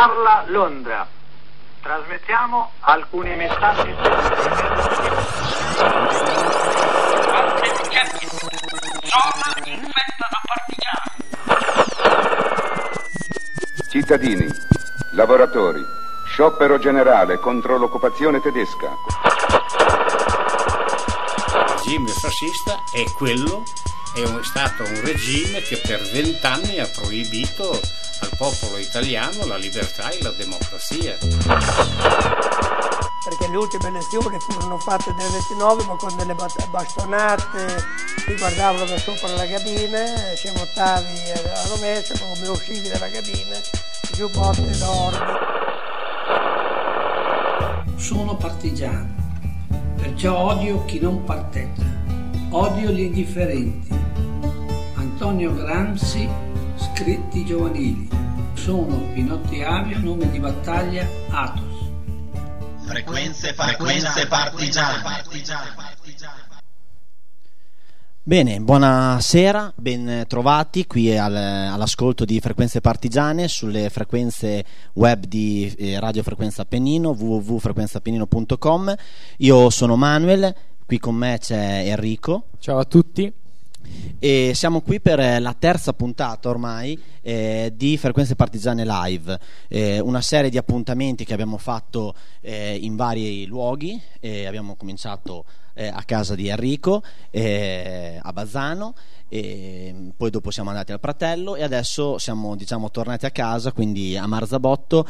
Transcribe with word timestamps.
Parla 0.00 0.44
Londra. 0.46 1.06
Trasmettiamo 1.82 2.70
alcuni 2.80 3.36
messaggi. 3.36 3.94
Zona 9.04 9.52
infetta 9.66 10.26
da 10.30 10.40
partigiani. 10.46 11.10
Cittadini, 13.90 14.48
lavoratori, 15.12 15.84
sciopero 16.24 16.78
generale 16.78 17.38
contro 17.38 17.76
l'occupazione 17.76 18.40
tedesca. 18.40 18.88
Il 21.52 21.74
regime 21.76 22.08
fascista 22.10 22.78
è 22.94 23.04
quello, 23.18 23.64
è 24.14 24.22
un- 24.22 24.42
stato 24.44 24.82
un 24.82 25.00
regime 25.04 25.60
che 25.60 25.76
per 25.86 26.00
vent'anni 26.10 26.78
ha 26.80 26.88
proibito 26.88 27.78
popolo 28.40 28.78
italiano 28.78 29.44
la 29.44 29.58
libertà 29.58 30.08
e 30.08 30.22
la 30.22 30.30
democrazia. 30.30 31.14
perché 33.22 33.48
le 33.50 33.56
ultime 33.58 33.88
elezioni 33.88 34.38
furono 34.40 34.78
fatte 34.78 35.12
nel 35.12 35.30
29 35.30 35.84
ma 35.84 35.96
con 35.96 36.16
delle 36.16 36.34
bastonate 36.34 37.84
ti 38.24 38.34
guardavano 38.36 38.86
da 38.86 38.96
sopra 38.96 39.28
la 39.34 39.46
cabina 39.46 40.06
se 40.34 40.50
votavi 40.52 41.30
a 41.30 41.68
rovescio 41.68 42.14
come 42.18 42.48
uscivi 42.48 42.88
dalla 42.88 43.10
cabina 43.10 43.60
giubbotte 44.14 44.70
d'oro 44.78 45.18
Sono 47.96 48.36
partigiano, 48.36 49.06
perciò 49.96 50.34
odio 50.34 50.86
chi 50.86 50.98
non 50.98 51.22
parteggia, 51.24 51.84
odio 52.48 52.90
gli 52.90 53.00
indifferenti. 53.00 53.88
Antonio 54.94 55.52
Gramsci, 55.52 56.26
scritti 56.76 57.44
giovanili. 57.44 58.19
Sono 58.62 59.10
Pinotti 59.14 59.62
Avio, 59.62 59.98
nome 60.00 60.30
di 60.30 60.38
battaglia 60.38 61.08
Atos. 61.30 61.88
Frequenze, 62.84 63.54
frequenze 63.54 64.26
partigiane. 64.26 65.02
Bene, 68.22 68.60
buonasera, 68.60 69.72
ben 69.76 70.24
trovati 70.28 70.86
qui 70.86 71.16
al- 71.16 71.34
all'ascolto 71.34 72.24
di 72.26 72.38
Frequenze 72.38 72.80
Partigiane 72.82 73.48
sulle 73.48 73.88
frequenze 73.88 74.64
web 74.92 75.24
di 75.24 75.74
eh, 75.78 75.98
Radio 75.98 76.22
Frequenza 76.22 76.62
Appennino 76.62 77.10
www.frequenzaappennino.com. 77.18 78.94
Io 79.38 79.70
sono 79.70 79.96
Manuel, 79.96 80.54
qui 80.84 80.98
con 80.98 81.14
me 81.14 81.38
c'è 81.40 81.84
Enrico. 81.86 82.44
Ciao 82.58 82.78
a 82.78 82.84
tutti. 82.84 83.32
E 84.18 84.52
siamo 84.54 84.82
qui 84.82 85.00
per 85.00 85.18
eh, 85.18 85.38
la 85.38 85.54
terza 85.58 85.94
puntata 85.94 86.50
ormai 86.50 87.00
eh, 87.22 87.72
di 87.74 87.96
Frequenze 87.96 88.36
Partigiane 88.36 88.84
Live, 88.84 89.38
eh, 89.68 89.98
una 89.98 90.20
serie 90.20 90.50
di 90.50 90.58
appuntamenti 90.58 91.24
che 91.24 91.32
abbiamo 91.32 91.56
fatto 91.56 92.14
eh, 92.42 92.76
in 92.76 92.96
vari 92.96 93.46
luoghi. 93.46 93.98
Abbiamo 94.20 94.76
cominciato 94.76 95.46
eh, 95.72 95.86
a 95.86 96.02
casa 96.04 96.34
di 96.34 96.48
Enrico, 96.48 97.02
eh, 97.30 98.18
a 98.20 98.32
Bazzano, 98.32 98.94
poi 99.28 100.30
dopo 100.30 100.50
siamo 100.50 100.68
andati 100.68 100.92
al 100.92 101.00
Pratello 101.00 101.56
e 101.56 101.62
adesso 101.62 102.18
siamo 102.18 102.56
diciamo, 102.56 102.90
tornati 102.90 103.24
a 103.24 103.30
casa, 103.30 103.72
quindi 103.72 104.16
a 104.16 104.26
Marzabotto. 104.26 105.06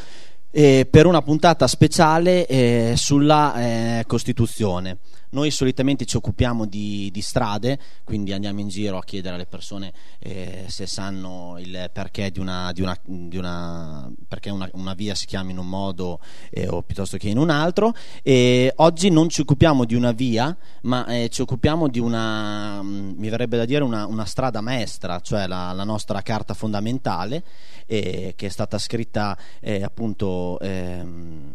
per 0.51 1.07
una 1.07 1.23
puntata 1.23 1.67
speciale 1.67 2.95
sulla 2.97 4.05
Costituzione. 4.07 4.99
Noi 5.33 5.51
solitamente 5.53 6.07
ci 6.07 6.17
occupiamo 6.17 6.67
di, 6.67 7.09
di 7.13 7.21
strade, 7.21 7.79
quindi 8.03 8.33
andiamo 8.33 8.59
in 8.61 8.69
giro 8.69 8.99
a 8.99 9.05
chiedere 9.05 9.37
alle 9.37 9.47
persone 9.47 9.93
eh, 10.19 10.65
se 10.67 10.87
sanno 10.87 11.57
il 11.61 11.89
perché 11.93 12.31
di 12.33 12.41
una, 12.41 12.73
di 12.73 12.83
una- 12.83 12.99
di 13.05 13.37
una- 13.37 14.11
perché 14.27 14.51
una, 14.51 14.69
una 14.73 14.95
via 14.95 15.15
si 15.15 15.27
chiama 15.27 15.51
in 15.53 15.59
un 15.59 15.69
modo 15.69 16.19
eh, 16.51 16.67
o 16.69 16.83
piuttosto 16.83 17.17
che 17.17 17.29
in 17.29 17.39
un 17.39 17.49
altro. 17.51 17.95
E 18.23 18.73
oggi 18.77 19.09
non 19.11 19.29
ci 19.29 19.43
occupiamo 19.43 19.85
di 19.85 19.95
una 19.95 20.11
via, 20.13 20.57
ma 20.83 21.07
eh, 21.07 21.29
ci 21.29 21.43
occupiamo 21.43 21.87
di 21.89 22.01
una, 22.01 22.83
mm, 22.83 23.13
mi 23.17 23.29
verrebbe 23.29 23.57
da 23.57 23.65
dire, 23.65 23.85
una, 23.85 24.07
una 24.07 24.25
strada 24.25 24.61
maestra, 24.61 25.21
cioè 25.21 25.47
la, 25.47 25.73
la 25.73 25.85
nostra 25.85 26.23
carta 26.23 26.55
fondamentale, 26.55 27.45
eh, 27.87 28.35
che 28.37 28.47
è 28.47 28.51
stata 28.51 28.79
scritta 28.79 29.39
eh, 29.61 29.83
appunto 29.83 30.59
ehm, 30.61 31.55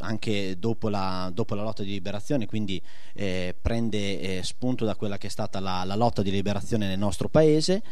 anche 0.00 0.58
dopo 0.58 0.88
la, 0.88 1.30
dopo 1.32 1.54
la 1.54 1.62
lotta 1.62 1.82
di 1.82 1.90
liberazione, 1.90 2.46
quindi 2.46 2.80
eh, 3.14 3.54
prende 3.60 4.20
eh, 4.38 4.42
spunto 4.42 4.84
da 4.84 4.94
quella 4.94 5.18
che 5.18 5.26
è 5.26 5.30
stata 5.30 5.60
la, 5.60 5.84
la 5.84 5.94
lotta 5.96 6.22
di 6.22 6.30
liberazione 6.30 6.86
nel 6.86 6.98
nostro 6.98 7.28
paese 7.28 7.82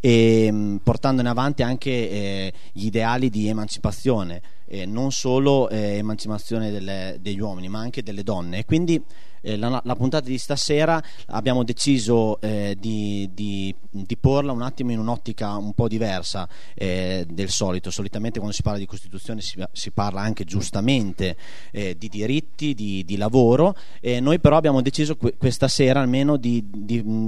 e 0.00 0.50
mh, 0.50 0.80
portandone 0.82 1.28
avanti 1.28 1.62
anche 1.62 1.90
eh, 1.90 2.52
gli 2.72 2.86
ideali 2.86 3.30
di 3.30 3.48
emancipazione, 3.48 4.42
eh, 4.66 4.86
non 4.86 5.12
solo 5.12 5.68
eh, 5.68 5.96
emancipazione 5.96 6.70
delle- 6.70 7.18
degli 7.20 7.40
uomini 7.40 7.68
ma 7.68 7.80
anche 7.80 8.02
delle 8.02 8.22
donne. 8.22 8.64
Quindi 8.64 9.02
eh, 9.42 9.56
la, 9.56 9.80
la 9.84 9.96
puntata 9.96 10.26
di 10.28 10.38
stasera 10.38 11.02
abbiamo 11.26 11.64
deciso 11.64 12.40
eh, 12.40 12.76
di, 12.78 13.28
di- 13.32 13.74
di 13.90 14.16
porla 14.16 14.52
un 14.52 14.62
attimo 14.62 14.92
in 14.92 14.98
un'ottica 14.98 15.56
un 15.56 15.72
po' 15.72 15.88
diversa 15.88 16.48
eh, 16.74 17.26
del 17.28 17.48
solito. 17.50 17.90
Solitamente 17.90 18.38
quando 18.38 18.54
si 18.54 18.62
parla 18.62 18.78
di 18.78 18.86
Costituzione 18.86 19.40
si, 19.40 19.62
si 19.72 19.90
parla 19.90 20.20
anche 20.20 20.44
giustamente 20.44 21.36
eh, 21.72 21.96
di 21.98 22.08
diritti, 22.08 22.74
di, 22.74 23.04
di 23.04 23.16
lavoro. 23.16 23.74
Eh, 24.00 24.20
noi 24.20 24.38
però 24.38 24.56
abbiamo 24.56 24.80
deciso 24.80 25.16
que- 25.16 25.34
questa 25.36 25.68
sera 25.68 26.00
almeno 26.00 26.36
di, 26.36 26.62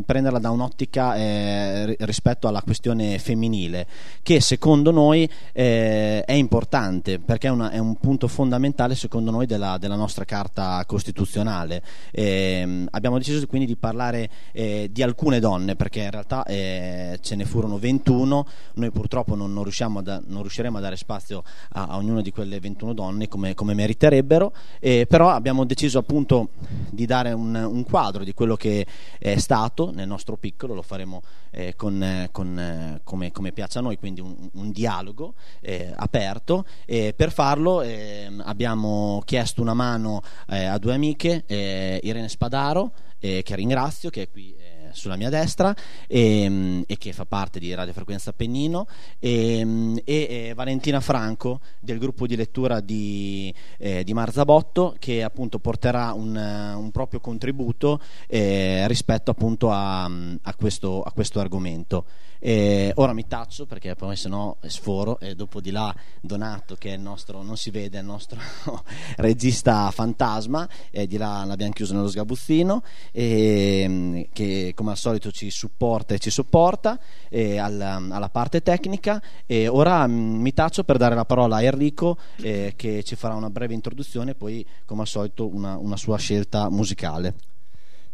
prenderla 0.04 0.38
da 0.38 0.50
un'ottica 0.50 1.16
eh, 1.16 1.86
ri- 1.86 1.96
rispetto 2.00 2.48
alla 2.48 2.62
questione 2.62 3.18
femminile, 3.18 3.86
che 4.22 4.40
secondo 4.40 4.90
noi 4.90 5.28
è 5.52 6.24
importante 6.32 7.18
perché 7.18 7.48
è, 7.48 7.50
una- 7.50 7.70
è 7.70 7.78
un 7.78 7.96
punto 7.96 8.28
fondamentale 8.28 8.94
secondo 8.94 9.30
noi 9.30 9.46
della, 9.46 9.78
della 9.78 9.96
nostra 9.96 10.24
carta 10.24 10.82
costituzionale. 10.86 11.82
Ehm, 12.10 12.88
abbiamo 12.90 13.18
deciso 13.18 13.46
quindi 13.46 13.66
di 13.66 13.76
parlare 13.76 14.28
eh, 14.52 14.88
di 14.90 15.02
alcune 15.02 15.40
donne 15.40 15.76
perché 15.76 16.00
in 16.00 16.10
realtà 16.10 16.44
eh, 16.44 17.18
ce 17.20 17.36
ne 17.36 17.44
furono 17.44 17.78
21, 17.78 18.46
noi 18.74 18.90
purtroppo 18.90 19.34
non, 19.34 19.52
non 19.52 19.64
da- 20.02 20.22
non 20.26 20.40
riusciremo 20.40 20.78
a 20.78 20.80
dare 20.80 20.96
spazio 20.96 21.42
a, 21.72 21.86
a 21.88 21.96
ognuna 21.96 22.20
di 22.20 22.30
quelle 22.30 22.60
21 22.60 22.92
donne 22.92 23.28
come, 23.28 23.54
come 23.54 23.74
meriterebbero, 23.74 24.52
eh, 24.80 25.06
però 25.06 25.30
abbiamo 25.30 25.64
deciso 25.64 25.98
appunto 25.98 26.50
di 26.90 27.06
dare 27.06 27.32
un, 27.32 27.54
un 27.54 27.84
quadro 27.84 28.24
di 28.24 28.34
quello 28.34 28.56
che 28.56 28.86
è 29.18 29.36
stato 29.38 29.90
nel 29.90 30.06
nostro 30.06 30.36
piccolo, 30.36 30.74
lo 30.74 30.82
faremo 30.82 31.22
eh, 31.52 31.74
con, 31.76 32.02
eh, 32.02 32.28
con, 32.32 32.58
eh, 32.58 33.00
come, 33.04 33.30
come 33.30 33.52
piace 33.52 33.78
a 33.78 33.82
noi, 33.82 33.98
quindi 33.98 34.20
un, 34.20 34.34
un 34.52 34.72
dialogo 34.72 35.34
eh, 35.60 35.92
aperto. 35.94 36.64
E 36.84 37.12
per 37.14 37.30
farlo 37.30 37.82
ehm, 37.82 38.42
abbiamo 38.44 39.22
chiesto 39.24 39.62
una 39.62 39.74
mano 39.74 40.22
eh, 40.48 40.64
a 40.64 40.78
due 40.78 40.94
amiche, 40.94 41.44
eh, 41.92 42.00
Irene 42.02 42.28
Spadaro, 42.28 42.92
eh, 43.18 43.42
che 43.42 43.54
ringrazio, 43.54 44.10
che 44.10 44.22
è 44.22 44.30
qui 44.30 44.54
eh, 44.56 44.82
sulla 44.92 45.16
mia 45.16 45.30
destra 45.30 45.74
e, 46.06 46.84
e 46.86 46.96
che 46.98 47.12
fa 47.12 47.24
parte 47.24 47.58
di 47.58 47.72
Radio 47.74 47.92
Frequenza 47.92 48.30
Appennino 48.30 48.86
e, 49.18 50.02
e, 50.04 50.04
eh, 50.04 50.52
Valentina 50.54 51.00
Franco 51.00 51.60
del 51.80 51.98
gruppo 51.98 52.26
di 52.26 52.36
lettura 52.36 52.80
di, 52.80 53.52
eh, 53.78 54.04
di 54.04 54.12
Marzabotto 54.12 54.96
che 54.98 55.22
appunto 55.22 55.58
porterà 55.58 56.12
un, 56.12 56.36
un 56.36 56.90
proprio 56.90 57.20
contributo 57.20 58.00
eh, 58.26 58.86
rispetto 58.88 59.30
appunto 59.30 59.70
a, 59.70 60.04
a 60.04 60.54
questo, 60.54 61.02
a 61.02 61.12
questo 61.12 61.40
argomento. 61.40 62.04
E 62.44 62.90
ora 62.96 63.12
mi 63.12 63.28
taccio 63.28 63.66
perché 63.66 63.94
poi 63.94 64.16
se 64.16 64.28
no 64.28 64.56
sforo 64.66 65.20
e 65.20 65.36
dopo 65.36 65.60
di 65.60 65.70
là 65.70 65.94
Donato 66.20 66.74
che 66.74 66.90
è 66.90 66.94
il 66.94 67.00
nostro, 67.00 67.40
non 67.42 67.56
si 67.56 67.70
vede, 67.70 67.98
è 67.98 68.00
il 68.00 68.06
nostro 68.06 68.40
regista 69.18 69.88
fantasma 69.92 70.68
e 70.90 71.06
di 71.06 71.18
là 71.18 71.44
l'abbiamo 71.44 71.70
chiuso 71.70 71.94
nello 71.94 72.08
sgabuzzino 72.08 72.82
e, 73.12 73.84
mm, 73.86 74.20
che 74.32 74.72
come 74.74 74.90
al 74.90 74.96
solito 74.96 75.30
ci 75.30 75.50
supporta 75.50 76.14
e 76.14 76.18
ci 76.18 76.30
sopporta 76.30 76.98
e 77.28 77.58
alla, 77.58 78.02
alla 78.10 78.28
parte 78.28 78.60
tecnica 78.60 79.22
e 79.46 79.68
ora 79.68 80.04
mm, 80.04 80.40
mi 80.40 80.52
taccio 80.52 80.82
per 80.82 80.96
dare 80.96 81.14
la 81.14 81.24
parola 81.24 81.58
a 81.58 81.62
Enrico 81.62 82.18
eh, 82.38 82.72
che 82.74 83.04
ci 83.04 83.14
farà 83.14 83.34
una 83.34 83.50
breve 83.50 83.74
introduzione 83.74 84.32
e 84.32 84.34
poi 84.34 84.66
come 84.84 85.02
al 85.02 85.06
solito 85.06 85.46
una, 85.46 85.76
una 85.76 85.96
sua 85.96 86.18
scelta 86.18 86.68
musicale. 86.70 87.51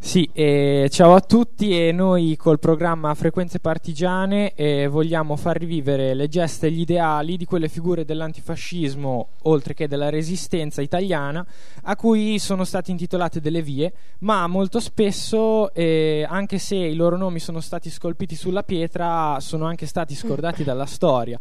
Sì, 0.01 0.31
eh, 0.33 0.89
ciao 0.91 1.15
a 1.15 1.21
tutti 1.21 1.77
e 1.77 1.91
noi 1.91 2.37
col 2.37 2.61
programma 2.61 3.13
Frequenze 3.15 3.59
Partigiane 3.59 4.55
eh, 4.55 4.87
vogliamo 4.87 5.35
far 5.35 5.59
rivivere 5.59 6.15
le 6.15 6.29
gesta 6.29 6.67
e 6.67 6.71
gli 6.71 6.81
ideali 6.81 7.37
di 7.37 7.45
quelle 7.45 7.69
figure 7.69 8.05
dell'antifascismo, 8.05 9.29
oltre 9.43 9.75
che 9.75 9.89
della 9.89 10.09
resistenza 10.09 10.83
italiana, 10.83 11.45
a 11.83 11.97
cui 11.97 12.39
sono 12.39 12.65
state 12.65 12.93
intitolate 12.93 13.41
delle 13.41 13.61
vie, 13.61 13.93
ma 14.21 14.47
molto 14.47 14.79
spesso, 14.79 15.75
eh, 15.75 16.25
anche 16.27 16.59
se 16.59 16.77
i 16.77 16.95
loro 16.95 17.17
nomi 17.17 17.41
sono 17.41 17.61
stati 17.61 17.91
scolpiti 17.91 18.37
sulla 18.37 18.63
pietra, 18.63 19.39
sono 19.41 19.67
anche 19.67 19.85
stati 19.87 20.15
scordati 20.15 20.63
dalla 20.63 20.87
storia. 20.87 21.39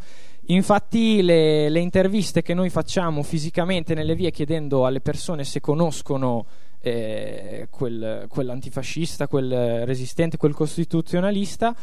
Infatti 0.50 1.21
le, 1.21 1.69
le 1.69 1.80
interviste 1.80 2.42
che 2.42 2.53
noi 2.53 2.69
facciamo 2.69 3.21
fisicamente 3.21 3.94
nelle 3.94 4.15
vie 4.15 4.31
chiedendo 4.31 4.86
alle 4.86 5.01
persone 5.01 5.44
se 5.44 5.60
conoscono 5.60 6.45
eh, 6.88 7.68
quel, 7.69 8.25
quell'antifascista, 8.28 9.28
quel 9.28 9.86
resistente, 9.86 10.38
quel 10.38 10.54
costituzionalista, 10.54 11.75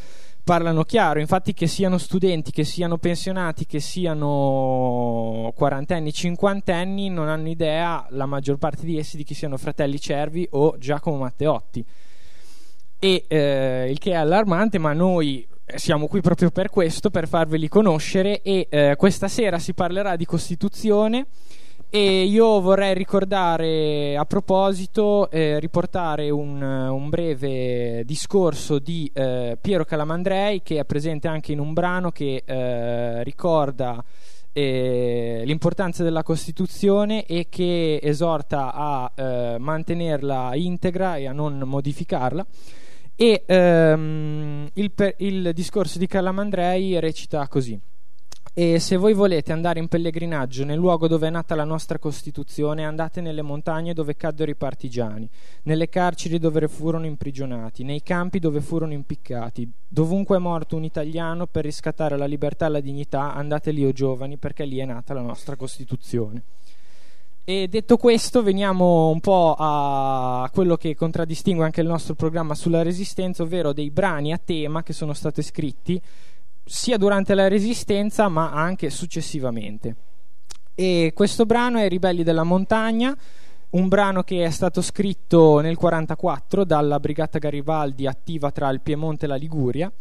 parlano 0.44 0.84
chiaro, 0.84 1.20
infatti 1.20 1.54
che 1.54 1.66
siano 1.66 1.96
studenti, 1.96 2.50
che 2.50 2.64
siano 2.64 2.98
pensionati, 2.98 3.64
che 3.64 3.80
siano 3.80 5.52
quarantenni, 5.56 6.12
cinquantenni, 6.12 7.08
non 7.08 7.28
hanno 7.28 7.48
idea, 7.48 8.06
la 8.10 8.26
maggior 8.26 8.58
parte 8.58 8.84
di 8.84 8.98
essi, 8.98 9.16
di 9.16 9.24
chi 9.24 9.34
siano 9.34 9.56
fratelli 9.56 9.98
Cervi 9.98 10.46
o 10.50 10.76
Giacomo 10.78 11.16
Matteotti. 11.16 11.84
E 12.98 13.24
eh, 13.26 13.88
il 13.90 13.98
che 13.98 14.10
è 14.12 14.14
allarmante, 14.14 14.78
ma 14.78 14.92
noi 14.92 15.46
siamo 15.76 16.06
qui 16.06 16.20
proprio 16.20 16.50
per 16.50 16.68
questo, 16.68 17.10
per 17.10 17.26
farveli 17.26 17.68
conoscere 17.68 18.42
e 18.42 18.66
eh, 18.68 18.94
questa 18.96 19.28
sera 19.28 19.58
si 19.58 19.72
parlerà 19.72 20.16
di 20.16 20.26
Costituzione 20.26 21.26
e 21.94 22.24
io 22.24 22.60
vorrei 22.60 22.92
ricordare 22.92 24.16
a 24.16 24.24
proposito, 24.24 25.30
eh, 25.30 25.60
riportare 25.60 26.28
un, 26.28 26.60
un, 26.60 27.08
breve 27.08 28.02
discorso 28.04 28.80
di 28.80 29.08
eh, 29.14 29.56
Piero 29.60 29.84
Calamandrei 29.84 30.60
che 30.60 30.80
è 30.80 30.84
presente 30.84 31.28
anche 31.28 31.52
in 31.52 31.60
un 31.60 31.72
brano 31.72 32.10
che 32.10 32.42
eh, 32.44 33.22
ricorda 33.22 34.04
eh, 34.52 35.42
l'importanza 35.44 36.02
della 36.02 36.24
Costituzione 36.24 37.26
e 37.26 37.46
che 37.48 38.00
esorta 38.02 38.72
a 38.74 39.12
eh, 39.14 39.56
mantenerla 39.60 40.56
integra 40.56 41.14
e 41.14 41.28
a 41.28 41.32
non 41.32 41.58
modificarla. 41.58 42.44
E 43.14 43.44
ehm, 43.46 44.68
il, 44.72 44.92
il 45.18 45.52
discorso 45.52 46.00
di 46.00 46.08
Calamandrei 46.08 46.98
recita 46.98 47.46
così. 47.46 47.80
E 48.56 48.78
se 48.78 48.96
voi 48.96 49.14
volete 49.14 49.50
andare 49.50 49.80
in 49.80 49.88
pellegrinaggio 49.88 50.64
nel 50.64 50.78
luogo 50.78 51.08
dove 51.08 51.26
è 51.26 51.30
nata 51.30 51.56
la 51.56 51.64
nostra 51.64 51.98
Costituzione, 51.98 52.84
andate 52.84 53.20
nelle 53.20 53.42
montagne 53.42 53.94
dove 53.94 54.14
caddero 54.14 54.48
i 54.48 54.54
partigiani, 54.54 55.28
nelle 55.64 55.88
carceri 55.88 56.38
dove 56.38 56.68
furono 56.68 57.04
imprigionati, 57.04 57.82
nei 57.82 58.00
campi 58.04 58.38
dove 58.38 58.60
furono 58.60 58.92
impiccati. 58.92 59.68
Dovunque 59.88 60.36
è 60.36 60.38
morto 60.38 60.76
un 60.76 60.84
italiano 60.84 61.48
per 61.48 61.64
riscattare 61.64 62.16
la 62.16 62.26
libertà 62.26 62.66
e 62.66 62.68
la 62.68 62.80
dignità, 62.80 63.34
andate 63.34 63.72
lì 63.72 63.84
o 63.84 63.90
giovani, 63.90 64.36
perché 64.36 64.64
lì 64.64 64.78
è 64.78 64.84
nata 64.84 65.14
la 65.14 65.22
nostra 65.22 65.56
Costituzione. 65.56 66.42
E 67.42 67.66
detto 67.66 67.96
questo, 67.96 68.44
veniamo 68.44 69.08
un 69.08 69.18
po' 69.18 69.56
a 69.58 70.48
quello 70.52 70.76
che 70.76 70.94
contraddistingue 70.94 71.64
anche 71.64 71.80
il 71.80 71.88
nostro 71.88 72.14
programma 72.14 72.54
sulla 72.54 72.82
resistenza, 72.82 73.42
ovvero 73.42 73.72
dei 73.72 73.90
brani 73.90 74.32
a 74.32 74.38
tema 74.38 74.84
che 74.84 74.92
sono 74.92 75.12
stati 75.12 75.42
scritti 75.42 76.00
sia 76.64 76.96
durante 76.96 77.34
la 77.34 77.48
Resistenza 77.48 78.28
ma 78.28 78.52
anche 78.52 78.90
successivamente. 78.90 79.96
E 80.74 81.12
questo 81.14 81.46
brano 81.46 81.78
è 81.78 81.88
Ribelli 81.88 82.22
della 82.22 82.42
Montagna, 82.42 83.16
un 83.70 83.88
brano 83.88 84.22
che 84.22 84.44
è 84.44 84.50
stato 84.50 84.82
scritto 84.82 85.60
nel 85.60 85.76
1944 85.76 86.64
dalla 86.64 86.98
Brigata 86.98 87.38
Garibaldi 87.38 88.06
attiva 88.06 88.50
tra 88.50 88.70
il 88.70 88.80
Piemonte 88.80 89.26
e 89.26 89.28
la 89.28 89.36
Liguria 89.36 89.92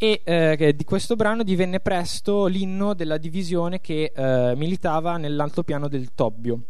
e 0.00 0.20
eh, 0.24 0.74
di 0.76 0.84
questo 0.84 1.16
brano 1.16 1.42
divenne 1.42 1.80
presto 1.80 2.46
l'inno 2.46 2.94
della 2.94 3.18
divisione 3.18 3.80
che 3.80 4.12
eh, 4.14 4.54
militava 4.54 5.16
nell'altopiano 5.16 5.88
del 5.88 6.14
Tobbio 6.14 6.60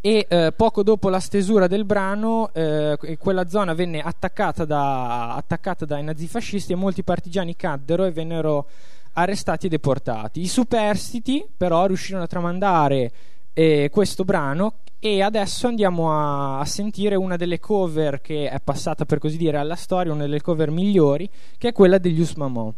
e 0.00 0.26
eh, 0.28 0.52
poco 0.54 0.82
dopo 0.82 1.08
la 1.08 1.18
stesura 1.18 1.66
del 1.66 1.84
brano 1.84 2.50
eh, 2.52 2.96
quella 3.18 3.48
zona 3.48 3.74
venne 3.74 4.00
attaccata, 4.00 4.64
da, 4.64 5.34
attaccata, 5.34 5.84
dai 5.84 6.04
nazifascisti 6.04 6.72
e 6.72 6.76
molti 6.76 7.02
partigiani 7.02 7.56
caddero 7.56 8.04
e 8.04 8.12
vennero 8.12 8.68
arrestati 9.14 9.66
e 9.66 9.68
deportati. 9.68 10.40
I 10.40 10.46
superstiti 10.46 11.44
però 11.56 11.86
riuscirono 11.86 12.24
a 12.24 12.28
tramandare 12.28 13.10
eh, 13.52 13.90
questo 13.90 14.24
brano 14.24 14.74
e 15.00 15.20
adesso 15.20 15.66
andiamo 15.66 16.12
a, 16.12 16.60
a, 16.60 16.64
sentire 16.64 17.16
una 17.16 17.36
delle 17.36 17.58
cover 17.58 18.20
che 18.20 18.48
è 18.48 18.60
passata 18.60 19.04
per 19.04 19.18
così 19.18 19.36
dire 19.36 19.58
alla 19.58 19.74
storia, 19.74 20.12
una 20.12 20.22
delle 20.22 20.40
cover 20.40 20.70
migliori, 20.70 21.28
che 21.56 21.68
è 21.68 21.72
quella 21.72 21.98
degli 21.98 22.20
Usmamò, 22.20 22.72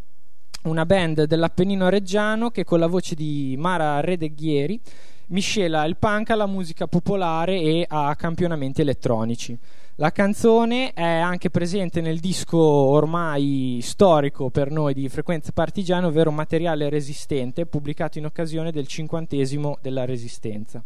una 0.62 0.87
band 0.87 1.25
dell'Appennino 1.25 1.90
Reggiano 1.90 2.50
che 2.50 2.64
con 2.64 2.78
la 2.78 2.87
voce 2.87 3.14
di 3.14 3.55
Mara 3.58 4.00
Redeghieri 4.00 4.81
miscela 5.30 5.84
il 5.84 5.96
punk 5.96 6.30
alla 6.30 6.46
musica 6.46 6.86
popolare 6.86 7.60
e 7.60 7.84
a 7.88 8.14
campionamenti 8.16 8.80
elettronici. 8.80 9.58
La 9.96 10.12
canzone 10.12 10.92
è 10.92 11.02
anche 11.02 11.50
presente 11.50 12.00
nel 12.00 12.20
disco 12.20 12.58
ormai 12.58 13.80
storico 13.82 14.48
per 14.48 14.70
noi 14.70 14.94
di 14.94 15.08
Frequenza 15.10 15.52
Partigiana, 15.52 16.06
ovvero 16.06 16.30
Materiale 16.30 16.88
Resistente, 16.88 17.66
pubblicato 17.66 18.16
in 18.18 18.24
occasione 18.24 18.72
del 18.72 18.86
cinquantesimo 18.86 19.76
della 19.82 20.06
Resistenza. 20.06 20.82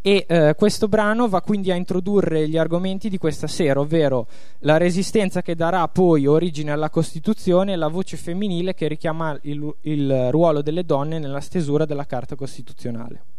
E 0.00 0.24
eh, 0.26 0.54
questo 0.56 0.88
brano 0.88 1.28
va 1.28 1.42
quindi 1.42 1.70
a 1.70 1.74
introdurre 1.74 2.48
gli 2.48 2.56
argomenti 2.56 3.10
di 3.10 3.18
questa 3.18 3.48
sera, 3.48 3.80
ovvero 3.80 4.26
la 4.60 4.76
resistenza 4.76 5.42
che 5.42 5.54
darà 5.54 5.86
poi 5.88 6.26
origine 6.26 6.70
alla 6.70 6.88
Costituzione 6.88 7.72
e 7.72 7.76
la 7.76 7.88
voce 7.88 8.16
femminile 8.16 8.74
che 8.74 8.88
richiama 8.88 9.36
il, 9.42 9.74
il 9.82 10.30
ruolo 10.30 10.62
delle 10.62 10.84
donne 10.84 11.18
nella 11.18 11.40
stesura 11.40 11.84
della 11.84 12.06
Carta 12.06 12.36
Costituzionale. 12.36 13.37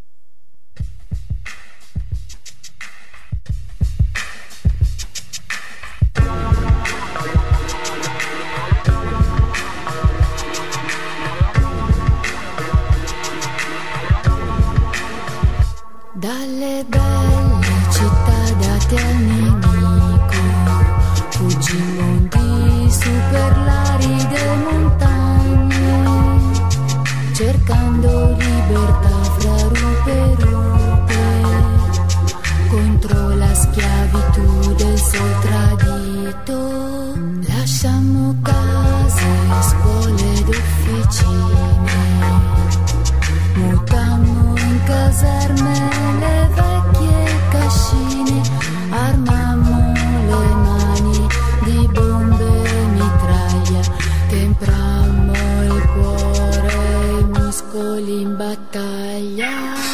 Dalle 16.19 16.83
belle 16.85 17.65
città 17.91 18.39
date 18.59 18.95
al 18.97 19.15
nemico, 19.15 20.35
fuggimmo 21.29 22.27
di 22.27 22.91
su 22.91 23.09
per 23.31 23.57
l'aride 23.59 24.55
montagne, 24.69 26.51
cercando 27.31 28.35
libertà 28.37 29.23
fra 29.37 29.61
rupe 29.69 30.35
rupe, 30.39 31.23
contro 32.67 33.35
la 33.35 33.53
schiavitù 33.53 34.73
del 34.75 34.99
sol 34.99 35.39
tradito. 35.39 35.88
Battaglia. 58.09 59.88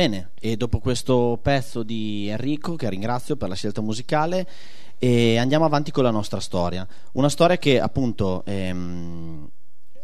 Bene, 0.00 0.30
e 0.40 0.56
dopo 0.56 0.78
questo 0.78 1.38
pezzo 1.42 1.82
di 1.82 2.26
Enrico, 2.28 2.74
che 2.74 2.88
ringrazio 2.88 3.36
per 3.36 3.50
la 3.50 3.54
scelta 3.54 3.82
musicale, 3.82 4.48
e 4.96 5.36
andiamo 5.36 5.66
avanti 5.66 5.90
con 5.90 6.04
la 6.04 6.10
nostra 6.10 6.40
storia. 6.40 6.88
Una 7.12 7.28
storia 7.28 7.58
che 7.58 7.78
appunto 7.78 8.42
ehm, 8.46 9.46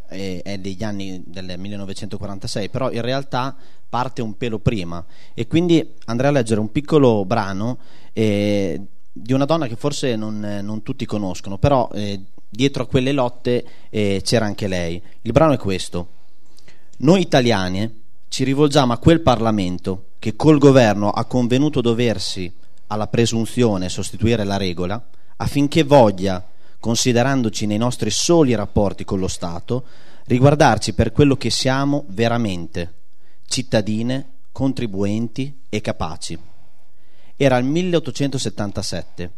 è, 0.06 0.42
è 0.44 0.58
degli 0.58 0.82
anni 0.82 1.22
del 1.24 1.54
1946, 1.56 2.68
però 2.68 2.90
in 2.90 3.00
realtà 3.00 3.56
parte 3.88 4.20
un 4.20 4.36
pelo 4.36 4.58
prima. 4.58 5.02
E 5.32 5.46
quindi 5.46 5.94
andrei 6.04 6.28
a 6.28 6.32
leggere 6.34 6.60
un 6.60 6.70
piccolo 6.70 7.24
brano 7.24 7.78
eh, 8.12 8.78
di 9.10 9.32
una 9.32 9.46
donna 9.46 9.66
che 9.66 9.76
forse 9.76 10.14
non, 10.14 10.60
non 10.62 10.82
tutti 10.82 11.06
conoscono, 11.06 11.56
però 11.56 11.88
eh, 11.94 12.20
dietro 12.46 12.82
a 12.82 12.86
quelle 12.86 13.12
lotte 13.12 13.64
eh, 13.88 14.20
c'era 14.22 14.44
anche 14.44 14.68
lei. 14.68 15.02
Il 15.22 15.32
brano 15.32 15.54
è 15.54 15.56
questo. 15.56 16.08
Noi 16.98 17.22
italiani 17.22 18.04
ci 18.28 18.44
rivolgiamo 18.44 18.92
a 18.92 18.98
quel 18.98 19.20
Parlamento 19.20 20.10
che 20.18 20.36
col 20.36 20.58
governo 20.58 21.10
ha 21.10 21.24
convenuto 21.24 21.80
doversi 21.80 22.52
alla 22.88 23.06
presunzione 23.06 23.88
sostituire 23.88 24.44
la 24.44 24.56
regola 24.56 25.02
affinché 25.36 25.82
voglia, 25.82 26.44
considerandoci 26.78 27.66
nei 27.66 27.78
nostri 27.78 28.10
soli 28.10 28.54
rapporti 28.54 29.04
con 29.04 29.18
lo 29.18 29.28
Stato, 29.28 29.84
riguardarci 30.24 30.92
per 30.94 31.12
quello 31.12 31.36
che 31.36 31.50
siamo 31.50 32.04
veramente, 32.08 32.94
cittadine, 33.46 34.28
contribuenti 34.52 35.62
e 35.68 35.80
capaci. 35.80 36.38
Era 37.36 37.58
il 37.58 37.64
1877 37.64 39.30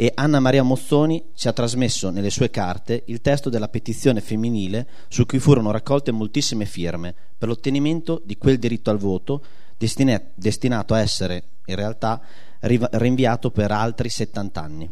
e 0.00 0.12
Anna 0.14 0.40
Maria 0.40 0.62
Mozzoni 0.62 1.22
ci 1.34 1.46
ha 1.46 1.52
trasmesso 1.52 2.08
nelle 2.08 2.30
sue 2.30 2.48
carte 2.48 3.02
il 3.08 3.20
testo 3.20 3.50
della 3.50 3.68
petizione 3.68 4.22
femminile 4.22 4.88
su 5.08 5.26
cui 5.26 5.38
furono 5.38 5.70
raccolte 5.70 6.10
moltissime 6.10 6.64
firme 6.64 7.14
per 7.36 7.48
l'ottenimento 7.48 8.22
di 8.24 8.38
quel 8.38 8.58
diritto 8.58 8.88
al 8.88 8.96
voto 8.96 9.44
destina- 9.76 10.18
destinato 10.34 10.94
a 10.94 11.00
essere 11.00 11.42
in 11.66 11.76
realtà 11.76 12.18
rinviato 12.60 13.50
per 13.50 13.72
altri 13.72 14.08
70 14.08 14.62
anni. 14.62 14.90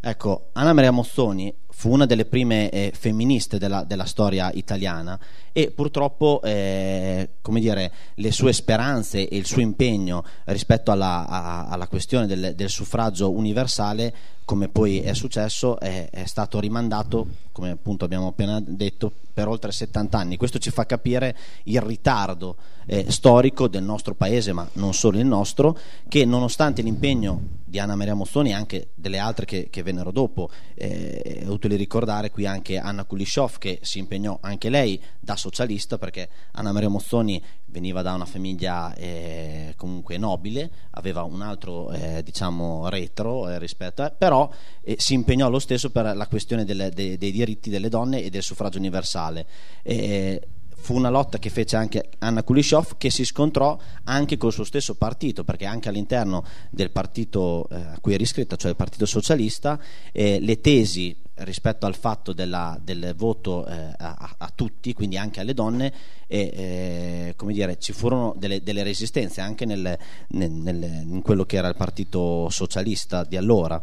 Ecco, 0.00 0.48
Anna 0.54 0.72
Maria 0.72 0.90
Mozzoni 0.90 1.54
fu 1.80 1.90
una 1.90 2.04
delle 2.04 2.26
prime 2.26 2.68
eh, 2.68 2.92
femministe 2.94 3.56
della, 3.56 3.84
della 3.84 4.04
storia 4.04 4.50
italiana 4.52 5.18
e 5.50 5.70
purtroppo 5.70 6.42
eh, 6.44 7.30
dire, 7.42 7.92
le 8.16 8.32
sue 8.32 8.52
speranze 8.52 9.26
e 9.26 9.34
il 9.38 9.46
suo 9.46 9.62
impegno 9.62 10.22
rispetto 10.44 10.90
alla, 10.90 11.26
a- 11.26 11.68
alla 11.68 11.88
questione 11.88 12.26
del, 12.26 12.52
del 12.54 12.68
suffragio 12.68 13.30
universale, 13.30 14.12
come 14.44 14.68
poi 14.68 15.00
è 15.00 15.14
successo, 15.14 15.80
è, 15.80 16.10
è 16.10 16.26
stato 16.26 16.60
rimandato, 16.60 17.26
come 17.50 17.70
appunto 17.70 18.04
abbiamo 18.04 18.26
appena 18.26 18.60
detto, 18.62 19.10
per 19.32 19.48
oltre 19.48 19.72
70 19.72 20.18
anni. 20.18 20.36
Questo 20.36 20.58
ci 20.58 20.70
fa 20.70 20.84
capire 20.84 21.36
il 21.64 21.80
ritardo 21.80 22.56
eh, 22.86 23.06
storico 23.08 23.68
del 23.68 23.84
nostro 23.84 24.14
paese, 24.14 24.52
ma 24.52 24.68
non 24.74 24.92
solo 24.92 25.18
il 25.18 25.26
nostro, 25.26 25.78
che 26.08 26.24
nonostante 26.24 26.82
l'impegno 26.82 27.58
di 27.64 27.78
Anna 27.78 27.94
Maria 27.94 28.14
Mozzoni 28.14 28.50
e 28.50 28.54
anche 28.54 28.88
delle 28.94 29.18
altre 29.18 29.46
che, 29.46 29.68
che 29.70 29.82
vennero 29.82 30.10
dopo, 30.10 30.50
eh, 30.74 31.44
è 31.70 31.76
utile 31.76 31.76
ricordare 31.76 32.30
qui 32.30 32.46
anche 32.46 32.78
Anna 32.78 33.04
Kulishov 33.04 33.58
che 33.58 33.78
si 33.82 33.98
impegnò 33.98 34.38
anche 34.40 34.68
lei 34.68 35.00
da 35.18 35.36
socialista 35.36 35.98
perché 35.98 36.28
Anna 36.52 36.72
Maria 36.72 36.88
Mozzoni 36.88 37.42
veniva 37.66 38.02
da 38.02 38.14
una 38.14 38.24
famiglia 38.24 38.94
eh, 38.94 39.74
comunque 39.76 40.18
nobile, 40.18 40.70
aveva 40.90 41.22
un 41.22 41.42
altro 41.42 41.90
eh, 41.92 42.22
diciamo 42.22 42.88
retro 42.88 43.48
eh, 43.48 43.58
rispetto 43.58 44.02
a, 44.02 44.10
però 44.10 44.50
eh, 44.82 44.96
si 44.98 45.14
impegnò 45.14 45.48
lo 45.48 45.58
stesso 45.58 45.90
per 45.90 46.16
la 46.16 46.26
questione 46.26 46.64
delle- 46.64 46.90
dei- 46.90 47.16
dei 47.16 47.30
diritti 47.30 47.70
delle 47.70 47.88
donne 47.88 48.22
e 48.22 48.30
del 48.30 48.42
suffragio 48.42 48.78
universale. 48.78 49.46
Eh, 49.82 50.40
fu 50.80 50.94
una 50.94 51.10
lotta 51.10 51.38
che 51.38 51.50
fece 51.50 51.76
anche 51.76 52.08
Anna 52.18 52.42
Kulishov 52.42 52.96
che 52.96 53.10
si 53.10 53.24
scontrò 53.24 53.78
anche 54.04 54.38
col 54.38 54.52
suo 54.52 54.64
stesso 54.64 54.94
partito 54.94 55.44
perché 55.44 55.66
anche 55.66 55.90
all'interno 55.90 56.42
del 56.70 56.90
partito 56.90 57.68
eh, 57.70 57.74
a 57.74 57.98
cui 58.00 58.14
era 58.14 58.22
iscritta 58.22 58.56
cioè 58.56 58.70
il 58.70 58.76
partito 58.76 59.04
socialista 59.04 59.78
eh, 60.10 60.38
le 60.40 60.60
tesi 60.60 61.14
rispetto 61.44 61.86
al 61.86 61.94
fatto 61.94 62.32
della- 62.32 62.78
del 62.82 63.14
voto 63.16 63.66
eh, 63.66 63.74
a, 63.96 64.34
a 64.38 64.52
tutti 64.54 64.92
quindi 64.92 65.16
anche 65.16 65.40
alle 65.40 65.54
donne 65.54 65.92
e 66.26 67.34
eh, 67.36 67.52
dire 67.52 67.78
ci 67.78 67.92
furono 67.92 68.34
delle, 68.36 68.62
delle 68.62 68.82
resistenze 68.82 69.40
anche 69.40 69.64
nel- 69.64 69.98
nel- 70.28 70.50
nel- 70.50 71.02
in 71.08 71.22
quello 71.22 71.44
che 71.44 71.56
era 71.56 71.68
il 71.68 71.76
partito 71.76 72.48
socialista 72.50 73.24
di 73.24 73.36
allora 73.36 73.82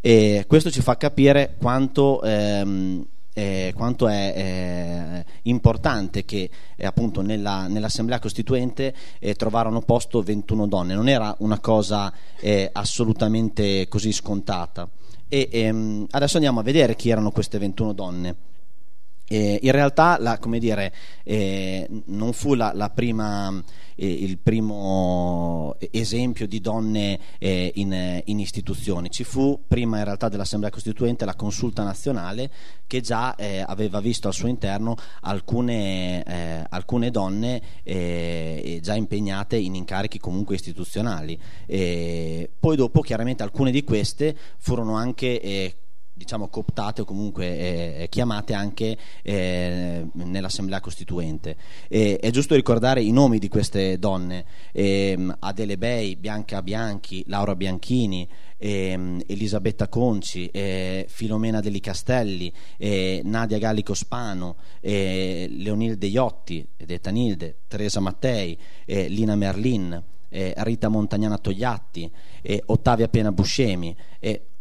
e 0.00 0.44
questo 0.48 0.68
ci 0.70 0.80
fa 0.80 0.96
capire 0.96 1.54
quanto, 1.58 2.20
ehm, 2.22 3.06
eh, 3.34 3.72
quanto 3.74 4.08
è 4.08 4.34
eh, 4.36 5.24
importante 5.42 6.24
che 6.24 6.50
eh, 6.76 6.84
appunto 6.86 7.20
nella, 7.22 7.68
nell'assemblea 7.68 8.18
costituente 8.18 8.92
eh, 9.20 9.34
trovarono 9.34 9.80
posto 9.82 10.20
21 10.20 10.66
donne, 10.66 10.94
non 10.94 11.08
era 11.08 11.34
una 11.38 11.60
cosa 11.60 12.12
eh, 12.40 12.68
assolutamente 12.72 13.86
così 13.88 14.10
scontata. 14.12 14.88
E 15.34 15.48
ehm, 15.50 16.08
adesso 16.10 16.36
andiamo 16.36 16.60
a 16.60 16.62
vedere 16.62 16.94
chi 16.94 17.08
erano 17.08 17.30
queste 17.30 17.56
21 17.56 17.94
donne. 17.94 18.36
Eh, 19.32 19.60
in 19.62 19.72
realtà, 19.72 20.18
la, 20.20 20.38
come 20.38 20.58
dire, 20.58 20.92
eh, 21.24 21.88
non 22.08 22.34
fu 22.34 22.52
la, 22.52 22.72
la 22.74 22.90
prima, 22.90 23.50
eh, 23.94 24.06
il 24.06 24.36
primo 24.36 25.74
esempio 25.90 26.46
di 26.46 26.60
donne 26.60 27.18
eh, 27.38 27.72
in, 27.76 28.20
in, 28.26 28.38
istituzioni. 28.38 29.08
Ci 29.08 29.24
fu 29.24 29.58
prima, 29.66 29.96
in 29.96 30.04
realtà, 30.04 30.28
dell'Assemblea 30.28 30.70
Costituente 30.70 31.24
la 31.24 31.34
Consulta 31.34 31.82
Nazionale 31.82 32.50
che 32.86 33.00
già 33.00 33.34
eh, 33.36 33.64
aveva 33.66 34.00
visto 34.00 34.28
al 34.28 34.34
suo 34.34 34.48
interno 34.48 34.96
alcune, 35.22 36.22
eh, 36.24 36.66
alcune 36.68 37.10
donne 37.10 37.62
già 37.82 38.94
impegnate 38.94 39.56
in 39.56 39.74
incarichi 39.74 40.18
comunque 40.18 40.56
istituzionali. 40.56 41.40
poi 41.66 42.76
dopo, 42.76 43.00
chiaramente, 43.00 43.42
alcune 43.42 43.70
di 43.70 43.82
queste 43.82 44.36
furono 44.58 44.94
anche 44.94 45.80
diciamo 46.14 46.48
cooptate 46.48 47.00
o 47.00 47.04
comunque 47.04 47.46
eh, 48.02 48.06
chiamate 48.08 48.54
anche 48.54 48.96
eh, 49.22 50.06
nell'assemblea 50.12 50.80
costituente. 50.80 51.56
E, 51.88 52.18
è 52.18 52.30
giusto 52.30 52.54
ricordare 52.54 53.02
i 53.02 53.10
nomi 53.10 53.38
di 53.38 53.48
queste 53.48 53.98
donne. 53.98 54.44
Eh, 54.72 55.18
Adele 55.40 55.78
Bei, 55.78 56.16
Bianca 56.16 56.62
Bianchi, 56.62 57.24
Laura 57.26 57.56
Bianchini 57.56 58.28
ehm, 58.58 59.22
Elisabetta 59.26 59.88
Conci 59.88 60.46
eh, 60.46 61.06
Filomena 61.08 61.60
Deli 61.60 61.80
Castelli 61.80 62.52
eh, 62.76 63.20
Nadia 63.24 63.58
Gallico 63.58 63.94
Spano 63.94 64.56
Leonilde 64.80 66.06
Iotti 66.06 66.66
detta 66.76 67.10
Nilde 67.10 67.58
Teresa 67.68 68.00
Mattei 68.00 68.58
Lina 68.84 69.36
Merlin 69.36 70.02
Rita 70.28 70.88
Montagnana 70.88 71.38
Togliatti 71.38 72.10
Ottavia 72.66 73.08
Pena 73.08 73.30
Buscemi 73.30 73.94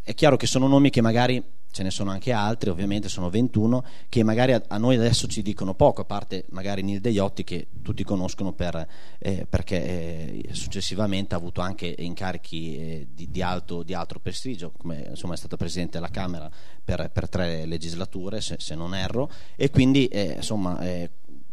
è 0.03 0.13
chiaro 0.13 0.37
che 0.37 0.47
sono 0.47 0.67
nomi 0.67 0.89
che 0.89 1.01
magari 1.01 1.43
ce 1.71 1.83
ne 1.83 1.89
sono 1.89 2.11
anche 2.11 2.31
altri, 2.31 2.69
ovviamente 2.69 3.07
sono 3.07 3.29
21, 3.29 3.83
che 4.09 4.23
magari 4.23 4.53
a, 4.53 4.77
noi 4.77 4.95
adesso 4.95 5.27
ci 5.27 5.41
dicono 5.41 5.73
poco, 5.73 6.01
a 6.01 6.05
parte 6.05 6.45
magari 6.49 6.83
Nil 6.83 6.99
Deiotti 6.99 7.43
che 7.43 7.67
tutti 7.81 8.03
conoscono 8.03 8.51
per, 8.51 8.85
eh, 9.17 9.45
perché 9.49 10.43
eh, 10.43 10.49
successivamente 10.51 11.33
ha 11.33 11.37
avuto 11.37 11.61
anche 11.61 11.95
incarichi 11.97 12.75
eh, 12.75 13.07
di, 13.13 13.31
di, 13.31 13.41
alto, 13.41 13.83
di, 13.83 13.93
alto, 13.93 14.19
prestigio, 14.19 14.71
come 14.77 15.07
insomma, 15.09 15.33
è 15.33 15.37
stata 15.37 15.55
presidente 15.55 15.93
della 15.93 16.11
Camera 16.11 16.49
per, 16.83 17.09
per 17.11 17.29
tre 17.29 17.65
legislature, 17.65 18.41
se, 18.41 18.57
se, 18.59 18.75
non 18.75 18.93
erro, 18.93 19.31
e 19.55 19.69
quindi 19.69 20.07
eh, 20.07 20.33
insomma 20.35 20.79
eh, 20.81 21.09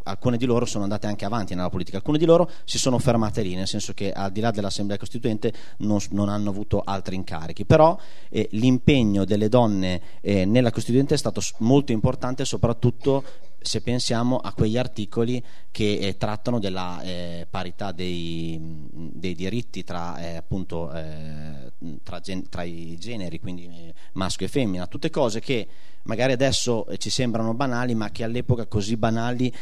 alcune 0.09 0.37
di 0.37 0.47
loro 0.47 0.65
sono 0.65 0.85
andate 0.85 1.07
anche 1.07 1.25
avanti 1.25 1.55
nella 1.55 1.71
politica, 1.71 1.99
alcune 1.99 2.19
di 2.19 2.25
loro 2.25 2.51
si 2.65 2.79
sono 2.79 2.99
fermate 2.99 3.43
lì, 3.43 3.55
nel 3.55 3.67
senso 3.67 3.93
che 3.93 4.13
al 4.13 4.33
di 4.33 4.41
là 4.41 4.51
dell'Assemblea 4.51 4.99
Costituente 4.99 5.53
non, 5.79 5.99
non 6.11 6.29
hanno 6.29 6.51
avuto 6.51 6.83
altri 6.85 7.15
incarichi, 7.17 7.65
però 7.65 7.99
eh, 8.31 8.49
l'impegno 8.53 9.25
delle 9.25 9.49
donne 9.49 10.01
eh, 10.21 10.45
nella 10.45 10.71
Costituente 10.71 11.15
è 11.15 11.19
stato 11.19 11.41
molto 11.59 11.93
importante 11.93 12.45
soprattutto 12.45 13.23
se 13.69 13.83
pensiamo 13.83 14.39
a 14.39 14.55
quegli 14.55 14.79
articoli 14.79 15.45
che 15.71 15.99
eh, 15.99 16.17
trattano 16.17 16.59
della 16.59 17.03
eh, 17.03 17.47
parità 17.49 17.93
dei, 17.93 18.59
dei, 18.91 19.35
diritti 19.35 19.85
tra, 19.85 20.19
eh, 20.19 20.37
appunto, 20.37 20.91
eh, 20.91 21.73
tra, 22.03 22.19
gen- 22.19 22.49
tra, 22.49 22.63
i 22.63 22.97
generi, 22.99 23.39
quindi 23.39 23.67
eh, 23.67 23.93
maschio 24.15 24.47
e 24.47 24.49
femmina, 24.49 24.87
tutte 24.87 25.11
cose 25.11 25.41
che 25.41 25.69
magari 26.05 26.33
adesso 26.33 26.87
eh, 26.87 26.97
ci 26.97 27.11
sembrano 27.11 27.53
banali, 27.53 27.95
ma 27.95 28.11
che 28.11 28.25
all'epoca 28.25 28.65
così 28.67 28.97
banali 28.97 29.53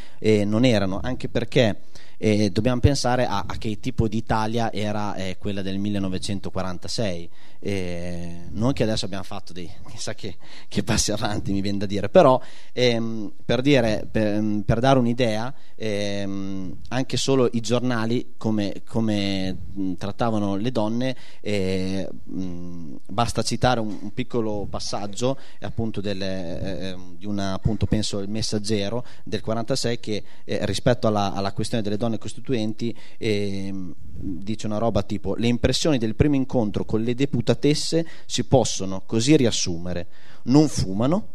non 0.44 0.64
erano, 0.64 1.00
anche 1.02 1.28
perché 1.28 1.80
eh, 2.18 2.50
dobbiamo 2.50 2.80
pensare 2.80 3.26
a, 3.26 3.44
a, 3.46 3.56
che 3.58 3.78
tipo 3.80 4.08
di 4.08 4.16
Italia 4.16 4.73
era 4.73 5.14
eh, 5.14 5.37
quella 5.38 5.62
del 5.62 5.78
1946 5.78 7.30
eh, 7.58 8.49
non 8.50 8.73
che 8.73 8.82
adesso 8.82 9.04
abbiamo 9.04 9.25
fatto 9.25 9.52
dei 9.52 9.70
chissà 9.90 10.14
che, 10.14 10.37
che 10.68 10.82
passi 10.82 11.12
avanti 11.12 11.52
mi 11.52 11.61
viene 11.61 11.78
da 11.78 11.87
dire 11.87 12.08
però 12.08 12.40
ehm, 12.73 13.32
per, 13.44 13.61
dire, 13.61 14.06
per, 14.11 14.62
per, 14.64 14.80
dare 14.80 14.99
un'idea 14.99 15.52
ehm, 15.75 16.76
anche 16.88 17.16
solo 17.16 17.49
i 17.52 17.61
giornali 17.61 18.35
come, 18.37 18.82
come 18.87 19.56
mh, 19.73 19.94
trattavano 19.94 20.56
le 20.56 20.70
donne 20.70 21.16
eh, 21.40 22.08
mh, 22.25 22.99
basta 23.08 23.42
citare 23.42 23.80
un, 23.80 23.99
un, 24.00 24.14
piccolo 24.14 24.66
passaggio 24.70 25.38
appunto 25.61 26.00
del, 26.00 26.23
eh, 26.23 26.88
ehm, 26.88 27.16
di 27.16 27.26
una 27.26 27.54
appunto 27.54 27.87
penso 27.87 28.20
il 28.20 28.28
messaggero 28.28 29.04
del 29.25 29.40
46 29.40 30.00
che 30.00 30.23
eh, 30.44 30.64
rispetto 30.66 31.06
alla, 31.06 31.32
alla 31.32 31.52
questione 31.52 31.82
delle 31.82 31.96
donne 31.96 32.05
donne 32.06 32.18
costituenti 32.18 32.96
e 33.18 33.72
dice 34.18 34.66
una 34.66 34.78
roba 34.78 35.02
tipo 35.02 35.34
le 35.34 35.46
impressioni 35.46 35.98
del 35.98 36.14
primo 36.14 36.36
incontro 36.36 36.84
con 36.84 37.02
le 37.02 37.14
deputatesse 37.14 38.06
si 38.25 38.44
possono 38.44 39.02
così 39.04 39.36
riassumere. 39.36 40.07
Non 40.44 40.68
fumano 40.68 41.35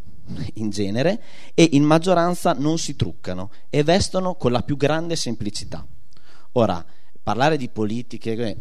in 0.54 0.70
genere 0.70 1.22
e 1.54 1.68
in 1.72 1.84
maggioranza 1.84 2.52
non 2.52 2.78
si 2.78 2.96
truccano 2.96 3.50
e 3.68 3.82
vestono 3.82 4.34
con 4.34 4.52
la 4.52 4.62
più 4.62 4.76
grande 4.76 5.16
semplicità. 5.16 5.86
Ora 6.52 6.84
parlare 7.22 7.56
di 7.56 7.68
politiche 7.68 8.58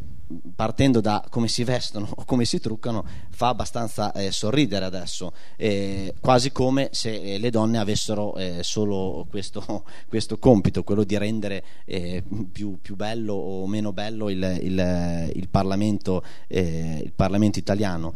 partendo 0.56 1.02
da 1.02 1.26
come 1.30 1.48
si 1.48 1.64
vestono 1.64 2.08
o 2.10 2.24
come 2.26 2.46
si 2.46 2.60
truccano 2.60 3.06
fa 3.42 3.48
abbastanza 3.48 4.12
eh, 4.12 4.32
sorridere 4.32 4.86
adesso 4.86 5.34
eh, 5.58 6.14
quasi 6.20 6.52
come 6.52 6.90
se 6.92 7.10
eh, 7.10 7.40
le 7.40 7.50
donne 7.50 7.80
avessero 7.80 8.36
eh, 8.36 8.60
solo 8.62 9.26
questo, 9.32 9.84
questo, 10.08 10.38
compito 10.38 10.84
quello 10.84 11.04
di 11.04 11.18
rendere 11.18 11.64
eh, 11.86 12.24
più, 12.52 12.78
più, 12.80 12.96
bello 12.96 13.34
o 13.34 13.66
meno 13.66 13.94
bello 13.94 14.30
il, 14.30 14.60
il, 14.62 15.32
il, 15.34 15.50
Parlamento, 15.50 16.24
eh, 16.48 17.02
il 17.04 17.14
Parlamento, 17.16 17.58
italiano. 17.58 18.14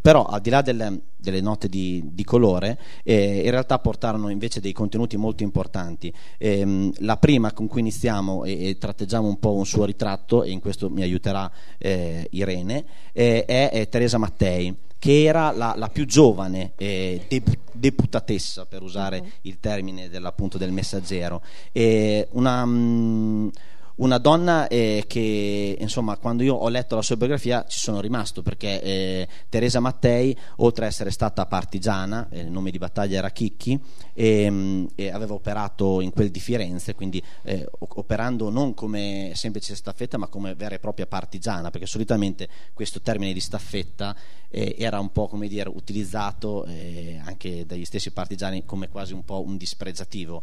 Però 0.00 0.24
al 0.24 0.40
di 0.40 0.48
là 0.48 0.62
del, 0.62 1.02
delle 1.16 1.40
note 1.42 1.68
di, 1.68 2.02
di 2.12 2.24
colore 2.24 2.78
in 3.04 3.50
realtà 3.50 3.78
portarono 3.78 4.30
invece 4.30 4.60
dei 4.60 4.72
contenuti 4.72 5.16
molto 5.16 5.42
importanti. 5.42 6.12
Ehm, 6.38 6.92
la 7.00 7.16
prima 7.16 7.52
con 7.52 7.66
cui 7.66 7.80
iniziamo 7.80 8.44
e, 8.44 8.68
e 8.68 8.78
tratteggiamo 8.78 9.26
un 9.26 9.38
po' 9.38 9.54
un 9.54 9.66
suo 9.66 9.84
ritratto 9.84 10.44
e 10.44 10.50
in 10.50 10.60
questo 10.60 10.88
mi 10.88 11.02
aiuterà 11.02 11.50
eh, 11.78 12.26
Irene, 12.30 12.84
eh, 13.12 13.44
è, 13.44 13.70
è, 13.70 13.88
Teresa 13.88 14.18
Mattei 14.18 14.45
che 14.98 15.24
era 15.24 15.52
la, 15.52 15.74
la 15.76 15.88
più 15.88 16.06
giovane 16.06 16.72
eh, 16.76 17.26
deputatessa, 17.72 18.64
per 18.66 18.82
usare 18.82 19.32
il 19.42 19.58
termine 19.60 20.08
del 20.58 20.72
messaggero. 20.72 21.42
una, 22.30 22.64
mh, 22.64 22.70
mm, 22.70 23.48
una 23.96 24.18
donna 24.18 24.68
eh, 24.68 25.04
che 25.06 25.76
insomma 25.78 26.16
quando 26.18 26.42
io 26.42 26.54
ho 26.54 26.68
letto 26.68 26.96
la 26.96 27.02
sua 27.02 27.16
biografia 27.16 27.64
ci 27.66 27.78
sono 27.78 28.00
rimasto 28.00 28.42
perché 28.42 28.82
eh, 28.82 29.28
Teresa 29.48 29.80
Mattei 29.80 30.36
oltre 30.56 30.84
ad 30.84 30.90
essere 30.90 31.10
stata 31.10 31.46
partigiana 31.46 32.28
eh, 32.30 32.40
il 32.40 32.50
nome 32.50 32.70
di 32.70 32.78
battaglia 32.78 33.18
era 33.18 33.30
Chicchi 33.30 33.80
e, 34.12 34.50
mm, 34.50 34.86
e 34.94 35.10
aveva 35.10 35.34
operato 35.34 36.00
in 36.00 36.10
quel 36.10 36.30
di 36.30 36.40
Firenze 36.40 36.94
quindi 36.94 37.22
eh, 37.42 37.66
operando 37.78 38.50
non 38.50 38.74
come 38.74 39.32
semplice 39.34 39.74
staffetta 39.74 40.18
ma 40.18 40.26
come 40.26 40.54
vera 40.54 40.74
e 40.74 40.78
propria 40.78 41.06
partigiana 41.06 41.70
perché 41.70 41.86
solitamente 41.86 42.48
questo 42.74 43.00
termine 43.00 43.32
di 43.32 43.40
staffetta 43.40 44.14
eh, 44.50 44.74
era 44.78 45.00
un 45.00 45.10
po' 45.10 45.26
come 45.26 45.48
dire 45.48 45.70
utilizzato 45.70 46.66
eh, 46.66 47.18
anche 47.24 47.64
dagli 47.64 47.84
stessi 47.86 48.10
partigiani 48.10 48.66
come 48.66 48.88
quasi 48.88 49.14
un 49.14 49.24
po' 49.24 49.42
un 49.42 49.56
dispregiativo 49.56 50.42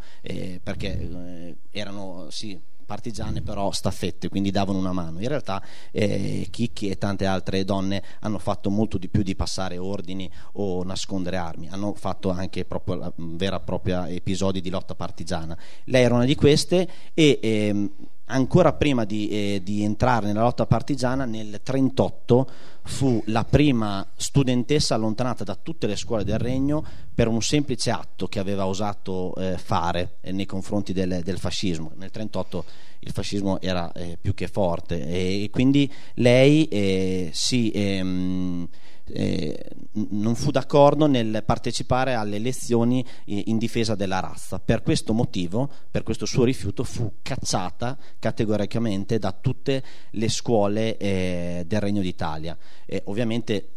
perché 0.63 1.55
erano 1.71 2.27
sì 2.29 2.59
partigiane 2.85 3.41
però 3.41 3.71
staffette, 3.71 4.29
quindi 4.29 4.51
davano 4.51 4.77
una 4.77 4.91
mano. 4.91 5.19
In 5.19 5.27
realtà 5.27 5.61
eh, 5.91 6.47
Chicchi 6.49 6.89
e 6.89 6.97
tante 6.97 7.25
altre 7.25 7.63
donne 7.63 8.03
hanno 8.19 8.39
fatto 8.39 8.69
molto 8.69 8.97
di 8.97 9.09
più 9.09 9.23
di 9.23 9.35
passare 9.35 9.77
ordini 9.77 10.29
o 10.53 10.83
nascondere 10.83 11.37
armi, 11.37 11.69
hanno 11.69 11.93
fatto 11.93 12.29
anche 12.29 12.65
proprio 12.65 12.95
la 12.95 13.13
vera 13.15 13.57
e 13.57 13.61
propria 13.61 14.07
episodi 14.07 14.61
di 14.61 14.69
lotta 14.69 14.95
partigiana. 14.95 15.57
Lei 15.85 16.03
era 16.03 16.15
una 16.15 16.25
di 16.25 16.35
queste 16.35 16.87
e 17.13 17.39
ehm, 17.41 17.91
ancora 18.33 18.73
prima 18.73 19.05
di, 19.05 19.29
eh, 19.29 19.61
di, 19.63 19.83
entrare 19.83 20.27
nella 20.27 20.41
lotta 20.41 20.65
partigiana, 20.65 21.23
nel 21.25 21.45
1938 21.45 22.49
fu 22.85 23.23
la 23.27 23.45
prima 23.45 24.05
studentessa 24.15 24.95
allontanata 24.95 25.43
da 25.43 25.55
tutte 25.55 25.87
le 25.87 25.95
scuole 25.95 26.23
del 26.23 26.39
Regno 26.39 26.83
per 27.13 27.27
un 27.27 27.41
semplice 27.41 27.91
atto 27.91 28.27
che 28.27 28.39
aveva 28.39 28.65
osato 28.65 29.33
eh, 29.35 29.57
fare 29.57 30.15
eh, 30.21 30.31
nei 30.31 30.45
confronti 30.45 30.91
del, 30.93 31.21
del, 31.23 31.37
fascismo. 31.37 31.91
Nel 31.95 32.09
1938 32.13 32.65
il 32.99 33.11
fascismo 33.11 33.61
era 33.61 33.91
eh, 33.93 34.17
più 34.19 34.33
che 34.33 34.47
forte 34.47 35.07
e, 35.07 35.49
quindi 35.51 35.91
lei 36.15 36.65
eh, 36.65 37.29
si 37.31 37.71
ehm, 37.73 38.67
eh, 39.11 39.69
non 39.93 40.35
fu 40.35 40.51
d'accordo 40.51 41.07
nel 41.07 41.43
partecipare 41.45 42.13
alle 42.13 42.37
elezioni 42.37 43.05
eh, 43.25 43.43
in 43.47 43.57
difesa 43.57 43.95
della 43.95 44.19
razza. 44.19 44.59
Per 44.59 44.81
questo 44.81 45.13
motivo, 45.13 45.69
per 45.89 46.03
questo 46.03 46.25
suo 46.25 46.43
rifiuto, 46.43 46.83
fu 46.83 47.13
cacciata 47.21 47.97
categoricamente 48.19 49.19
da 49.19 49.31
tutte 49.31 49.83
le 50.11 50.29
scuole 50.29 50.97
eh, 50.97 51.63
del 51.67 51.79
Regno 51.79 52.01
d'Italia. 52.01 52.57
ovviamente 53.05 53.69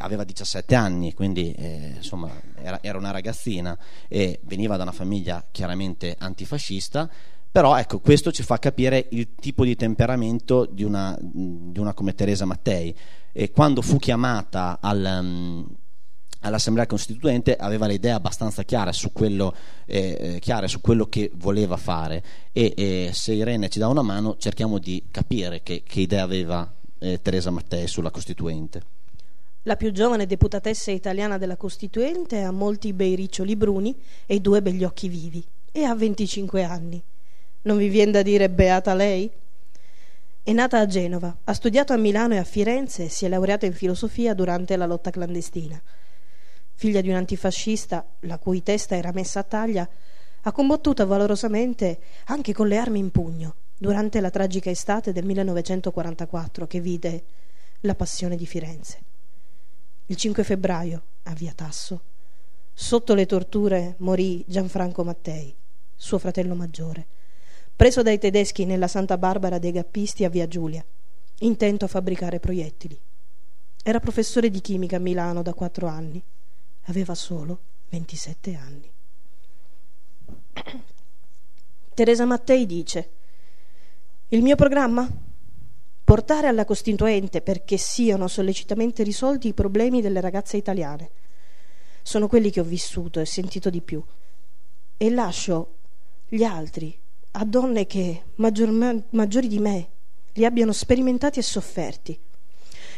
aveva 0.00 0.24
17 0.24 0.74
anni, 0.74 1.14
quindi 1.14 1.52
eh, 1.52 1.92
insomma 1.96 2.30
era, 2.56 2.82
era, 2.82 2.98
una 2.98 3.10
ragazzina 3.10 3.76
e 4.08 4.40
veniva 4.44 4.76
da 4.76 4.82
una 4.82 4.92
famiglia 4.92 5.44
chiaramente 5.50 6.16
antifascista, 6.18 7.08
però 7.52 7.76
ecco, 7.76 7.98
questo 7.98 8.30
ci 8.30 8.42
fa 8.42 8.58
capire 8.58 9.08
il 9.10 9.34
tipo 9.34 9.64
di 9.64 9.74
temperamento 9.74 10.66
di 10.66 10.84
una, 10.84 11.18
di 11.20 11.78
una 11.78 11.94
come 11.94 12.14
Teresa 12.14 12.44
Mattei 12.44 12.94
e 13.32 13.50
quando 13.50 13.82
fu 13.82 13.98
chiamata 13.98 14.78
al, 14.80 15.18
um, 15.20 15.66
all'Assemblea 16.40 16.86
Costituente 16.86 17.56
aveva 17.56 17.86
le 17.86 17.94
idee 17.94 18.12
abbastanza 18.12 18.62
chiare 18.62 18.92
su 18.92 19.12
quello, 19.12 19.54
eh, 19.86 20.18
eh, 20.20 20.38
chiare 20.38 20.68
su 20.68 20.80
quello 20.80 21.06
che 21.06 21.30
voleva 21.34 21.76
fare 21.76 22.22
e 22.52 22.72
eh, 22.76 23.10
se 23.12 23.32
Irene 23.32 23.68
ci 23.68 23.78
dà 23.78 23.88
una 23.88 24.02
mano 24.02 24.36
cerchiamo 24.38 24.78
di 24.78 25.04
capire 25.10 25.62
che, 25.62 25.82
che 25.86 26.00
idea 26.00 26.22
aveva 26.22 26.70
eh, 26.98 27.20
Teresa 27.22 27.50
Mattei 27.50 27.86
sulla 27.86 28.10
Costituente. 28.10 28.98
La 29.64 29.76
più 29.76 29.92
giovane 29.92 30.24
deputatessa 30.24 30.90
italiana 30.90 31.36
della 31.36 31.56
Costituente 31.56 32.40
ha 32.40 32.50
molti 32.50 32.94
bei 32.94 33.14
riccioli 33.14 33.56
bruni 33.56 33.94
e 34.24 34.40
due 34.40 34.62
begli 34.62 34.84
occhi 34.84 35.08
vivi 35.08 35.44
e 35.70 35.84
ha 35.84 35.94
25 35.94 36.64
anni. 36.64 37.02
Non 37.62 37.76
vi 37.76 37.88
viene 37.88 38.12
da 38.12 38.22
dire 38.22 38.48
beata 38.48 38.94
lei? 38.94 39.30
È 40.42 40.52
nata 40.52 40.78
a 40.78 40.86
Genova, 40.86 41.36
ha 41.44 41.52
studiato 41.52 41.92
a 41.92 41.98
Milano 41.98 42.32
e 42.32 42.38
a 42.38 42.44
Firenze 42.44 43.04
e 43.04 43.08
si 43.10 43.26
è 43.26 43.28
laureata 43.28 43.66
in 43.66 43.74
filosofia 43.74 44.32
durante 44.32 44.74
la 44.76 44.86
lotta 44.86 45.10
clandestina. 45.10 45.80
Figlia 46.72 47.02
di 47.02 47.10
un 47.10 47.16
antifascista, 47.16 48.06
la 48.20 48.38
cui 48.38 48.62
testa 48.62 48.96
era 48.96 49.12
messa 49.12 49.40
a 49.40 49.44
taglia, 49.44 49.88
ha 50.40 50.52
combattuto 50.52 51.06
valorosamente 51.06 52.00
anche 52.24 52.54
con 52.54 52.68
le 52.68 52.78
armi 52.78 52.98
in 52.98 53.10
pugno 53.10 53.54
durante 53.76 54.18
la 54.20 54.30
tragica 54.30 54.70
estate 54.70 55.12
del 55.12 55.26
1944 55.26 56.66
che 56.66 56.80
vide 56.80 57.24
la 57.80 57.94
passione 57.94 58.34
di 58.34 58.46
Firenze. 58.46 58.98
Il 60.06 60.16
5 60.16 60.42
febbraio, 60.42 61.02
a 61.24 61.34
Via 61.34 61.52
Tasso, 61.54 62.00
sotto 62.72 63.12
le 63.12 63.26
torture 63.26 63.96
morì 63.98 64.42
Gianfranco 64.46 65.04
Mattei, 65.04 65.54
suo 65.94 66.18
fratello 66.18 66.54
maggiore, 66.54 67.06
preso 67.80 68.02
dai 68.02 68.18
tedeschi 68.18 68.66
nella 68.66 68.88
Santa 68.88 69.16
Barbara 69.16 69.58
dei 69.58 69.72
Gappisti 69.72 70.24
a 70.24 70.28
Via 70.28 70.46
Giulia, 70.46 70.84
intento 71.38 71.86
a 71.86 71.88
fabbricare 71.88 72.38
proiettili. 72.38 73.00
Era 73.82 74.00
professore 74.00 74.50
di 74.50 74.60
chimica 74.60 74.96
a 74.96 74.98
Milano 74.98 75.40
da 75.40 75.54
quattro 75.54 75.86
anni. 75.86 76.22
Aveva 76.88 77.14
solo 77.14 77.58
27 77.88 78.54
anni. 78.54 78.92
Teresa 81.94 82.26
Mattei 82.26 82.66
dice: 82.66 83.10
Il 84.28 84.42
mio 84.42 84.56
programma? 84.56 85.10
portare 86.04 86.48
alla 86.48 86.66
Costituente 86.66 87.40
perché 87.40 87.78
siano 87.78 88.28
sollecitamente 88.28 89.02
risolti 89.02 89.48
i 89.48 89.54
problemi 89.54 90.02
delle 90.02 90.20
ragazze 90.20 90.58
italiane. 90.58 91.10
Sono 92.02 92.28
quelli 92.28 92.50
che 92.50 92.60
ho 92.60 92.64
vissuto 92.64 93.20
e 93.20 93.24
sentito 93.24 93.70
di 93.70 93.80
più. 93.80 94.04
E 94.98 95.08
lascio 95.08 95.76
gli 96.28 96.42
altri 96.42 96.99
a 97.32 97.44
donne 97.44 97.86
che, 97.86 98.22
maggior, 98.36 98.70
maggiori 99.10 99.48
di 99.48 99.58
me, 99.58 99.88
li 100.32 100.44
abbiano 100.44 100.72
sperimentati 100.72 101.38
e 101.38 101.42
sofferti. 101.42 102.18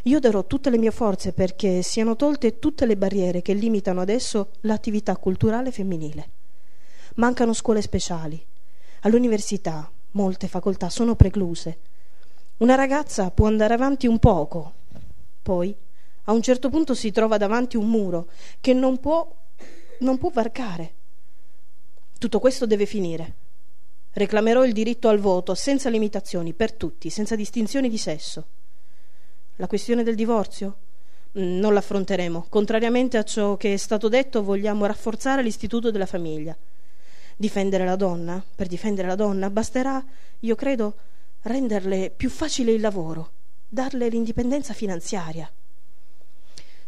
Io 0.04 0.18
darò 0.18 0.44
tutte 0.46 0.70
le 0.70 0.78
mie 0.78 0.90
forze 0.90 1.32
perché 1.32 1.82
siano 1.82 2.16
tolte 2.16 2.58
tutte 2.58 2.86
le 2.86 2.96
barriere 2.96 3.42
che 3.42 3.54
limitano 3.54 4.00
adesso 4.00 4.50
l'attività 4.62 5.16
culturale 5.16 5.70
femminile. 5.70 6.30
Mancano 7.16 7.52
scuole 7.52 7.82
speciali. 7.82 8.44
All'università 9.00 9.90
molte 10.12 10.48
facoltà 10.48 10.88
sono 10.88 11.14
precluse 11.14 11.90
una 12.62 12.76
ragazza 12.76 13.32
può 13.32 13.48
andare 13.48 13.74
avanti 13.74 14.06
un 14.06 14.20
poco, 14.20 14.72
poi 15.42 15.74
a 16.24 16.32
un 16.32 16.42
certo 16.42 16.70
punto 16.70 16.94
si 16.94 17.10
trova 17.10 17.36
davanti 17.36 17.76
un 17.76 17.88
muro 17.88 18.28
che 18.60 18.72
non 18.72 19.00
può, 19.00 19.28
non 19.98 20.16
può 20.16 20.30
varcare. 20.30 20.94
Tutto 22.18 22.38
questo 22.38 22.64
deve 22.64 22.86
finire. 22.86 23.34
Reclamerò 24.14 24.64
il 24.64 24.72
diritto 24.72 25.09
al 25.09 25.18
voto 25.18 25.55
senza 25.55 25.88
limitazioni 25.88 26.53
per 26.53 26.72
tutti, 26.72 27.09
senza 27.11 27.35
distinzioni 27.35 27.88
di 27.88 27.98
sesso. 27.98 28.46
La 29.57 29.66
questione 29.66 30.03
del 30.03 30.14
divorzio? 30.14 30.77
Mm, 31.38 31.59
non 31.59 31.72
l'affronteremo. 31.72 32.46
Contrariamente 32.48 33.16
a 33.16 33.22
ciò 33.22 33.57
che 33.57 33.72
è 33.72 33.77
stato 33.77 34.09
detto, 34.09 34.42
vogliamo 34.42 34.85
rafforzare 34.85 35.42
l'istituto 35.42 35.90
della 35.90 36.07
famiglia. 36.07 36.57
Difendere 37.37 37.85
la 37.85 37.96
donna? 37.96 38.42
Per 38.55 38.66
difendere 38.66 39.09
la 39.09 39.14
donna 39.14 39.48
basterà, 39.48 40.05
io 40.40 40.55
credo, 40.55 40.94
renderle 41.42 42.11
più 42.14 42.29
facile 42.29 42.72
il 42.72 42.81
lavoro, 42.81 43.31
darle 43.66 44.09
l'indipendenza 44.09 44.75
finanziaria. 44.75 45.51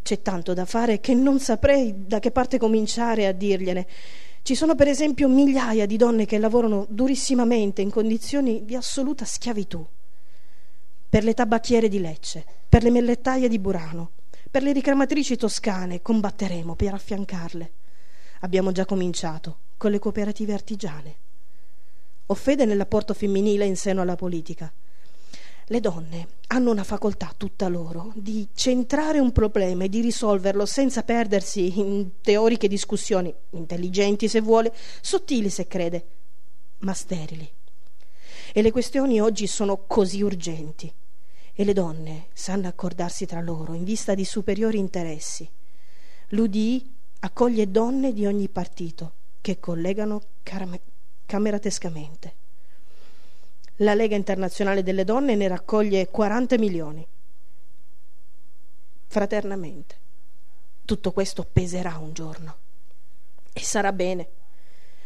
C'è 0.02 0.20
tanto 0.20 0.52
da 0.52 0.66
fare 0.66 1.00
che 1.00 1.14
non 1.14 1.40
saprei 1.40 2.06
da 2.06 2.18
che 2.18 2.30
parte 2.30 2.58
cominciare 2.58 3.26
a 3.26 3.32
dirgliene. 3.32 3.86
Ci 4.44 4.54
sono 4.54 4.74
per 4.74 4.88
esempio 4.88 5.26
migliaia 5.26 5.86
di 5.86 5.96
donne 5.96 6.26
che 6.26 6.36
lavorano 6.36 6.84
durissimamente 6.90 7.80
in 7.80 7.88
condizioni 7.88 8.66
di 8.66 8.74
assoluta 8.76 9.24
schiavitù. 9.24 9.82
Per 11.08 11.24
le 11.24 11.32
tabacchiere 11.32 11.88
di 11.88 11.98
Lecce, 11.98 12.44
per 12.68 12.82
le 12.82 12.90
mellettaie 12.90 13.48
di 13.48 13.58
Burano, 13.58 14.10
per 14.50 14.62
le 14.62 14.72
ricamatrici 14.72 15.36
toscane 15.36 16.02
combatteremo 16.02 16.74
per 16.74 16.92
affiancarle. 16.92 17.72
Abbiamo 18.40 18.70
già 18.70 18.84
cominciato 18.84 19.60
con 19.78 19.90
le 19.90 19.98
cooperative 19.98 20.52
artigiane. 20.52 21.14
Ho 22.26 22.34
fede 22.34 22.66
nell'apporto 22.66 23.14
femminile 23.14 23.64
in 23.64 23.76
seno 23.76 24.02
alla 24.02 24.14
politica. 24.14 24.70
Le 25.68 25.80
donne 25.80 26.28
hanno 26.48 26.70
una 26.70 26.84
facoltà 26.84 27.32
tutta 27.34 27.68
loro 27.68 28.12
di 28.14 28.48
centrare 28.52 29.18
un 29.18 29.32
problema 29.32 29.84
e 29.84 29.88
di 29.88 30.02
risolverlo 30.02 30.66
senza 30.66 31.02
perdersi 31.02 31.78
in 31.78 32.20
teoriche 32.20 32.68
discussioni, 32.68 33.34
intelligenti 33.50 34.28
se 34.28 34.42
vuole, 34.42 34.74
sottili 35.00 35.48
se 35.48 35.66
crede, 35.66 36.06
ma 36.80 36.92
sterili. 36.92 37.50
E 38.52 38.62
le 38.62 38.70
questioni 38.70 39.20
oggi 39.20 39.46
sono 39.46 39.84
così 39.86 40.20
urgenti 40.20 40.92
e 41.54 41.64
le 41.64 41.72
donne 41.72 42.26
sanno 42.34 42.68
accordarsi 42.68 43.24
tra 43.24 43.40
loro 43.40 43.72
in 43.72 43.84
vista 43.84 44.14
di 44.14 44.24
superiori 44.24 44.78
interessi. 44.78 45.48
L'UDI 46.28 46.92
accoglie 47.20 47.70
donne 47.70 48.12
di 48.12 48.26
ogni 48.26 48.48
partito 48.48 49.12
che 49.40 49.58
collegano 49.60 50.20
cameratescamente. 51.24 52.43
La 53.78 53.94
Lega 53.94 54.14
Internazionale 54.14 54.82
delle 54.82 55.04
Donne 55.04 55.34
ne 55.34 55.48
raccoglie 55.48 56.08
40 56.08 56.58
milioni. 56.58 57.06
Fraternamente. 59.06 59.96
Tutto 60.84 61.12
questo 61.12 61.44
peserà 61.50 61.96
un 61.98 62.12
giorno. 62.12 62.56
E 63.52 63.60
sarà 63.60 63.92
bene. 63.92 64.28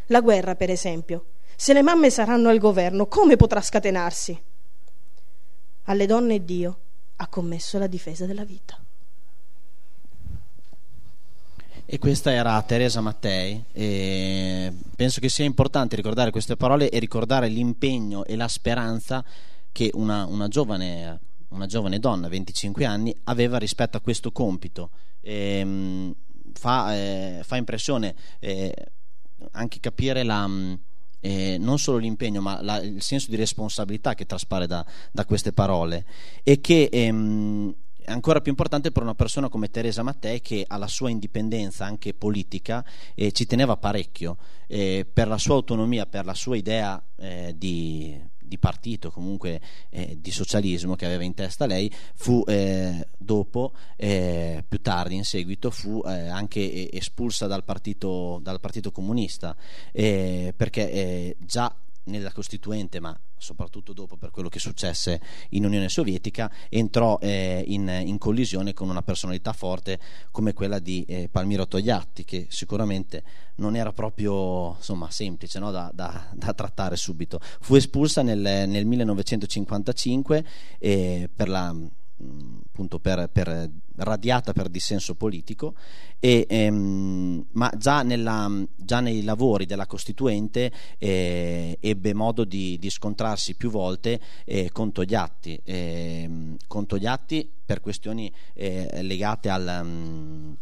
La 0.06 0.20
guerra, 0.20 0.54
per 0.54 0.70
esempio. 0.70 1.26
Se 1.56 1.72
le 1.72 1.82
mamme 1.82 2.10
saranno 2.10 2.50
al 2.50 2.58
governo, 2.58 3.06
come 3.06 3.36
potrà 3.36 3.60
scatenarsi? 3.60 4.42
Alle 5.84 6.06
donne 6.06 6.44
Dio 6.44 6.78
ha 7.16 7.26
commesso 7.28 7.78
la 7.78 7.86
difesa 7.86 8.26
della 8.26 8.44
vita. 8.44 8.78
E 11.90 11.98
questa 11.98 12.30
era 12.30 12.60
Teresa 12.60 13.00
Mattei. 13.00 13.64
E 13.72 14.70
penso 14.94 15.20
che 15.20 15.30
sia 15.30 15.46
importante 15.46 15.96
ricordare 15.96 16.30
queste 16.30 16.54
parole 16.54 16.90
e 16.90 16.98
ricordare 16.98 17.48
l'impegno 17.48 18.26
e 18.26 18.36
la 18.36 18.46
speranza 18.46 19.24
che 19.72 19.90
una, 19.94 20.26
una, 20.26 20.48
giovane, 20.48 21.18
una 21.48 21.64
giovane, 21.64 21.98
donna, 21.98 22.28
25 22.28 22.84
anni, 22.84 23.16
aveva 23.24 23.56
rispetto 23.56 23.96
a 23.96 24.02
questo 24.02 24.32
compito. 24.32 24.90
E, 25.22 25.64
mh, 25.64 26.14
fa, 26.52 26.94
eh, 26.94 27.40
fa, 27.42 27.56
impressione 27.56 28.14
eh, 28.38 28.74
anche 29.52 29.80
capire 29.80 30.24
la. 30.24 30.46
Eh, 31.20 31.56
non 31.58 31.78
solo 31.78 31.96
l'impegno, 31.96 32.42
ma 32.42 32.60
la, 32.60 32.82
il 32.82 33.00
senso 33.00 33.30
di 33.30 33.36
responsabilità 33.36 34.14
che 34.14 34.26
traspare 34.26 34.66
da, 34.66 34.84
da 35.10 35.24
queste 35.24 35.54
parole 35.54 36.04
e 36.42 36.60
che 36.60 36.90
ehm, 36.92 37.74
ancora 38.08 38.40
più 38.40 38.50
importante 38.50 38.90
per 38.90 39.02
una 39.02 39.14
persona 39.14 39.48
come 39.48 39.70
Teresa 39.70 40.02
Mattei 40.02 40.40
che 40.40 40.64
alla 40.66 40.88
sua 40.88 41.10
indipendenza 41.10 41.84
anche 41.84 42.14
politica 42.14 42.84
eh, 43.14 43.32
ci 43.32 43.46
teneva 43.46 43.76
parecchio 43.76 44.36
eh, 44.66 45.06
per 45.10 45.28
la 45.28 45.38
sua 45.38 45.54
autonomia, 45.54 46.06
per 46.06 46.24
la 46.24 46.34
sua 46.34 46.56
idea 46.56 47.02
eh, 47.16 47.54
di, 47.56 48.18
di, 48.38 48.58
partito, 48.58 49.10
comunque 49.10 49.60
eh, 49.90 50.18
di 50.20 50.30
socialismo 50.30 50.96
che 50.96 51.06
aveva 51.06 51.24
in 51.24 51.34
testa 51.34 51.66
lei, 51.66 51.92
fu 52.14 52.42
eh, 52.46 53.08
dopo, 53.16 53.72
eh, 53.96 54.64
più 54.66 54.80
tardi 54.80 55.14
in 55.14 55.24
seguito, 55.24 55.70
fu 55.70 56.00
anche 56.04 56.90
espulsa 56.90 57.46
dal 57.46 57.64
partito, 57.64 58.38
dal 58.42 58.60
partito 58.60 58.90
comunista 58.90 59.54
perché 59.92 61.36
già 61.38 61.74
nella 62.08 62.32
Costituente, 62.32 63.00
ma 63.00 63.18
soprattutto 63.36 63.92
dopo 63.92 64.16
per 64.16 64.30
quello 64.30 64.48
che 64.48 64.58
successe 64.58 65.20
in 65.50 65.64
Unione 65.64 65.88
Sovietica, 65.88 66.50
entrò 66.68 67.18
eh, 67.20 67.62
in, 67.66 67.88
in, 67.88 68.18
collisione 68.18 68.74
con 68.74 68.88
una 68.88 69.02
personalità 69.02 69.52
forte 69.52 69.98
come 70.30 70.52
quella 70.52 70.78
di 70.78 71.04
eh, 71.04 71.28
Palmiro 71.30 71.66
Togliatti, 71.66 72.24
che 72.24 72.46
sicuramente 72.50 73.22
non 73.56 73.76
era 73.76 73.92
proprio 73.92 74.74
insomma, 74.76 75.10
semplice 75.10 75.58
no? 75.58 75.70
da, 75.70 75.90
da, 75.94 76.30
da, 76.34 76.52
trattare 76.52 76.96
subito. 76.96 77.40
Fu 77.60 77.74
espulsa 77.74 78.22
nel, 78.22 78.38
nel 78.38 78.86
1955 78.86 80.44
eh, 80.78 81.30
per 81.34 81.48
la 81.48 81.74
appunto 82.20 82.98
per, 82.98 83.28
per, 83.30 83.70
radiata 83.96 84.52
per 84.52 84.68
dissenso 84.68 85.14
politico, 85.14 85.74
e, 86.18 86.46
ehm, 86.48 87.46
ma 87.52 87.72
già, 87.76 88.02
nella, 88.02 88.50
già, 88.76 89.00
nei 89.00 89.22
lavori 89.22 89.66
della 89.66 89.86
Costituente 89.86 90.72
eh, 90.98 91.78
ebbe 91.80 92.14
modo 92.14 92.44
di, 92.44 92.78
di, 92.78 92.90
scontrarsi 92.90 93.54
più 93.54 93.70
volte 93.70 94.20
eh, 94.44 94.70
con 94.72 94.92
Togliatti, 94.92 95.60
eh, 95.64 96.56
con 96.66 96.86
Togliatti 96.86 97.50
per 97.64 97.80
questioni 97.80 98.32
eh, 98.54 99.02
legate 99.02 99.48
al... 99.48 99.80
Um, 99.82 100.56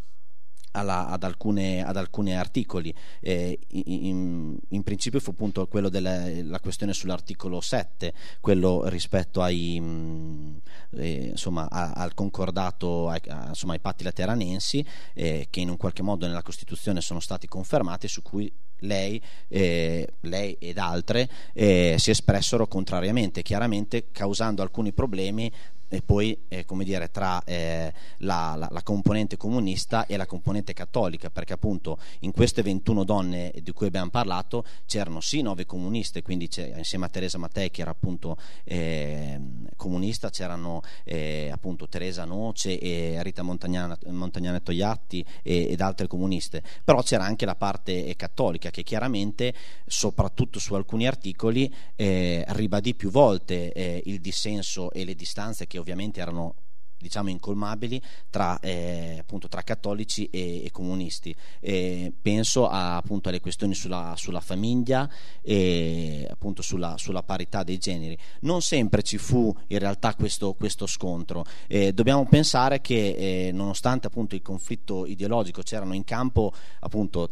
alla, 0.76 1.08
ad, 1.08 1.24
alcune, 1.24 1.84
ad, 1.84 1.96
alcuni 1.96 2.36
articoli. 2.36 2.94
Eh, 3.20 3.58
in, 3.68 4.56
in, 4.68 4.82
principio 4.82 5.20
fu 5.20 5.30
appunto 5.30 5.66
quello 5.66 5.88
della 5.88 6.60
questione 6.60 6.92
sull'articolo 6.92 7.60
7, 7.60 8.12
quello 8.40 8.86
rispetto 8.88 9.42
ai, 9.42 9.80
mh, 9.80 10.60
eh, 10.96 11.28
insomma, 11.30 11.68
a, 11.70 11.92
al 11.92 12.14
concordato, 12.14 13.08
a, 13.08 13.18
insomma, 13.48 13.72
ai 13.72 13.80
patti 13.80 14.04
lateranensi, 14.04 14.84
eh, 15.14 15.48
che 15.50 15.60
in 15.60 15.70
un 15.70 15.76
qualche 15.76 16.02
modo 16.02 16.26
nella 16.26 16.42
Costituzione 16.42 17.00
sono 17.00 17.20
stati 17.20 17.46
confermati, 17.46 18.08
su 18.08 18.22
cui 18.22 18.52
lei, 18.80 19.20
eh, 19.48 20.06
lei 20.20 20.56
ed 20.60 20.78
altre 20.78 21.28
eh, 21.52 21.96
si 21.98 22.10
espressero 22.10 22.66
contrariamente, 22.66 23.42
chiaramente 23.42 24.10
causando 24.12 24.62
alcuni 24.62 24.92
problemi 24.92 25.50
e 25.88 26.02
poi 26.02 26.36
eh, 26.48 26.64
come 26.64 26.84
dire, 26.84 27.10
tra 27.10 27.42
eh, 27.44 27.92
la, 28.18 28.54
la, 28.56 28.68
la, 28.70 28.82
componente 28.82 29.36
comunista 29.36 30.06
e 30.06 30.16
la 30.16 30.26
componente 30.26 30.72
cattolica, 30.72 31.30
perché 31.30 31.52
appunto 31.52 31.98
in 32.20 32.32
queste 32.32 32.62
21 32.62 33.04
donne 33.04 33.52
di 33.62 33.72
cui 33.72 33.86
abbiamo 33.86 34.10
parlato 34.10 34.64
c'erano 34.86 35.20
sì 35.20 35.42
nove 35.42 35.66
comuniste, 35.66 36.22
quindi 36.22 36.48
insieme 36.76 37.06
a 37.06 37.08
Teresa 37.08 37.38
Mattei 37.38 37.70
che 37.70 37.82
era 37.82 37.90
appunto 37.90 38.36
eh, 38.64 39.40
comunista, 39.76 40.30
c'erano 40.30 40.82
eh, 41.04 41.50
appunto 41.52 41.88
Teresa 41.88 42.24
Noce 42.24 42.78
e 42.78 43.22
Rita 43.22 43.42
Montagnana, 43.42 43.96
Montagnana 44.08 44.60
Toiatti 44.60 45.24
e, 45.42 45.70
ed 45.70 45.80
altre 45.80 46.06
comuniste, 46.06 46.62
però 46.84 47.02
c'era 47.02 47.24
anche 47.24 47.46
la 47.46 47.54
parte 47.54 48.14
cattolica 48.16 48.70
che 48.70 48.82
chiaramente, 48.82 49.54
soprattutto 49.86 50.58
su 50.58 50.74
alcuni 50.74 51.06
articoli, 51.06 51.72
eh, 51.94 52.44
ribadì 52.48 52.94
più 52.94 53.10
volte 53.10 53.72
eh, 53.72 54.02
il 54.06 54.20
dissenso 54.20 54.90
e 54.92 55.04
le 55.04 55.14
distanze 55.14 55.66
che 55.66 55.75
che 55.76 55.80
ovviamente 55.80 56.20
erano 56.20 56.54
diciamo 56.98 57.30
incolmabili 57.30 58.00
tra, 58.30 58.58
eh, 58.60 59.18
appunto, 59.20 59.48
tra 59.48 59.62
cattolici 59.62 60.28
e, 60.30 60.64
e 60.64 60.70
comunisti. 60.70 61.34
E 61.60 62.12
penso 62.20 62.68
a, 62.68 62.96
appunto, 62.96 63.28
alle 63.28 63.40
questioni 63.40 63.74
sulla, 63.74 64.14
sulla 64.16 64.40
famiglia 64.40 65.08
e 65.42 66.26
appunto, 66.30 66.62
sulla, 66.62 66.96
sulla, 66.98 67.22
parità 67.22 67.62
dei 67.62 67.78
generi. 67.78 68.16
Non 68.40 68.62
sempre 68.62 69.02
ci 69.02 69.18
fu 69.18 69.54
in 69.68 69.78
realtà 69.78 70.14
questo, 70.14 70.54
questo 70.54 70.86
scontro. 70.86 71.44
Eh, 71.66 71.92
dobbiamo 71.92 72.26
pensare 72.26 72.80
che 72.80 73.48
eh, 73.48 73.52
nonostante 73.52 74.08
il 74.36 74.42
conflitto 74.42 75.06
ideologico 75.06 75.62
c'erano 75.62 75.94
in 75.94 76.04
campo, 76.04 76.52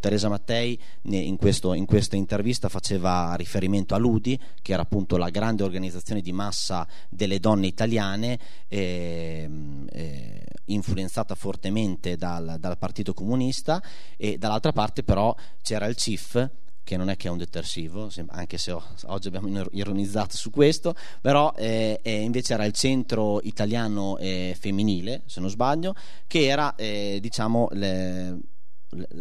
Teresa 0.01 0.29
Mattei 0.29 0.79
in, 1.03 1.37
questo, 1.37 1.75
in 1.75 1.87
questa 1.87 2.17
intervista 2.17 2.69
faceva 2.69 3.35
riferimento 3.35 3.95
a 3.95 3.99
Ludi, 3.99 4.39
che 4.63 4.73
era 4.73 4.85
la 5.17 5.31
grande 5.31 5.63
organizzazione 5.63 6.21
di 6.21 6.33
massa 6.33 6.87
delle 7.09 7.39
donne 7.39 7.67
italiane. 7.67 8.39
Eh, 9.93 10.05
eh, 10.05 10.45
influenzata 10.67 11.35
fortemente 11.35 12.17
dal, 12.17 12.57
dal, 12.59 12.79
Partito 12.79 13.13
Comunista 13.13 13.83
e 14.17 14.39
dall'altra 14.39 14.73
parte 14.73 15.03
però 15.03 15.35
c'era 15.63 15.87
il 15.87 15.97
CIF 15.97 16.51
che 16.83 16.97
non 16.99 17.09
è 17.09 17.17
che 17.17 17.29
è 17.29 17.31
un 17.31 17.39
detersivo, 17.39 18.11
anche 18.29 18.59
se 18.59 18.77
oggi 19.07 19.29
abbiamo 19.29 19.49
ironizzato 19.71 20.37
su 20.37 20.51
questo, 20.51 20.95
però 21.23 21.55
eh, 21.57 21.99
eh, 22.03 22.21
invece 22.21 22.53
era 22.53 22.67
il 22.67 22.73
centro 22.73 23.41
italiano 23.41 24.19
eh, 24.19 24.55
femminile, 24.59 25.23
se 25.25 25.41
non 25.41 25.49
sbaglio, 25.49 25.95
che 26.27 26.45
era 26.45 26.75
eh, 26.75 27.21
diciamo 27.23 27.69
le, 27.73 28.39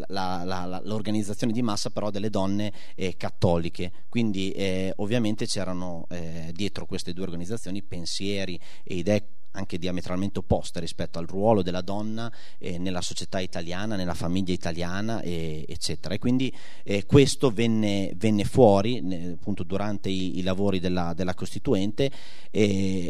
la, 0.08 0.44
la, 0.44 0.66
la, 0.66 0.82
l'organizzazione 0.84 1.54
di 1.54 1.62
massa 1.62 1.90
però 1.90 2.10
delle 2.10 2.30
donne 2.30 2.74
eh, 2.96 3.16
cattoliche, 3.16 3.94
quindi 4.10 4.52
eh, 4.52 4.92
ovviamente 4.98 5.46
c'erano 5.46 6.06
eh, 6.10 6.52
dietro 6.54 6.86
queste 6.86 7.14
due 7.14 7.24
organizzazioni 7.24 7.82
pensieri 7.82 8.60
e 8.84 8.96
idee 8.96 9.28
anche 9.54 9.78
diametralmente 9.78 10.40
opposte 10.40 10.80
rispetto 10.80 11.20
al 11.20 11.26
ruolo 11.26 11.62
della 11.62 11.82
donna 11.82 12.32
eh, 12.58 12.78
nella 12.78 13.02
società 13.02 13.40
italiana, 13.40 13.96
nella 13.96 14.14
famiglia 14.14 14.54
italiana, 14.54 15.22
eh, 15.22 15.66
eccetera. 15.68 16.14
E 16.14 16.20
quindi 16.20 16.54
eh, 16.84 17.06
questo 17.06 17.50
venne, 17.50 18.14
venne 18.16 18.44
fuori 18.44 19.02
ne, 19.02 19.32
appunto 19.40 19.64
durante 19.64 20.10
i, 20.10 20.38
i 20.38 20.42
lavori 20.42 20.80
della, 20.80 21.14
della 21.16 21.34
Costituente. 21.34 22.12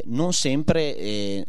non 0.06 0.34
sempre 0.34 0.96
eh, 0.98 1.46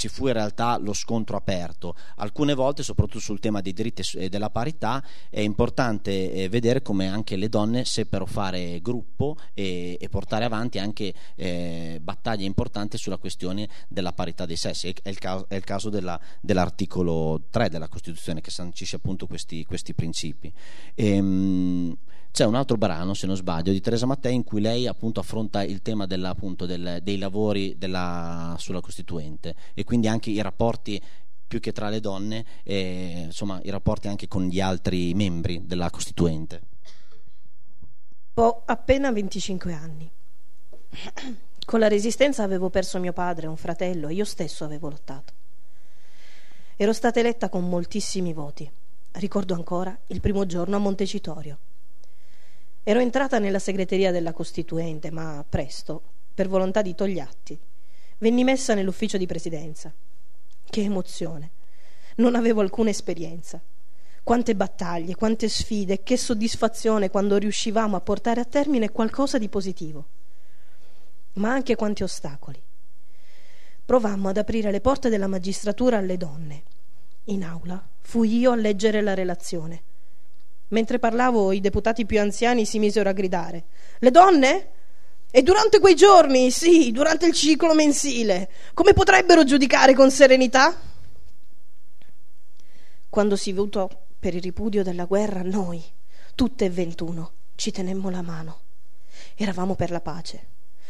ci 0.00 0.08
fu 0.08 0.28
in 0.28 0.32
realtà 0.32 0.78
lo 0.78 0.94
scontro 0.94 1.36
aperto. 1.36 1.94
Alcune 2.16 2.54
volte, 2.54 2.82
soprattutto 2.82 3.20
sul 3.20 3.38
tema 3.38 3.60
dei 3.60 3.74
diritti 3.74 4.02
e 4.16 4.30
della 4.30 4.48
parità, 4.48 5.04
è 5.28 5.40
importante 5.40 6.32
eh, 6.32 6.48
vedere 6.48 6.80
come 6.80 7.06
anche 7.06 7.36
le 7.36 7.50
donne 7.50 7.84
seppero 7.84 8.24
fare 8.24 8.80
gruppo 8.80 9.36
e, 9.52 9.98
e 10.00 10.08
portare 10.08 10.46
avanti 10.46 10.78
anche 10.78 11.12
eh, 11.36 11.98
battaglie 12.00 12.46
importanti 12.46 12.96
sulla 12.96 13.18
questione 13.18 13.68
della 13.88 14.14
parità 14.14 14.46
dei 14.46 14.56
sessi. 14.56 14.94
È 15.02 15.10
il 15.10 15.18
caso, 15.18 15.44
è 15.48 15.54
il 15.56 15.64
caso 15.64 15.90
della, 15.90 16.18
dell'articolo 16.40 17.42
3 17.50 17.68
della 17.68 17.88
Costituzione 17.88 18.40
che 18.40 18.50
sancisce 18.50 18.96
appunto 18.96 19.26
questi, 19.26 19.66
questi 19.66 19.92
principi. 19.92 20.50
Ehm, 20.94 21.94
c'è 22.32 22.44
un 22.44 22.54
altro 22.54 22.76
brano, 22.76 23.14
se 23.14 23.26
non 23.26 23.36
sbaglio, 23.36 23.72
di 23.72 23.80
Teresa 23.80 24.06
Mattei 24.06 24.34
in 24.34 24.44
cui 24.44 24.60
lei 24.60 24.86
appunto 24.86 25.20
affronta 25.20 25.62
il 25.62 25.82
tema 25.82 26.06
della, 26.06 26.30
appunto, 26.30 26.64
del, 26.64 27.00
dei 27.02 27.18
lavori 27.18 27.76
della, 27.76 28.54
sulla 28.58 28.80
Costituente 28.80 29.54
e 29.74 29.84
quindi 29.84 30.06
anche 30.08 30.30
i 30.30 30.40
rapporti 30.40 31.00
più 31.46 31.58
che 31.58 31.72
tra 31.72 31.88
le 31.88 31.98
donne, 31.98 32.44
e, 32.62 33.22
insomma 33.24 33.60
i 33.64 33.70
rapporti 33.70 34.06
anche 34.06 34.28
con 34.28 34.44
gli 34.46 34.60
altri 34.60 35.12
membri 35.14 35.66
della 35.66 35.90
Costituente. 35.90 36.60
Ho 38.34 38.62
appena 38.64 39.10
25 39.10 39.72
anni. 39.72 40.10
Con 41.66 41.78
la 41.78 41.88
resistenza 41.88 42.42
avevo 42.42 42.68
perso 42.68 42.98
mio 42.98 43.12
padre, 43.12 43.46
un 43.46 43.56
fratello 43.56 44.08
e 44.08 44.14
io 44.14 44.24
stesso 44.24 44.64
avevo 44.64 44.88
lottato. 44.88 45.32
Ero 46.74 46.92
stata 46.92 47.20
eletta 47.20 47.48
con 47.48 47.68
moltissimi 47.68 48.32
voti. 48.32 48.68
Ricordo 49.12 49.54
ancora 49.54 49.96
il 50.08 50.20
primo 50.20 50.46
giorno 50.46 50.76
a 50.76 50.78
Montecitorio. 50.80 51.58
Ero 52.90 52.98
entrata 52.98 53.38
nella 53.38 53.60
segreteria 53.60 54.10
della 54.10 54.32
Costituente, 54.32 55.12
ma 55.12 55.44
presto, 55.48 56.02
per 56.34 56.48
volontà 56.48 56.82
di 56.82 56.96
Togliatti, 56.96 57.56
venni 58.18 58.42
messa 58.42 58.74
nell'ufficio 58.74 59.16
di 59.16 59.26
presidenza. 59.26 59.94
Che 60.68 60.80
emozione! 60.82 61.50
Non 62.16 62.34
avevo 62.34 62.62
alcuna 62.62 62.90
esperienza. 62.90 63.62
Quante 64.24 64.56
battaglie, 64.56 65.14
quante 65.14 65.48
sfide, 65.48 66.02
che 66.02 66.16
soddisfazione 66.16 67.10
quando 67.10 67.36
riuscivamo 67.36 67.94
a 67.94 68.00
portare 68.00 68.40
a 68.40 68.44
termine 68.44 68.90
qualcosa 68.90 69.38
di 69.38 69.48
positivo. 69.48 70.06
Ma 71.34 71.52
anche 71.52 71.76
quanti 71.76 72.02
ostacoli. 72.02 72.60
Provammo 73.84 74.30
ad 74.30 74.36
aprire 74.36 74.72
le 74.72 74.80
porte 74.80 75.08
della 75.08 75.28
magistratura 75.28 75.98
alle 75.98 76.16
donne. 76.16 76.62
In 77.26 77.44
aula 77.44 77.80
fui 78.00 78.36
io 78.36 78.50
a 78.50 78.56
leggere 78.56 79.00
la 79.00 79.14
relazione 79.14 79.82
Mentre 80.70 81.00
parlavo, 81.00 81.52
i 81.52 81.60
deputati 81.60 82.06
più 82.06 82.20
anziani 82.20 82.64
si 82.64 82.78
misero 82.78 83.08
a 83.08 83.12
gridare: 83.12 83.64
Le 83.98 84.10
donne? 84.10 84.68
E 85.32 85.42
durante 85.42 85.78
quei 85.78 85.94
giorni, 85.94 86.50
sì, 86.50 86.90
durante 86.90 87.26
il 87.26 87.32
ciclo 87.32 87.74
mensile, 87.74 88.50
come 88.74 88.92
potrebbero 88.92 89.44
giudicare 89.44 89.94
con 89.94 90.10
serenità? 90.10 90.76
Quando 93.08 93.36
si 93.36 93.52
votò 93.52 93.88
per 94.18 94.34
il 94.34 94.42
ripudio 94.42 94.82
della 94.82 95.04
guerra, 95.04 95.42
noi, 95.42 95.82
tutte 96.34 96.64
e 96.64 96.70
ventuno, 96.70 97.32
ci 97.54 97.70
tenemmo 97.70 98.10
la 98.10 98.22
mano. 98.22 98.60
Eravamo 99.36 99.74
per 99.74 99.90
la 99.90 100.00
pace. 100.00 100.46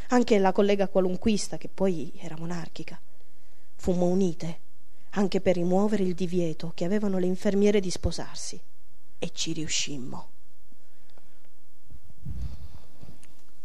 Anche 0.08 0.38
la 0.38 0.52
collega 0.52 0.88
qualunquista, 0.88 1.56
che 1.56 1.68
poi 1.72 2.12
era 2.18 2.36
monarchica. 2.38 2.98
Fummo 3.76 4.06
unite, 4.06 4.58
anche 5.10 5.40
per 5.40 5.54
rimuovere 5.54 6.02
il 6.02 6.14
divieto 6.14 6.72
che 6.74 6.84
avevano 6.84 7.18
le 7.18 7.26
infermiere 7.26 7.80
di 7.80 7.90
sposarsi 7.90 8.60
e 9.20 9.30
ci 9.32 9.52
riuscimmo. 9.52 10.28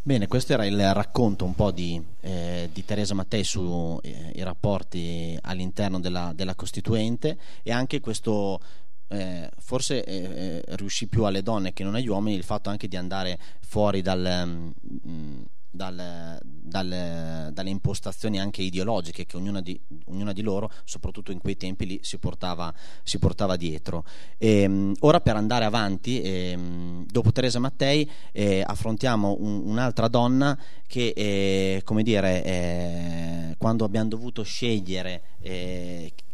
Bene, 0.04 0.28
questo 0.28 0.54
era 0.54 0.68
il 0.68 0.94
racconto 0.94 1.46
un 1.46 1.56
po' 1.56 1.72
di, 1.72 2.00
eh, 2.20 2.70
di 2.72 2.86
Teresa 2.86 3.16
Mattei 3.16 3.44
sui 3.44 3.98
eh, 4.04 4.44
rapporti 4.44 5.36
all'interno 5.42 6.00
della, 6.00 6.32
della, 6.36 6.54
Costituente 6.54 7.40
e 7.64 7.72
anche 7.72 8.00
questo, 8.02 8.60
eh, 9.08 9.50
forse 9.58 10.04
eh, 10.04 10.14
eh, 10.14 10.64
riuscì 10.76 11.08
più 11.08 11.24
alle 11.24 11.42
donne 11.42 11.74
che 11.74 11.84
non 11.84 11.96
agli 11.96 12.08
uomini, 12.08 12.36
il 12.36 12.44
fatto 12.44 12.70
anche 12.70 12.88
di 12.88 12.98
andare 12.98 13.40
fuori 13.62 14.04
dal... 14.04 14.72
Mm, 15.08 15.42
dal, 15.76 16.40
dal, 16.42 17.50
dalle 17.54 17.70
impostazioni 17.70 18.40
anche 18.40 18.62
ideologiche 18.62 19.26
che 19.26 19.38
ognuna 19.38 19.62
di, 19.62 19.80
ognuna 20.06 20.34
di, 20.34 20.42
loro, 20.42 20.72
soprattutto 20.84 21.32
in 21.32 21.40
quei 21.40 21.58
tempi 21.58 21.86
lì, 21.86 22.00
si 22.02 22.18
portava, 22.18 22.74
si 23.04 23.20
portava 23.20 23.56
dietro. 23.56 24.04
E, 24.38 24.62
ehm, 24.62 24.94
ora 25.02 25.20
per 25.22 25.36
andare 25.36 25.66
avanti, 25.66 26.22
e, 26.22 26.52
ehm, 26.52 27.06
dopo 27.06 27.32
Teresa 27.32 27.60
Mattei, 27.60 28.10
eh, 28.32 28.64
affrontiamo 28.66 29.38
un, 29.40 29.62
un'altra 29.66 30.08
donna 30.08 30.58
che, 30.88 31.14
eh, 31.16 31.82
come 31.84 32.04
dire, 32.04 32.44
eh, 32.44 33.56
quando 33.58 33.86
abbiamo 33.86 34.10
dovuto 34.10 34.44
scegliere 34.44 35.22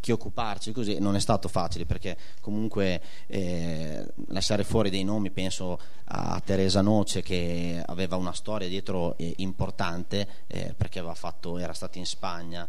eh, 0.02 0.10
chi 0.12 0.12
occuparci 0.12 0.72
così 0.72 1.00
non 1.00 1.16
è 1.16 1.20
stato 1.20 1.48
facile 1.48 1.86
perché 1.86 2.18
comunque 2.42 3.02
eh, 3.28 4.06
lasciare 4.28 4.64
fuori 4.64 4.90
dei 4.90 5.04
nomi 5.04 5.32
penso 5.32 5.80
a 6.06 6.42
Teresa 6.44 6.82
Noce 6.82 7.22
che 7.22 7.82
aveva 7.86 8.18
una 8.18 8.34
storia 8.34 8.68
dietro 8.68 9.16
eh, 9.18 9.34
importante 9.38 10.28
eh, 10.48 10.74
perché 10.76 11.02
fatto, 11.14 11.58
era 11.58 11.74
stata 11.74 11.98
in 11.98 12.06
Spagna 12.06 12.68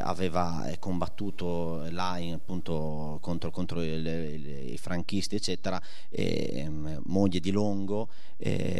aveva 0.00 0.68
eh, 0.68 0.78
combattuto 0.78 1.86
là 1.90 2.18
in, 2.18 2.34
appunto 2.34 3.18
contro, 3.20 3.50
contro 3.50 3.82
il, 3.82 4.06
il, 4.06 4.72
i 4.72 4.78
franchisti 4.78 5.36
eccetera 5.36 5.80
ehm, 6.10 7.00
moglie 7.04 7.40
di 7.40 7.50
Longo 7.50 8.08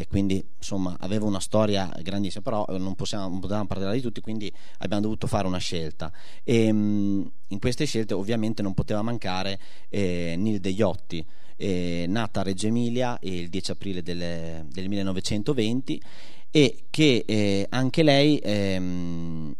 quindi 0.09 0.45
insomma 0.57 0.97
aveva 0.99 1.25
una 1.25 1.39
storia 1.39 1.89
grandissima 2.03 2.43
però 2.43 2.65
non 2.79 2.95
possiamo 2.95 3.29
non 3.29 3.67
parlare 3.67 3.95
di 3.95 4.01
tutti 4.01 4.21
quindi 4.21 4.53
abbiamo 4.79 5.03
dovuto 5.03 5.27
fare 5.27 5.47
una 5.47 5.59
scelta. 5.59 6.13
E, 6.45 6.67
ehm, 6.67 7.31
in 7.53 7.59
queste 7.59 7.85
scelte 7.85 8.15
ovviamente 8.15 8.63
non 8.63 8.75
poteva 8.75 9.03
mancare 9.03 9.59
eh, 9.89 10.35
Nil 10.37 10.59
De 10.59 10.71
Iotti, 10.71 11.25
eh, 11.57 12.07
nata 12.09 12.41
a 12.41 12.43
Reggio 12.43 12.67
Emilia 12.67 13.17
il 13.23 13.49
10 13.49 13.71
aprile 13.71 14.03
del, 14.03 14.65
del 14.67 14.89
1920 14.89 16.03
e 16.51 16.85
che 16.91 17.25
eh, 17.27 17.67
anche 17.71 18.03
lei 18.03 18.39
ehm, 18.39 19.55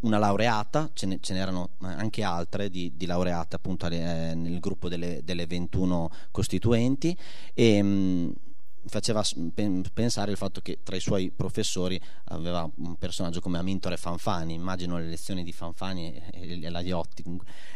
una 0.00 0.18
laureata, 0.18 0.90
ce, 0.92 1.06
ne, 1.06 1.18
ce, 1.20 1.32
n'erano 1.32 1.70
anche 1.80 2.22
altre 2.22 2.68
di, 2.68 2.92
di 2.94 3.06
laureate 3.06 3.56
appunto 3.56 3.86
eh, 3.86 4.34
nel 4.34 4.60
gruppo 4.60 4.88
delle, 4.88 5.22
delle 5.24 5.46
21 5.46 6.10
costituenti 6.30 7.16
e, 7.54 8.32
faceva 8.86 9.22
pensare 9.92 10.30
il 10.30 10.36
fatto 10.36 10.60
che 10.60 10.80
tra 10.82 10.96
i 10.96 11.00
suoi 11.00 11.30
professori 11.30 12.00
aveva 12.24 12.68
un 12.78 12.96
personaggio 12.96 13.40
come 13.40 13.58
Amintore 13.58 13.96
Fanfani, 13.96 14.54
immagino 14.54 14.98
le 14.98 15.06
lezioni 15.06 15.44
di 15.44 15.52
Fanfani 15.52 16.20
e, 16.32 16.70
la 16.70 16.80
Iotti 16.80 17.24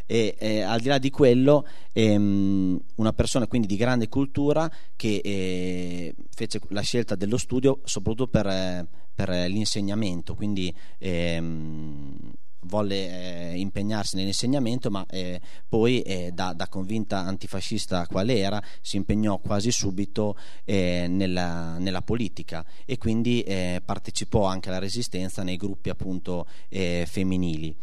e, 0.06 0.34
e, 0.38 0.60
al 0.62 0.80
di 0.80 0.88
là 0.88 0.98
di 0.98 1.10
quello 1.10 1.66
ehm, 1.92 2.80
una 2.96 3.12
persona 3.12 3.46
quindi 3.46 3.66
di 3.66 3.76
grande 3.76 4.08
cultura 4.08 4.70
che 4.96 5.20
eh, 5.22 6.14
fece 6.34 6.60
la 6.68 6.82
scelta 6.82 7.14
dello 7.14 7.36
studio 7.36 7.80
soprattutto 7.84 8.28
per, 8.28 8.86
per 9.14 9.28
l'insegnamento, 9.48 10.34
quindi 10.34 10.74
ehm, 10.98 12.32
volle 12.66 13.52
eh, 13.52 13.58
impegnarsi 13.58 14.16
nell'insegnamento, 14.16 14.90
ma 14.90 15.04
eh, 15.08 15.40
poi 15.68 16.02
eh, 16.02 16.30
da, 16.32 16.52
da, 16.52 16.68
convinta 16.68 17.18
antifascista 17.18 18.06
quale 18.06 18.38
era 18.38 18.62
si 18.80 18.96
impegnò 18.96 19.38
quasi 19.38 19.70
subito 19.70 20.36
eh, 20.64 21.06
nella, 21.08 21.78
nella, 21.78 22.02
politica 22.02 22.64
e 22.84 22.98
quindi 22.98 23.42
eh, 23.42 23.80
partecipò 23.84 24.44
anche 24.44 24.68
alla 24.68 24.78
resistenza 24.78 25.42
nei 25.42 25.56
gruppi 25.56 25.88
appunto 25.88 26.46
eh, 26.68 27.04
femminili. 27.08 27.74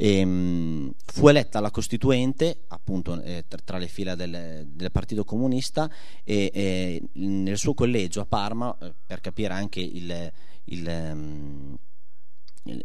E, 0.00 0.18
ehm, 0.18 0.28
mh, 0.28 0.94
fu 1.04 1.28
eletta 1.28 1.58
alla 1.58 1.72
Costituente 1.72 2.64
appunto 2.68 3.20
tra, 3.20 3.58
tra, 3.64 3.78
le 3.78 3.88
fila 3.88 4.14
del, 4.14 4.68
del 4.68 4.92
Partito 4.92 5.24
Comunista 5.24 5.90
e, 6.22 6.50
e, 6.54 7.02
nel 7.14 7.58
suo 7.58 7.74
collegio 7.74 8.20
a 8.20 8.26
Parma 8.26 8.76
per 9.04 9.20
capire 9.20 9.52
anche 9.54 9.80
il, 9.80 10.32
il, 10.66 10.86
um, 10.86 11.76
il 12.64 12.82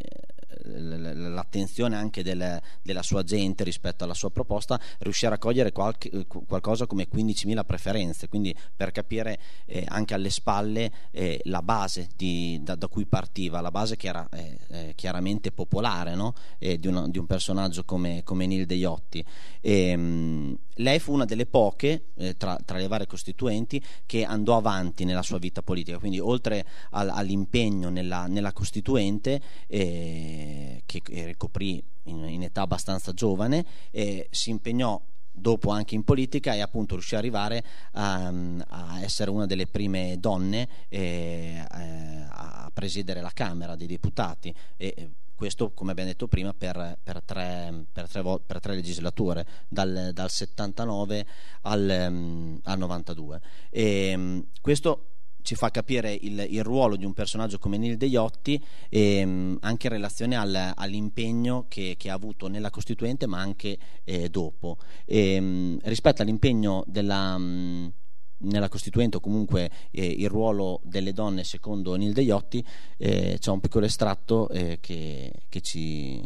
l'attenzione 0.63 1.95
anche 1.95 2.23
del, 2.23 2.61
della 2.81 3.01
sua 3.01 3.23
gente 3.23 3.63
rispetto 3.63 4.03
alla 4.03 4.13
sua 4.13 4.31
proposta, 4.31 4.79
riuscì 4.99 5.25
a 5.25 5.29
raccogliere 5.29 5.71
qualche, 5.71 6.25
qualcosa 6.25 6.85
come 6.85 7.07
15.000 7.07 7.65
preferenze, 7.65 8.27
quindi 8.27 8.55
per 8.75 8.91
capire 8.91 9.39
eh, 9.65 9.85
anche 9.87 10.13
alle 10.13 10.29
spalle 10.29 10.91
eh, 11.11 11.39
la 11.45 11.61
base 11.61 12.09
di, 12.15 12.59
da, 12.61 12.75
da, 12.75 12.87
cui 12.87 13.05
partiva, 13.05 13.61
la 13.61 13.71
base 13.71 13.95
che 13.95 14.07
era 14.07 14.27
eh, 14.31 14.57
eh 14.69 14.93
chiaramente 14.95 15.51
popolare 15.51 16.15
no? 16.15 16.33
di, 16.57 16.87
una, 16.87 17.07
di, 17.07 17.17
un 17.17 17.25
personaggio 17.25 17.83
come, 17.83 18.21
come 18.23 18.45
Nil 18.45 18.65
De 18.65 18.75
Iotti. 18.75 19.23
E, 19.61 19.95
mh, 19.95 20.57
lei 20.75 20.99
fu 20.99 21.13
una 21.13 21.25
delle 21.25 21.45
poche 21.45 22.09
eh, 22.15 22.35
tra, 22.35 22.57
tra, 22.63 22.77
le 22.77 22.87
varie 22.87 23.07
costituenti 23.07 23.81
che 24.05 24.23
andò 24.23 24.57
avanti 24.57 25.05
nella 25.05 25.21
sua 25.21 25.37
vita 25.37 25.61
politica, 25.61 25.97
quindi 25.97 26.19
oltre 26.19 26.65
al, 26.91 27.09
all'impegno 27.09 27.89
nella, 27.89 28.27
nella 28.27 28.53
costituente 28.53 29.41
eh, 29.67 30.83
che 30.85 31.01
ricoprì 31.05 31.83
in, 32.03 32.23
in, 32.25 32.43
età 32.43 32.61
abbastanza 32.61 33.13
giovane, 33.13 33.65
eh, 33.91 34.27
si 34.31 34.49
impegnò 34.49 35.01
dopo 35.35 35.71
anche 35.71 35.95
in 35.95 36.03
politica 36.03 36.53
e 36.53 36.61
appunto 36.61 36.93
riuscì 36.93 37.15
ad 37.15 37.21
arrivare 37.21 37.63
a, 37.93 38.27
a, 38.67 39.01
essere 39.01 39.31
una 39.31 39.47
delle 39.47 39.65
prime 39.65 40.17
donne 40.19 40.67
eh, 40.89 41.65
a 41.69 42.69
presiedere 42.71 43.21
la 43.21 43.31
Camera 43.33 43.75
dei 43.75 43.87
Deputati. 43.87 44.53
E 44.77 45.11
questo 45.35 45.71
come 45.71 45.91
abbiamo 45.91 46.09
detto 46.09 46.27
prima 46.27 46.53
per, 46.53 46.97
per, 47.01 47.21
tre, 47.23 47.85
per, 47.91 48.09
tre, 48.09 48.23
per 48.45 48.59
tre, 48.59 48.75
legislature 48.75 49.45
dal, 49.67 50.11
dal 50.13 50.29
79 50.29 51.25
al, 51.61 52.05
um, 52.09 52.59
al 52.63 52.77
92 52.77 53.41
e, 53.69 54.13
um, 54.15 54.45
questo 54.61 55.07
ci 55.41 55.55
fa 55.55 55.69
capire 55.71 56.13
il, 56.13 56.45
il, 56.49 56.63
ruolo 56.63 56.95
di 56.95 57.03
un 57.03 57.13
personaggio 57.13 57.59
come 57.59 57.77
Nil 57.77 57.97
De 57.97 58.05
Iotti 58.05 58.63
e, 58.89 59.23
um, 59.23 59.57
anche 59.61 59.87
in 59.87 59.93
relazione 59.93 60.37
al, 60.37 60.71
all'impegno 60.73 61.65
che, 61.67 61.95
che, 61.97 62.09
ha 62.09 62.13
avuto 62.13 62.47
nella 62.47 62.69
Costituente 62.69 63.27
ma 63.27 63.39
anche 63.39 63.77
eh, 64.03 64.29
dopo. 64.29 64.77
E, 65.05 65.77
rispetto 65.83 66.21
all'impegno 66.21 66.83
della 66.87 67.35
um, 67.35 67.91
nella 68.39 68.69
Costituente 68.69 69.17
o 69.17 69.19
comunque 69.19 69.69
eh, 69.91 70.05
il 70.05 70.29
ruolo 70.29 70.79
delle 70.83 71.13
donne 71.13 71.43
secondo 71.43 71.95
Nilde 71.95 72.21
Iotti 72.21 72.65
eh, 72.97 73.37
c'è 73.39 73.51
un 73.51 73.59
piccolo 73.59 73.85
estratto 73.85 74.49
eh, 74.49 74.79
che, 74.81 75.31
che, 75.49 75.61
ci, 75.61 76.21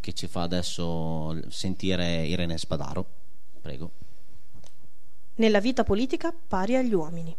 che 0.00 0.12
ci 0.12 0.26
fa 0.26 0.42
adesso 0.42 1.36
sentire 1.50 2.26
Irene 2.26 2.58
Spadaro. 2.58 3.06
Prego. 3.60 3.90
Nella 5.36 5.60
vita 5.60 5.82
politica 5.82 6.32
pari 6.32 6.76
agli 6.76 6.94
uomini. 6.94 7.34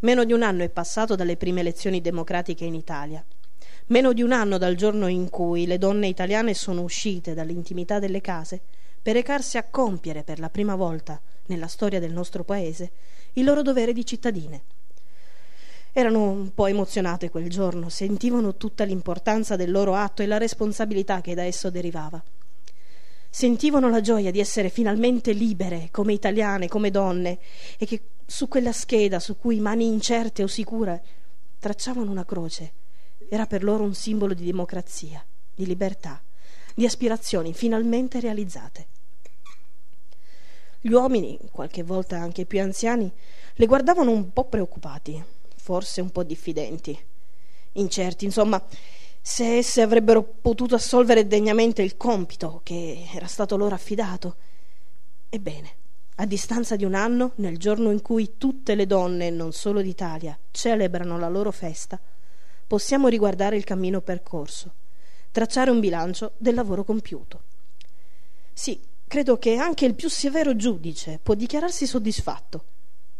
Meno 0.00 0.24
di 0.24 0.32
un 0.32 0.42
anno 0.42 0.62
è 0.62 0.68
passato 0.68 1.14
dalle 1.14 1.38
prime 1.38 1.60
elezioni 1.60 2.02
democratiche 2.02 2.66
in 2.66 2.74
Italia. 2.74 3.24
Meno 3.86 4.12
di 4.12 4.22
un 4.22 4.32
anno 4.32 4.58
dal 4.58 4.74
giorno 4.74 5.06
in 5.06 5.30
cui 5.30 5.66
le 5.66 5.78
donne 5.78 6.08
italiane 6.08 6.52
sono 6.52 6.82
uscite 6.82 7.32
dall'intimità 7.32 7.98
delle 7.98 8.20
case 8.20 8.60
per 9.00 9.14
recarsi 9.14 9.56
a 9.56 9.64
compiere 9.64 10.22
per 10.22 10.38
la 10.38 10.50
prima 10.50 10.74
volta 10.74 11.20
nella 11.46 11.66
storia 11.66 12.00
del 12.00 12.12
nostro 12.12 12.44
paese, 12.44 12.90
il 13.34 13.44
loro 13.44 13.62
dovere 13.62 13.92
di 13.92 14.04
cittadine. 14.04 14.62
Erano 15.92 16.30
un 16.30 16.52
po' 16.54 16.66
emozionate 16.66 17.30
quel 17.30 17.48
giorno, 17.48 17.88
sentivano 17.88 18.56
tutta 18.56 18.84
l'importanza 18.84 19.56
del 19.56 19.70
loro 19.70 19.94
atto 19.94 20.22
e 20.22 20.26
la 20.26 20.38
responsabilità 20.38 21.20
che 21.20 21.34
da 21.34 21.44
esso 21.44 21.70
derivava. 21.70 22.22
Sentivano 23.30 23.88
la 23.88 24.00
gioia 24.00 24.30
di 24.30 24.40
essere 24.40 24.70
finalmente 24.70 25.32
libere, 25.32 25.88
come 25.90 26.12
italiane, 26.12 26.68
come 26.68 26.90
donne, 26.90 27.38
e 27.78 27.86
che 27.86 28.00
su 28.26 28.48
quella 28.48 28.72
scheda 28.72 29.20
su 29.20 29.36
cui 29.36 29.60
mani 29.60 29.86
incerte 29.86 30.42
o 30.42 30.46
sicure 30.46 31.02
tracciavano 31.58 32.10
una 32.10 32.24
croce 32.24 32.72
era 33.28 33.46
per 33.46 33.64
loro 33.64 33.84
un 33.84 33.94
simbolo 33.94 34.34
di 34.34 34.44
democrazia, 34.44 35.24
di 35.54 35.66
libertà, 35.66 36.22
di 36.74 36.84
aspirazioni 36.84 37.54
finalmente 37.54 38.20
realizzate. 38.20 38.86
Gli 40.86 40.92
uomini, 40.92 41.38
qualche 41.50 41.82
volta 41.82 42.18
anche 42.18 42.44
più 42.44 42.60
anziani, 42.60 43.10
le 43.54 43.66
guardavano 43.66 44.10
un 44.10 44.34
po' 44.34 44.44
preoccupati, 44.44 45.24
forse 45.56 46.02
un 46.02 46.10
po' 46.10 46.22
diffidenti, 46.22 46.94
incerti, 47.72 48.26
insomma, 48.26 48.62
se 49.22 49.56
esse 49.56 49.80
avrebbero 49.80 50.22
potuto 50.22 50.74
assolvere 50.74 51.26
degnamente 51.26 51.80
il 51.80 51.96
compito 51.96 52.60
che 52.62 53.08
era 53.14 53.26
stato 53.26 53.56
loro 53.56 53.74
affidato. 53.74 54.36
Ebbene, 55.30 55.70
a 56.16 56.26
distanza 56.26 56.76
di 56.76 56.84
un 56.84 56.92
anno, 56.92 57.32
nel 57.36 57.56
giorno 57.56 57.90
in 57.90 58.02
cui 58.02 58.34
tutte 58.36 58.74
le 58.74 58.86
donne, 58.86 59.30
non 59.30 59.52
solo 59.52 59.80
d'Italia, 59.80 60.38
celebrano 60.50 61.18
la 61.18 61.30
loro 61.30 61.50
festa, 61.50 61.98
possiamo 62.66 63.08
riguardare 63.08 63.56
il 63.56 63.64
cammino 63.64 64.02
percorso, 64.02 64.74
tracciare 65.30 65.70
un 65.70 65.80
bilancio 65.80 66.32
del 66.36 66.52
lavoro 66.52 66.84
compiuto. 66.84 67.40
Sì, 68.52 68.92
credo 69.14 69.38
che 69.38 69.54
anche 69.54 69.84
il 69.84 69.94
più 69.94 70.08
severo 70.08 70.56
giudice 70.56 71.20
può 71.22 71.34
dichiararsi 71.34 71.86
soddisfatto. 71.86 72.64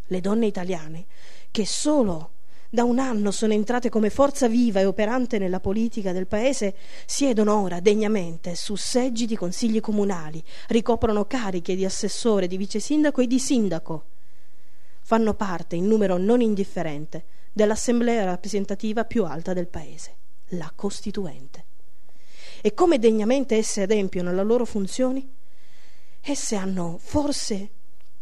Le 0.07 0.21
donne 0.21 0.47
italiane, 0.47 1.07
che 1.53 1.65
solo 1.65 2.33
da 2.69 2.83
un 2.83 2.99
anno 2.99 3.31
sono 3.31 3.53
entrate 3.53 3.91
come 3.91 4.11
forza 4.11 4.49
viva 4.49 4.81
e 4.81 4.87
operante 4.87 5.39
nella 5.39 5.61
politica 5.61 6.11
del 6.11 6.27
paese, 6.27 6.75
siedono 7.07 7.61
ora 7.61 7.79
degnamente 7.79 8.57
su 8.57 8.75
seggi 8.75 9.25
di 9.25 9.37
consigli 9.37 9.79
comunali, 9.79 10.43
ricoprono 10.67 11.27
cariche 11.27 11.77
di 11.77 11.85
assessore, 11.85 12.49
di 12.49 12.57
vice 12.57 12.81
sindaco 12.81 13.21
e 13.21 13.29
di 13.29 13.39
sindaco. 13.39 14.07
Fanno 15.01 15.35
parte, 15.35 15.77
in 15.77 15.87
numero 15.87 16.17
non 16.17 16.41
indifferente, 16.41 17.25
dell'assemblea 17.53 18.25
rappresentativa 18.25 19.05
più 19.05 19.25
alta 19.25 19.53
del 19.53 19.69
paese, 19.69 20.17
la 20.49 20.73
Costituente. 20.75 21.65
E 22.61 22.75
come 22.75 22.99
degnamente 22.99 23.55
esse 23.55 23.83
adempiono 23.83 24.33
le 24.33 24.43
loro 24.43 24.65
funzioni? 24.65 25.43
Esse 26.27 26.57
hanno 26.57 26.99
forse 26.99 27.69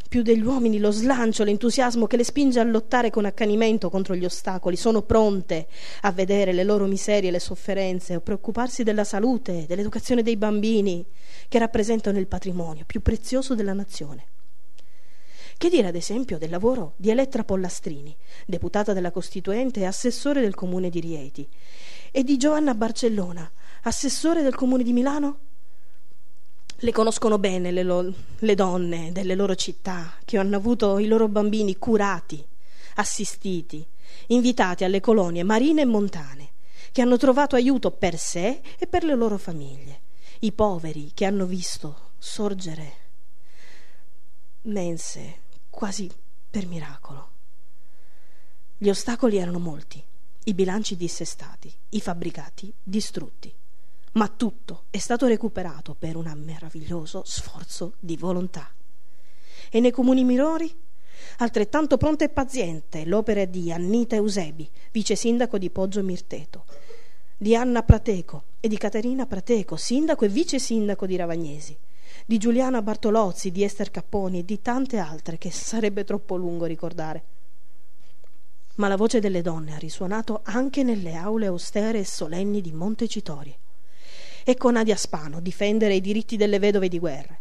più 0.09 0.23
degli 0.23 0.43
uomini 0.43 0.81
lo 0.81 0.91
slancio, 0.91 1.45
l'entusiasmo 1.45 2.09
che 2.09 2.17
le 2.17 2.25
spinge 2.25 2.59
a 2.59 2.65
lottare 2.65 3.11
con 3.11 3.27
accanimento 3.27 3.91
contro 3.91 4.17
gli 4.17 4.25
ostacoli, 4.25 4.75
sono 4.75 5.03
pronte 5.03 5.69
a 6.01 6.11
vedere 6.11 6.53
le 6.53 6.65
loro 6.65 6.87
miserie 6.87 7.29
e 7.29 7.33
le 7.33 7.39
sofferenze, 7.39 8.15
a 8.15 8.21
preoccuparsi 8.21 8.83
della 8.83 9.05
salute, 9.05 9.67
dell'educazione 9.69 10.25
dei 10.25 10.37
bambini, 10.37 11.07
che 11.47 11.61
rappresentano 11.61 12.19
il 12.19 12.27
patrimonio 12.27 12.83
più 12.85 13.03
prezioso 13.03 13.55
della 13.55 13.73
nazione. 13.73 14.27
Che 15.57 15.69
dire 15.71 15.87
ad 15.87 15.95
esempio 15.95 16.39
del 16.39 16.51
lavoro 16.51 16.95
di 16.97 17.09
Elettra 17.09 17.45
Pollastrini, 17.45 18.15
deputata 18.47 18.93
della 18.93 19.13
Costituente 19.13 19.79
e 19.79 19.85
assessore 19.85 20.41
del 20.41 20.57
comune 20.57 20.91
di 20.91 20.99
Rieti, 20.99 21.49
e 22.11 22.25
di 22.25 22.37
Giovanna 22.37 22.75
Barcellona, 22.75 23.49
assessore 23.85 24.43
del 24.43 24.57
comune 24.57 24.83
di 24.83 24.93
Milano? 24.93 25.39
Le 26.85 26.91
conoscono 26.91 27.39
bene 27.39 27.71
le, 27.71 27.85
lo- 27.85 28.13
le 28.41 28.55
donne 28.57 29.13
delle 29.13 29.37
loro 29.37 29.55
città 29.55 30.15
che 30.25 30.37
hanno 30.37 30.57
avuto 30.57 30.99
i 30.99 31.07
loro 31.07 31.29
bambini 31.29 31.79
curati, 31.79 32.45
assistiti, 32.97 33.87
invitati 34.29 34.83
alle 34.83 34.99
colonie 34.99 35.45
marine 35.45 35.83
e 35.83 35.85
montane, 35.85 36.51
che 36.91 37.01
hanno 37.01 37.17
trovato 37.17 37.55
aiuto 37.55 37.93
per 37.93 38.19
sé 38.19 38.63
e 38.77 38.89
per 38.89 39.05
le 39.05 39.15
loro 39.15 39.39
famiglie, 39.39 40.01
i 40.41 40.51
poveri 40.51 41.13
che 41.15 41.25
hanno 41.25 41.47
visto 41.47 42.11
sorgere 42.19 42.93
mense 44.63 45.39
quasi 45.71 46.11
per 46.51 46.67
miracolo. 46.67 47.31
Gli 48.77 48.89
ostacoli 48.89 49.37
erano 49.37 49.61
molti, 49.61 50.03
i 50.45 50.53
bilanci 50.53 50.97
dissestati, 50.97 51.73
i 51.91 52.01
fabbricati 52.01 52.75
distrutti, 52.83 53.55
ma 54.13 54.29
tutto 54.29 54.85
è 54.91 54.99
stato 54.99 55.27
recuperato 55.27 55.95
per 55.99 56.17
un 56.17 56.31
meraviglioso 56.37 57.23
sforzo 57.25 57.95
di 57.99 58.17
volontà. 58.17 58.71
E 59.71 59.81
nei 59.81 59.91
comuni 59.91 60.25
minori? 60.25 60.75
Altrettanto 61.39 61.97
pronta 61.97 62.25
e 62.25 62.29
paziente 62.29 63.07
l'opera 63.07 63.45
di 63.45 63.73
Annita 63.73 64.17
Eusebi, 64.17 64.69
vice 64.91 65.17
sindaco 65.17 65.57
di 65.57 65.71
Poggio 65.71 66.03
Mirteto, 66.03 66.65
di 67.37 67.57
Anna 67.57 67.83
Prateco 67.83 68.45
e 68.61 68.69
di 68.69 68.77
Caterina 68.77 69.25
Prateco, 69.25 69.77
sindaco 69.77 70.25
e 70.25 70.29
vice 70.29 70.59
sindaco 70.59 71.07
di 71.07 71.17
Ravagnesi, 71.17 71.77
di 72.27 72.39
Giuliana 72.39 72.83
Bartolozzi, 72.83 73.51
di 73.51 73.65
Ester 73.65 73.91
Capponi 73.91 74.41
e 74.41 74.45
di 74.45 74.61
tante 74.61 74.99
altre 74.99 75.39
che 75.39 75.51
sarebbe 75.51 76.05
troppo 76.05 76.37
lungo 76.37 76.67
ricordare. 76.67 77.25
Ma 78.75 78.89
la 78.89 78.97
voce 78.97 79.21
delle 79.21 79.43
donne 79.43 79.75
ha 79.75 79.79
risuonato 79.79 80.41
anche 80.45 80.83
nelle 80.83 81.15
aule 81.15 81.47
austere 81.47 82.01
e 82.01 82.05
solenni 82.05 82.61
di 82.61 82.73
Montecitorie. 82.73 83.59
Ecco 84.45 84.71
Nadia 84.71 84.97
Spano 84.97 85.41
difendere 85.41 85.95
i 85.95 86.01
diritti 86.01 86.37
delle 86.37 86.59
vedove 86.59 86.89
di 86.89 86.99
guerra. 86.99 87.39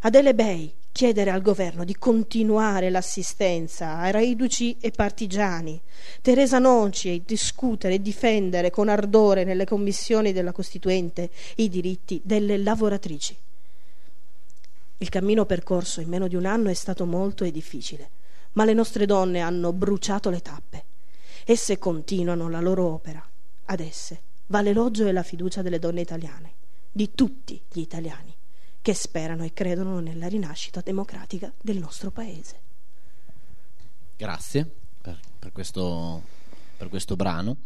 Adele 0.00 0.34
Bey 0.34 0.72
chiedere 0.92 1.30
al 1.30 1.42
governo 1.42 1.82
di 1.82 1.96
continuare 1.96 2.88
l'assistenza 2.88 3.96
ai 3.96 4.12
raiduci 4.12 4.76
e 4.80 4.92
partigiani. 4.92 5.80
Teresa 6.22 6.60
Noci 6.60 7.24
discutere 7.26 7.94
e 7.94 8.00
difendere 8.00 8.70
con 8.70 8.88
ardore 8.88 9.42
nelle 9.42 9.64
commissioni 9.64 10.32
della 10.32 10.52
Costituente 10.52 11.30
i 11.56 11.68
diritti 11.68 12.20
delle 12.22 12.58
lavoratrici. 12.58 13.36
Il 14.98 15.08
cammino 15.08 15.46
percorso 15.46 16.00
in 16.00 16.08
meno 16.08 16.28
di 16.28 16.36
un 16.36 16.46
anno 16.46 16.70
è 16.70 16.74
stato 16.74 17.04
molto 17.04 17.42
e 17.42 17.50
difficile, 17.50 18.10
ma 18.52 18.64
le 18.64 18.74
nostre 18.74 19.06
donne 19.06 19.40
hanno 19.40 19.72
bruciato 19.72 20.30
le 20.30 20.40
tappe. 20.40 20.84
Esse 21.44 21.78
continuano 21.78 22.48
la 22.48 22.60
loro 22.60 22.86
opera. 22.86 23.26
Ad 23.64 23.80
esse 23.80 24.20
va 24.46 24.60
l'elogio 24.60 25.06
e 25.06 25.12
la 25.12 25.22
fiducia 25.22 25.62
delle 25.62 25.78
donne 25.78 26.00
italiane, 26.00 26.52
di 26.90 27.12
tutti 27.14 27.60
gli 27.70 27.80
italiani, 27.80 28.34
che 28.82 28.94
sperano 28.94 29.44
e 29.44 29.52
credono 29.52 30.00
nella 30.00 30.28
rinascita 30.28 30.80
democratica 30.80 31.52
del 31.60 31.78
nostro 31.78 32.10
paese. 32.10 32.60
Grazie 34.16 34.70
per, 35.00 35.18
per 35.38 35.52
questo, 35.52 36.22
per 36.76 36.88
questo 36.88 37.16
brano. 37.16 37.58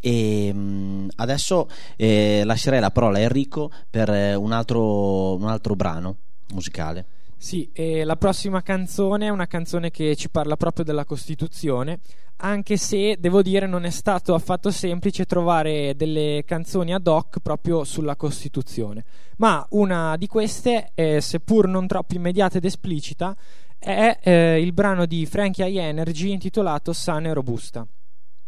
E 0.00 0.52
mh, 0.52 1.10
adesso 1.16 1.68
eh, 1.96 2.42
lascerei 2.44 2.80
la 2.80 2.90
parola 2.90 3.18
a 3.18 3.20
Enrico 3.20 3.70
per 3.88 4.10
eh, 4.10 4.34
un, 4.34 4.52
altro, 4.52 5.36
un 5.36 5.48
altro 5.48 5.76
brano 5.76 6.16
musicale. 6.48 7.06
Sì, 7.42 7.68
e 7.72 8.04
la 8.04 8.14
prossima 8.14 8.62
canzone 8.62 9.26
è 9.26 9.28
una 9.28 9.48
canzone 9.48 9.90
che 9.90 10.14
ci 10.14 10.30
parla 10.30 10.56
proprio 10.56 10.84
della 10.84 11.04
Costituzione, 11.04 11.98
anche 12.36 12.76
se 12.76 13.16
devo 13.18 13.42
dire 13.42 13.66
non 13.66 13.84
è 13.84 13.90
stato 13.90 14.34
affatto 14.34 14.70
semplice 14.70 15.24
trovare 15.24 15.96
delle 15.96 16.44
canzoni 16.46 16.94
ad 16.94 17.04
hoc 17.04 17.40
proprio 17.40 17.82
sulla 17.82 18.14
Costituzione. 18.14 19.04
Ma 19.38 19.66
una 19.70 20.16
di 20.16 20.28
queste, 20.28 20.92
eh, 20.94 21.20
seppur 21.20 21.66
non 21.66 21.88
troppo 21.88 22.14
immediata 22.14 22.58
ed 22.58 22.64
esplicita, 22.64 23.36
è 23.76 24.20
eh, 24.22 24.60
il 24.62 24.72
brano 24.72 25.04
di 25.04 25.26
Frankie 25.26 25.68
I 25.68 25.78
Energy 25.78 26.30
intitolato 26.30 26.92
Sana 26.92 27.30
e 27.30 27.34
Robusta. 27.34 27.84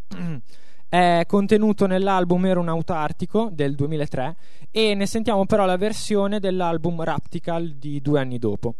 È 0.95 1.25
contenuto 1.27 1.87
nell'album 1.87 2.45
Aeronauta 2.45 2.95
Artico 2.95 3.49
del 3.51 3.75
2003 3.75 4.37
e 4.71 4.95
ne 4.95 5.05
sentiamo 5.05 5.45
però 5.45 5.65
la 5.65 5.75
versione 5.75 6.39
dell'album 6.39 7.03
Raptical 7.03 7.71
di 7.71 7.99
due 7.99 8.21
anni 8.21 8.39
dopo. 8.39 8.75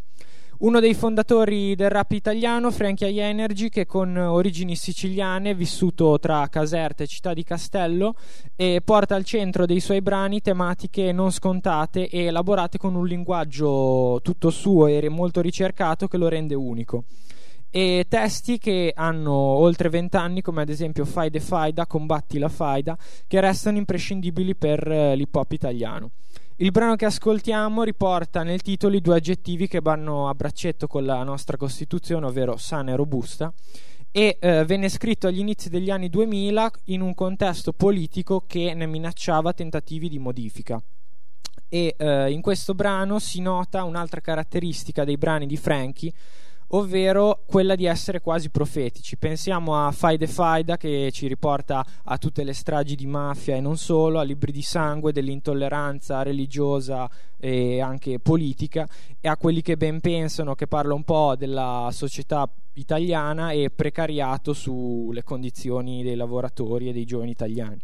Uno 0.60 0.80
dei 0.80 0.94
fondatori 0.94 1.74
del 1.74 1.90
rap 1.90 2.12
italiano, 2.12 2.70
Frankie 2.70 3.10
I 3.10 3.18
Energy, 3.18 3.68
che 3.68 3.84
con 3.84 4.16
origini 4.16 4.76
siciliane, 4.76 5.54
vissuto 5.54 6.18
tra 6.18 6.48
Caserta 6.48 7.04
e 7.04 7.06
Città 7.06 7.34
di 7.34 7.44
Castello, 7.44 8.14
e 8.56 8.80
porta 8.82 9.14
al 9.14 9.24
centro 9.24 9.66
dei 9.66 9.80
suoi 9.80 10.00
brani 10.00 10.40
tematiche 10.40 11.12
non 11.12 11.30
scontate 11.30 12.08
e 12.08 12.22
elaborate 12.22 12.78
con 12.78 12.94
un 12.94 13.06
linguaggio 13.06 14.20
tutto 14.22 14.48
suo 14.48 14.86
e 14.86 15.06
molto 15.10 15.42
ricercato 15.42 16.08
che 16.08 16.16
lo 16.16 16.28
rende 16.28 16.54
unico 16.54 17.04
e 17.76 18.06
testi 18.08 18.56
che 18.56 18.90
hanno 18.96 19.34
oltre 19.34 19.90
vent'anni, 19.90 20.40
come 20.40 20.62
ad 20.62 20.70
esempio 20.70 21.04
Faida 21.04 21.36
e 21.36 21.42
Faida, 21.42 21.86
Combatti 21.86 22.38
la 22.38 22.48
Faida, 22.48 22.96
che 23.26 23.38
restano 23.38 23.76
imprescindibili 23.76 24.56
per 24.56 24.90
eh, 24.90 25.14
l'hip 25.14 25.34
hop 25.34 25.52
italiano. 25.52 26.12
Il 26.56 26.70
brano 26.70 26.96
che 26.96 27.04
ascoltiamo 27.04 27.82
riporta 27.82 28.42
nel 28.44 28.62
titolo 28.62 28.96
i 28.96 29.02
due 29.02 29.16
aggettivi 29.16 29.68
che 29.68 29.80
vanno 29.82 30.26
a 30.26 30.32
braccetto 30.32 30.86
con 30.86 31.04
la 31.04 31.22
nostra 31.22 31.58
Costituzione, 31.58 32.24
ovvero 32.24 32.56
sana 32.56 32.92
e 32.92 32.96
robusta, 32.96 33.52
e 34.10 34.38
eh, 34.40 34.64
venne 34.64 34.88
scritto 34.88 35.26
agli 35.26 35.40
inizi 35.40 35.68
degli 35.68 35.90
anni 35.90 36.08
2000 36.08 36.70
in 36.84 37.02
un 37.02 37.12
contesto 37.12 37.74
politico 37.74 38.44
che 38.46 38.72
ne 38.72 38.86
minacciava 38.86 39.52
tentativi 39.52 40.08
di 40.08 40.18
modifica. 40.18 40.82
E 41.68 41.94
eh, 41.98 42.30
in 42.30 42.40
questo 42.40 42.72
brano 42.72 43.18
si 43.18 43.42
nota 43.42 43.84
un'altra 43.84 44.22
caratteristica 44.22 45.04
dei 45.04 45.18
brani 45.18 45.44
di 45.44 45.58
Frankie, 45.58 46.10
ovvero 46.68 47.42
quella 47.46 47.74
di 47.74 47.84
essere 47.84 48.20
quasi 48.20 48.50
profetici. 48.50 49.16
Pensiamo 49.16 49.86
a 49.86 49.92
Faide 49.92 50.26
Faida 50.26 50.76
che 50.76 51.10
ci 51.12 51.26
riporta 51.26 51.84
a 52.04 52.18
tutte 52.18 52.44
le 52.44 52.52
stragi 52.52 52.94
di 52.94 53.06
mafia 53.06 53.56
e 53.56 53.60
non 53.60 53.76
solo, 53.76 54.18
a 54.18 54.22
libri 54.22 54.52
di 54.52 54.62
sangue, 54.62 55.12
dell'intolleranza 55.12 56.22
religiosa 56.22 57.08
e 57.38 57.80
anche 57.80 58.18
politica, 58.18 58.88
e 59.20 59.28
a 59.28 59.36
quelli 59.36 59.62
che 59.62 59.76
ben 59.76 60.00
pensano, 60.00 60.54
che 60.54 60.66
parla 60.66 60.94
un 60.94 61.04
po' 61.04 61.34
della 61.36 61.90
società 61.92 62.50
italiana 62.74 63.52
e 63.52 63.70
precariato 63.70 64.52
sulle 64.52 65.22
condizioni 65.22 66.02
dei 66.02 66.16
lavoratori 66.16 66.88
e 66.88 66.92
dei 66.92 67.04
giovani 67.04 67.30
italiani. 67.30 67.82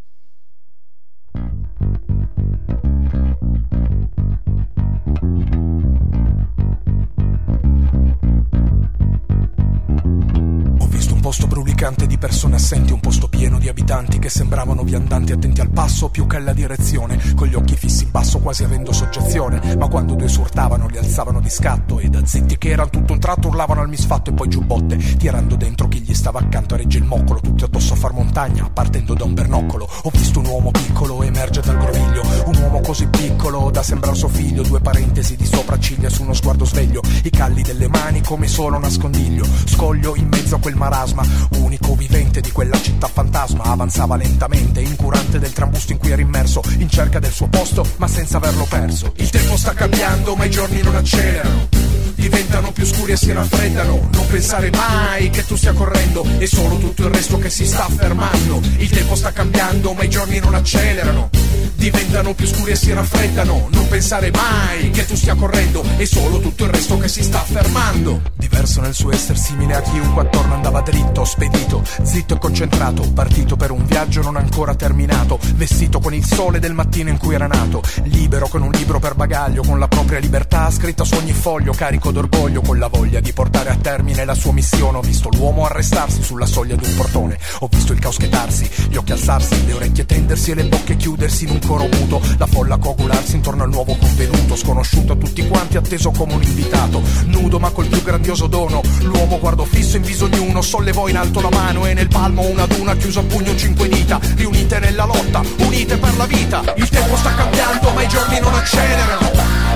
Posto 11.22 11.46
brulicante 11.46 12.08
di 12.08 12.18
persone 12.18 12.56
assenti, 12.56 12.92
un 12.92 12.98
posto 12.98 13.28
pieno 13.28 13.60
di 13.60 13.68
abitanti 13.68 14.18
che 14.18 14.28
sembravano 14.28 14.82
viandanti 14.82 15.30
attenti 15.30 15.60
al 15.60 15.70
passo 15.70 16.08
più 16.08 16.26
che 16.26 16.36
alla 16.36 16.52
direzione, 16.52 17.16
con 17.36 17.46
gli 17.46 17.54
occhi 17.54 17.76
fissi 17.76 18.02
in 18.02 18.10
basso 18.10 18.40
quasi 18.40 18.64
avendo 18.64 18.92
soggezione, 18.92 19.76
ma 19.76 19.86
quando 19.86 20.14
due 20.14 20.26
surtavano 20.26 20.88
li 20.88 20.98
alzavano 20.98 21.38
di 21.38 21.48
scatto 21.48 22.00
e 22.00 22.08
da 22.08 22.26
zitti 22.26 22.58
che 22.58 22.70
erano 22.70 22.90
tutto 22.90 23.12
un 23.12 23.20
tratto 23.20 23.46
urlavano 23.46 23.82
al 23.82 23.88
misfatto 23.88 24.30
e 24.30 24.32
poi 24.32 24.48
giubbotte, 24.48 24.96
tirando 25.16 25.54
dentro 25.54 25.86
chi 25.86 26.00
gli 26.00 26.12
stava 26.12 26.40
accanto 26.40 26.74
a 26.74 26.78
regge 26.78 26.98
il 26.98 27.04
moccolo, 27.04 27.38
tutti 27.38 27.62
addosso 27.62 27.92
a 27.92 27.96
far 27.96 28.12
montagna, 28.12 28.68
partendo 28.68 29.14
da 29.14 29.22
un 29.22 29.34
bernoccolo. 29.34 29.88
Ho 30.02 30.10
visto 30.12 30.40
un 30.40 30.46
uomo 30.46 30.72
piccolo 30.72 31.22
emerge 31.22 31.60
dal 31.60 31.78
groviglio, 31.78 32.22
un 32.46 32.56
uomo 32.56 32.80
così 32.80 33.06
piccolo 33.06 33.70
da 33.70 33.84
sembrare 33.84 34.16
suo 34.16 34.28
figlio, 34.28 34.62
due 34.62 34.80
parentesi 34.80 35.36
di 35.36 35.46
sopracciglia 35.46 36.08
su 36.08 36.22
uno 36.22 36.34
sguardo 36.34 36.64
sveglio, 36.64 37.00
i 37.22 37.30
calli 37.30 37.62
delle 37.62 37.86
mani 37.86 38.22
come 38.22 38.48
solo 38.48 38.76
nascondiglio, 38.80 39.46
scoglio 39.66 40.16
in 40.16 40.26
mezzo 40.26 40.56
a 40.56 40.58
quel 40.58 40.74
marasma, 41.12 41.48
unico 41.58 41.94
vivente 41.94 42.40
di 42.40 42.50
quella 42.50 42.80
città 42.80 43.06
fantasma, 43.06 43.64
avanzava 43.64 44.16
lentamente, 44.16 44.80
incurante 44.80 45.38
del 45.38 45.52
trambusto 45.52 45.92
in 45.92 45.98
cui 45.98 46.10
era 46.10 46.22
immerso, 46.22 46.62
in 46.78 46.88
cerca 46.88 47.18
del 47.18 47.32
suo 47.32 47.46
posto, 47.48 47.86
ma 47.96 48.08
senza 48.08 48.38
averlo 48.38 48.66
perso. 48.68 49.12
Il 49.16 49.30
tempo 49.30 49.56
sta 49.56 49.72
cambiando, 49.74 50.34
ma 50.34 50.44
i 50.44 50.50
giorni 50.50 50.80
non 50.82 50.96
accelerano. 50.96 51.68
Diventano 52.14 52.72
più 52.72 52.84
scuri 52.84 53.12
e 53.12 53.16
si 53.16 53.32
raffreddano. 53.32 54.08
Non 54.12 54.26
pensare 54.28 54.70
mai 54.70 55.30
che 55.30 55.44
tu 55.44 55.56
stia 55.56 55.72
correndo, 55.72 56.24
è 56.38 56.46
solo 56.46 56.78
tutto 56.78 57.02
il 57.06 57.14
resto 57.14 57.38
che 57.38 57.50
si 57.50 57.66
sta 57.66 57.88
fermando. 57.88 58.60
Il 58.78 58.90
tempo 58.90 59.14
sta 59.14 59.32
cambiando, 59.32 59.92
ma 59.92 60.04
i 60.04 60.08
giorni 60.08 60.38
non 60.38 60.54
accelerano. 60.54 61.41
Diventano 61.82 62.32
più 62.32 62.46
scuri 62.46 62.70
e 62.70 62.76
si 62.76 62.92
raffreddano. 62.92 63.66
Non 63.72 63.88
pensare 63.88 64.30
mai 64.30 64.90
che 64.90 65.04
tu 65.04 65.16
stia 65.16 65.34
correndo, 65.34 65.82
è 65.96 66.04
solo 66.04 66.38
tutto 66.38 66.62
il 66.62 66.70
resto 66.70 66.96
che 66.96 67.08
si 67.08 67.24
sta 67.24 67.40
fermando. 67.40 68.22
Diverso 68.36 68.80
nel 68.80 68.94
suo 68.94 69.12
essere 69.12 69.36
simile 69.36 69.74
a 69.74 69.82
chiunque 69.82 70.22
attorno 70.22 70.54
andava 70.54 70.80
dritto, 70.82 71.24
spedito, 71.24 71.82
zitto 72.04 72.34
e 72.34 72.38
concentrato, 72.38 73.10
partito 73.12 73.56
per 73.56 73.72
un 73.72 73.84
viaggio 73.84 74.22
non 74.22 74.36
ancora 74.36 74.76
terminato, 74.76 75.40
vestito 75.56 75.98
con 75.98 76.14
il 76.14 76.24
sole 76.24 76.60
del 76.60 76.72
mattino 76.72 77.10
in 77.10 77.18
cui 77.18 77.34
era 77.34 77.48
nato, 77.48 77.82
libero 78.04 78.46
con 78.46 78.62
un 78.62 78.70
libro 78.70 79.00
per 79.00 79.16
bagaglio, 79.16 79.64
con 79.64 79.80
la 79.80 79.88
propria 79.88 80.20
libertà 80.20 80.70
scritta 80.70 81.02
su 81.02 81.14
ogni 81.16 81.32
foglio, 81.32 81.72
carico 81.72 82.12
d'orgoglio, 82.12 82.60
con 82.60 82.78
la 82.78 82.86
voglia 82.86 83.18
di 83.18 83.32
portare 83.32 83.70
a 83.70 83.76
termine 83.76 84.24
la 84.24 84.34
sua 84.34 84.52
missione. 84.52 84.98
Ho 84.98 85.02
visto 85.02 85.30
l'uomo 85.30 85.64
arrestarsi 85.64 86.22
sulla 86.22 86.46
soglia 86.46 86.76
di 86.76 86.84
un 86.84 86.94
portone, 86.94 87.36
ho 87.58 87.68
visto 87.68 87.92
il 87.92 87.98
caos 87.98 88.18
chetarsi, 88.18 88.70
gli 88.88 88.96
occhi 88.96 89.10
alzarsi, 89.10 89.66
le 89.66 89.72
orecchie 89.72 90.06
tendersi 90.06 90.52
e 90.52 90.54
le 90.54 90.64
bocche 90.66 90.96
chiudersi 90.96 91.44
in 91.44 91.50
un 91.50 91.58
coro 91.72 91.88
muto, 91.96 92.20
la 92.36 92.46
folla 92.46 92.76
coagularsi 92.76 93.36
intorno 93.36 93.62
al 93.62 93.70
nuovo 93.70 93.96
convenuto, 93.96 94.56
sconosciuto 94.56 95.14
a 95.14 95.16
tutti 95.16 95.46
quanti, 95.46 95.78
atteso 95.78 96.10
come 96.10 96.34
un 96.34 96.42
invitato, 96.42 97.00
nudo 97.26 97.58
ma 97.58 97.70
col 97.70 97.86
più 97.86 98.02
grandioso 98.02 98.46
dono. 98.46 98.82
L'uomo 99.00 99.38
guardò 99.38 99.64
fisso 99.64 99.96
in 99.96 100.02
viso 100.02 100.26
ognuno, 100.26 100.60
sollevò 100.60 101.08
in 101.08 101.16
alto 101.16 101.40
la 101.40 101.48
mano 101.48 101.86
e 101.86 101.94
nel 101.94 102.08
palmo 102.08 102.42
una 102.42 102.64
ad 102.64 102.76
una 102.78 102.94
chiuso 102.96 103.20
a 103.20 103.22
pugno 103.22 103.56
cinque 103.56 103.88
dita, 103.88 104.20
riunite 104.36 104.80
nella 104.80 105.06
lotta, 105.06 105.40
unite 105.58 105.96
per 105.96 106.14
la 106.18 106.26
vita. 106.26 106.62
Il 106.76 106.88
tempo 106.90 107.16
sta 107.16 107.34
cambiando, 107.34 107.90
ma 107.92 108.02
i 108.02 108.08
giorni 108.08 108.38
non 108.38 108.52
accelerano, 108.52 109.30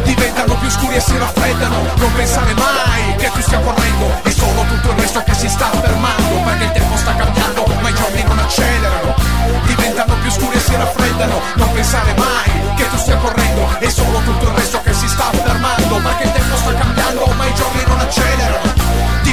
diventano 0.06 0.54
più 0.56 0.70
scuri 0.70 0.96
e 0.96 1.00
si 1.00 1.16
raffreddano. 1.18 1.76
Non 1.96 2.12
pensare 2.14 2.54
mai 2.54 3.16
che 3.16 3.30
tu 3.32 3.40
stia 3.42 3.58
correndo, 3.58 4.20
è 4.22 4.30
solo 4.30 4.62
tutto 4.62 4.90
il 4.90 4.98
resto 4.98 5.22
che 5.22 5.34
si 5.34 5.48
sta 5.48 5.68
fermando, 5.70 6.40
perché 6.44 6.64
il 6.64 6.70
tempo 6.72 6.96
sta 6.96 7.14
cambiando, 7.14 7.66
ma 7.80 7.88
i 7.88 7.94
giorni 7.94 8.22
non 8.22 8.38
accelerano, 8.38 9.14
diventano 9.66 10.14
più 10.22 10.30
scuri 10.30 10.56
e 10.56 10.60
si 10.60 10.74
raffreddano. 10.74 11.40
Non 11.56 11.72
pensare 11.72 12.14
mai 12.16 12.74
che 12.76 12.88
tu 12.88 12.96
stia 12.96 13.16
correndo, 13.16 13.78
è 13.78 13.88
solo 13.88 14.18
tutto 14.20 14.48
il 14.48 14.54
resto 14.54 14.80
che 14.80 14.92
si 14.92 15.08
sta 15.08 15.30
fermando, 15.32 15.96
perché 15.96 16.24
il 16.24 16.32
tempo 16.32 16.56
sta 16.56 16.74
cambiando, 16.74 17.26
ma 17.36 17.44
i 17.46 17.54
giorni 17.54 17.82
non 17.86 17.98
accelerano, 18.00 18.72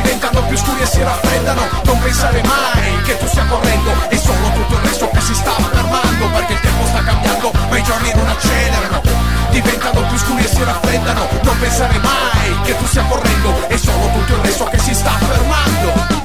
diventano 0.03 0.43
più 0.47 0.57
scuri 0.57 0.81
e 0.81 0.85
si 0.85 1.01
raffreddano. 1.01 1.61
Non 1.83 1.99
pensare 1.99 2.41
mai 2.43 3.01
che 3.03 3.17
tu 3.17 3.25
stia 3.25 3.45
correndo, 3.45 3.91
è 4.09 4.15
solo 4.17 4.51
tutto 4.53 4.73
il 4.75 4.81
resto 4.81 5.09
che 5.09 5.21
si 5.21 5.33
sta 5.33 5.51
fermando, 5.51 6.27
perché 6.33 6.53
il 6.53 6.59
tempo 6.59 6.85
sta 6.85 7.03
cambiando, 7.03 7.51
ma 7.69 7.77
i 7.77 7.83
giorni 7.83 8.11
non 8.13 8.27
accelerano, 8.27 9.01
diventano 9.49 10.01
più 10.07 10.17
scuri 10.17 10.43
e 10.43 10.47
si 10.47 10.63
raffreddano. 10.63 11.27
Non 11.41 11.59
pensare 11.59 11.97
mai 11.99 12.61
che 12.63 12.77
tu 12.77 12.85
stia 12.85 13.03
correndo, 13.03 13.67
è 13.67 13.77
solo 13.77 14.09
tutto 14.11 14.33
il 14.33 14.41
resto 14.43 14.65
che 14.65 14.77
si 14.77 14.93
sta 14.93 15.11
fermando. 15.11 16.22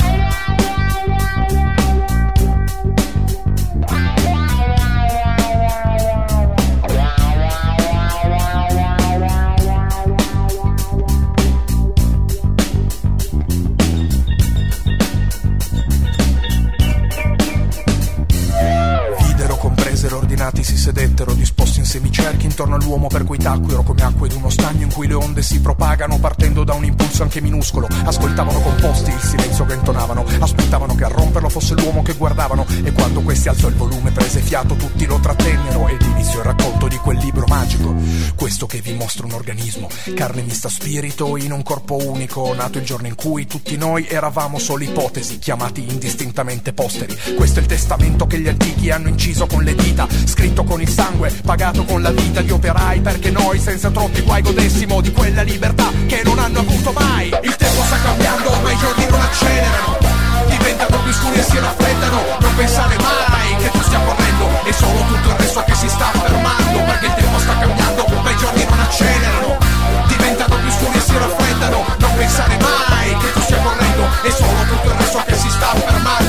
Ordinati 20.49 20.64
si 20.64 20.76
sedettero, 20.76 21.34
disposti 21.34 21.78
in 21.80 21.84
semicerchi 21.84 22.46
intorno 22.46 22.76
all'uomo 22.76 23.09
per 23.09 23.24
cui 23.24 23.38
tacquero 23.38 23.82
come 23.82 24.03
acque 24.03 24.28
d'uno 24.28 24.49
stagno 24.49 24.84
in 24.84 24.92
cui 24.92 25.07
le 25.07 25.14
onde 25.14 25.42
si 25.42 25.61
propagano 25.61 26.18
partendo 26.18 26.64
da 26.64 26.74
un 26.74 26.84
impulso 26.84 27.22
anche 27.22 27.40
minuscolo. 27.40 27.86
Ascoltavano 28.05 28.61
composti 28.61 29.11
il 29.11 29.20
silenzio 29.20 29.66
che 29.66 29.74
intonavano, 29.74 30.24
aspettavano 30.38 30.94
che 30.94 31.05
a 31.05 31.09
romperlo 31.09 31.49
fosse 31.49 31.74
l'uomo 31.74 32.03
che 32.03 32.14
guardavano 32.14 32.66
e 32.82 32.92
quando 32.92 33.20
questi 33.20 33.49
alzò 33.49 33.68
il 33.68 33.74
volume 33.74 34.11
prese 34.11 34.40
fiato 34.40 34.74
tutti 34.74 35.05
lo 35.07 35.18
trattennero 35.20 35.88
ed 35.88 36.01
iniziò 36.03 36.38
il 36.38 36.44
racconto 36.44 36.88
di 36.88 36.96
quel 36.96 37.18
libro 37.18 37.46
magico. 37.46 37.94
Questo 38.34 38.66
che 38.66 38.80
vi 38.80 38.94
mostra 38.94 39.26
un 39.26 39.32
organismo, 39.32 39.88
carne 40.14 40.42
mista 40.42 40.68
spirito 40.68 41.36
in 41.36 41.53
un 41.53 41.62
corpo 41.62 41.96
unico, 41.96 42.55
nato 42.55 42.78
il 42.78 42.84
giorno 42.84 43.07
in 43.07 43.14
cui 43.14 43.46
tutti 43.46 43.76
noi 43.76 44.07
eravamo 44.09 44.59
solo 44.59 44.84
ipotesi, 44.84 45.38
chiamati 45.38 45.86
indistintamente 45.88 46.72
posteri. 46.72 47.16
Questo 47.36 47.59
è 47.59 47.62
il 47.62 47.68
testamento 47.68 48.26
che 48.26 48.40
gli 48.40 48.49
antichi 48.49 48.90
hanno 48.90 49.09
inciso 49.09 49.46
con 49.46 49.62
le 49.62 49.74
dita, 49.74 50.07
scritto 50.39 50.62
con 50.62 50.80
il 50.80 50.89
sangue, 50.89 51.34
pagato 51.45 51.82
con 51.82 52.01
la 52.01 52.12
vita 52.12 52.41
di 52.43 52.53
operai, 52.53 53.01
perché 53.01 53.32
noi 53.32 53.59
senza 53.59 53.91
troppi 53.91 54.20
guai 54.20 54.41
godessimo 54.41 55.01
di 55.01 55.11
quella 55.11 55.43
libertà 55.43 55.91
che 56.07 56.22
non 56.22 56.39
hanno 56.39 56.61
avuto 56.61 56.93
mai. 56.93 57.26
Il 57.43 57.57
tempo 57.57 57.82
sta 57.82 57.99
cambiando, 58.01 58.53
ma 58.62 58.70
i 58.70 58.78
giorni 58.78 59.07
non 59.11 59.20
accelerano, 59.20 59.99
diventano 60.47 61.03
più 61.03 61.12
scuri 61.12 61.39
e 61.41 61.43
si 61.43 61.59
raffreddano. 61.59 62.20
Non 62.39 62.55
pensare 62.55 62.97
mai 62.99 63.57
che 63.57 63.70
tu 63.70 63.82
stia 63.82 63.99
correndo, 63.99 64.47
è 64.62 64.70
solo 64.70 65.01
tutto 65.09 65.28
il 65.28 65.34
resto 65.39 65.64
che 65.66 65.74
si 65.74 65.89
sta 65.89 66.07
fermando, 66.07 66.78
perché 66.86 67.07
il 67.07 67.14
tempo 67.14 67.39
sta 67.41 67.59
cambiando, 67.59 68.05
ma 68.22 68.30
i 68.30 68.36
giorni 68.36 68.64
non 68.64 68.78
accelerano, 68.78 69.59
diventano 70.07 70.55
più 70.55 70.70
scuri 70.70 70.99
e 70.99 71.01
si 71.01 71.18
raffreddano. 71.18 71.84
Non 71.99 72.14
pensare 72.14 72.57
mai 72.62 73.16
che 73.18 73.32
tu 73.32 73.41
stia 73.41 73.59
correndo, 73.59 74.07
è 74.22 74.30
solo 74.30 74.62
tutto 74.70 74.86
il 74.86 74.95
resto 75.03 75.22
che 75.26 75.34
si 75.34 75.51
sta 75.51 75.74
fermando, 75.74 76.27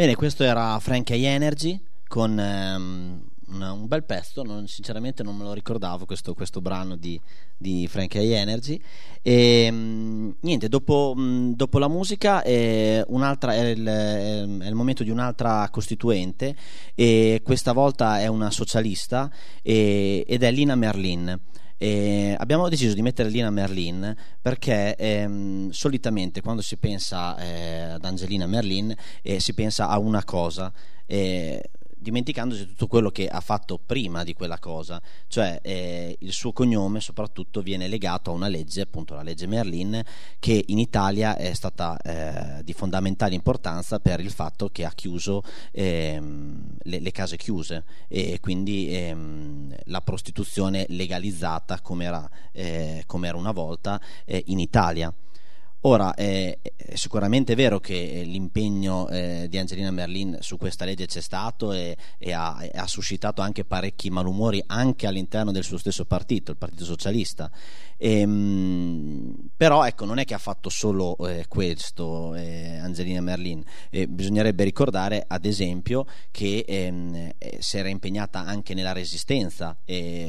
Bene, 0.00 0.14
questo 0.14 0.44
era 0.44 0.78
Frank 0.78 1.10
A. 1.10 1.14
Energy 1.14 1.78
con 2.08 2.40
ehm, 2.40 3.22
un, 3.48 3.86
bel 3.86 4.02
pezzo, 4.04 4.42
non- 4.42 4.66
sinceramente 4.66 5.22
non 5.22 5.36
me 5.36 5.44
lo 5.44 5.52
ricordavo 5.52 6.06
questo, 6.06 6.32
questo 6.32 6.62
brano 6.62 6.96
di, 6.96 7.20
di 7.54 7.86
Frank 7.86 8.14
A. 8.14 8.20
Energy. 8.20 8.80
E, 9.20 9.68
mm, 9.70 10.30
niente, 10.40 10.70
dopo, 10.70 11.12
mm, 11.14 11.52
dopo 11.52 11.78
la 11.78 11.88
musica 11.88 12.42
eh, 12.42 13.04
è, 13.04 13.58
il, 13.58 13.84
è 13.84 14.66
il 14.66 14.74
momento 14.74 15.02
di 15.02 15.10
un'altra 15.10 15.68
costituente 15.70 16.56
e 16.94 17.42
questa 17.44 17.72
volta 17.72 18.20
è 18.20 18.26
una 18.26 18.50
socialista 18.50 19.30
e- 19.60 20.24
ed 20.26 20.42
è 20.42 20.50
Lina 20.50 20.76
Merlin. 20.76 21.38
E 21.82 22.36
abbiamo 22.38 22.68
deciso 22.68 22.92
di 22.92 23.00
mettere 23.00 23.30
Lina 23.30 23.48
Merlin 23.48 24.14
perché 24.42 24.94
ehm, 24.96 25.70
solitamente 25.70 26.42
quando 26.42 26.60
si 26.60 26.76
pensa 26.76 27.38
eh, 27.38 27.80
ad 27.92 28.04
Angelina 28.04 28.46
Merlin 28.46 28.94
eh, 29.22 29.40
si 29.40 29.54
pensa 29.54 29.88
a 29.88 29.98
una 29.98 30.22
cosa, 30.22 30.70
eh, 31.06 31.70
dimenticandosi 32.00 32.66
tutto 32.66 32.86
quello 32.86 33.10
che 33.10 33.28
ha 33.28 33.40
fatto 33.40 33.78
prima 33.78 34.24
di 34.24 34.32
quella 34.32 34.58
cosa, 34.58 35.00
cioè 35.28 35.60
eh, 35.62 36.16
il 36.18 36.32
suo 36.32 36.52
cognome 36.52 37.00
soprattutto 37.00 37.60
viene 37.60 37.88
legato 37.88 38.30
a 38.30 38.34
una 38.34 38.48
legge, 38.48 38.80
appunto 38.80 39.14
la 39.14 39.22
legge 39.22 39.46
Merlin, 39.46 40.02
che 40.38 40.64
in 40.68 40.78
Italia 40.78 41.36
è 41.36 41.52
stata 41.52 41.98
eh, 41.98 42.64
di 42.64 42.72
fondamentale 42.72 43.34
importanza 43.34 44.00
per 44.00 44.20
il 44.20 44.30
fatto 44.30 44.70
che 44.70 44.84
ha 44.86 44.92
chiuso 44.92 45.42
ehm, 45.72 46.76
le, 46.82 47.00
le 47.00 47.10
case 47.10 47.36
chiuse 47.36 47.84
e 48.08 48.38
quindi 48.40 48.94
ehm, 48.94 49.76
la 49.84 50.00
prostituzione 50.00 50.86
legalizzata 50.88 51.80
come 51.80 52.04
era, 52.04 52.30
eh, 52.52 53.02
come 53.06 53.28
era 53.28 53.36
una 53.36 53.52
volta 53.52 54.00
eh, 54.24 54.42
in 54.46 54.58
Italia. 54.58 55.12
Ora, 55.84 56.12
eh, 56.14 56.58
è 56.76 56.94
sicuramente 56.94 57.54
vero 57.54 57.80
che 57.80 58.20
eh, 58.20 58.24
l'impegno 58.24 59.08
eh, 59.08 59.46
di 59.48 59.56
Angelina 59.56 59.90
Merlin 59.90 60.36
su 60.40 60.58
questa 60.58 60.84
legge 60.84 61.06
c'è 61.06 61.22
stato 61.22 61.72
e, 61.72 61.96
e 62.18 62.32
ha, 62.32 62.58
ha 62.74 62.86
suscitato 62.86 63.40
anche 63.40 63.64
parecchi 63.64 64.10
malumori 64.10 64.62
anche 64.66 65.06
all'interno 65.06 65.52
del 65.52 65.64
suo 65.64 65.78
stesso 65.78 66.04
partito, 66.04 66.50
il 66.50 66.58
Partito 66.58 66.84
Socialista. 66.84 67.50
Ehm, 68.02 69.50
però 69.56 69.84
ecco, 69.84 70.06
non 70.06 70.18
è 70.18 70.24
che 70.24 70.32
ha 70.32 70.38
fatto 70.38 70.70
solo 70.70 71.18
eh, 71.28 71.44
questo 71.48 72.34
eh, 72.34 72.78
Angelina 72.78 73.20
Merlin, 73.20 73.62
Eh, 73.90 74.08
bisognerebbe 74.08 74.64
ricordare 74.64 75.22
ad 75.26 75.44
esempio 75.44 76.06
che 76.30 76.64
ehm, 76.66 77.32
eh, 77.36 77.56
si 77.60 77.76
era 77.76 77.88
impegnata 77.88 78.40
anche 78.40 78.72
nella 78.72 78.92
resistenza 78.92 79.76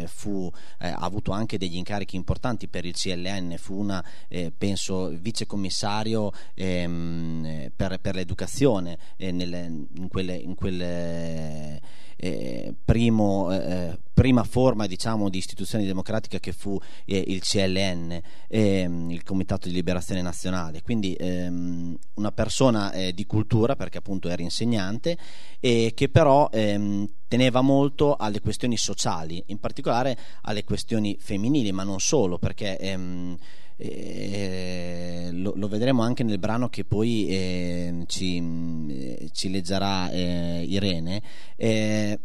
fu, 0.08 0.52
eh, 0.80 0.88
ha 0.88 0.96
avuto 0.96 1.32
anche 1.32 1.58
degli 1.58 1.78
incarichi 1.78 2.16
importanti 2.18 2.68
per 2.68 2.86
il 2.86 2.94
CLN, 2.94 3.56
fu 3.58 3.80
una, 3.80 4.04
eh, 4.28 4.52
penso, 4.56 5.08
vicecommissario 5.10 6.32
ehm, 6.56 7.46
eh, 7.46 7.72
per, 7.74 8.00
per 8.00 8.16
l'educazione 8.16 8.98
nelle- 9.18 9.88
in 9.96 10.08
quelle, 10.10 10.36
in 10.36 10.56
quelle 10.56 11.80
eh, 12.22 12.72
primo, 12.86 13.52
eh, 13.52 13.98
prima 14.14 14.44
forma 14.44 14.86
diciamo, 14.86 15.28
di 15.28 15.40
istituzione 15.40 15.86
democratica 15.86 16.38
che 16.40 16.52
fu 16.52 16.80
eh, 17.06 17.24
il 17.26 17.42
CLN, 17.42 18.22
ehm, 18.48 19.10
il 19.10 19.24
Comitato 19.24 19.68
di 19.68 19.74
Liberazione 19.74 20.22
Nazionale. 20.22 20.84
Quindi 20.84 21.16
ehm, 21.16 21.98
una 22.16 22.32
persona 22.32 22.92
eh, 22.92 23.14
di 23.14 23.26
cultura, 23.26 23.76
perché 23.76 23.98
appunto 23.98 24.30
era 24.30 24.44
insegnante, 24.44 25.18
e 25.60 25.94
che 25.96 26.10
però 26.10 26.48
ehm, 26.52 27.10
teneva 27.28 27.62
molto 27.62 28.16
alle 28.16 28.40
questioni 28.40 28.78
sociali, 28.78 29.42
in 29.48 29.60
particolare 29.60 30.16
alle 30.44 30.64
questioni 30.64 31.18
femminili, 31.20 31.72
ma 31.72 31.84
non 31.84 32.00
solo, 32.00 32.38
perché 32.38 32.78
ehm, 32.78 33.36
eh, 33.82 35.30
lo, 35.34 35.54
lo 35.56 35.68
vedremo 35.68 36.02
anche 36.04 36.24
nel 36.24 36.40
brano 36.40 36.70
che 36.70 36.86
poi 36.86 37.28
eh, 37.28 38.04
ci, 38.08 39.30
ci 39.32 39.50
leggerà 39.50 40.10
eh, 40.12 40.64
Irene. 40.68 41.22
eh, 41.56 42.20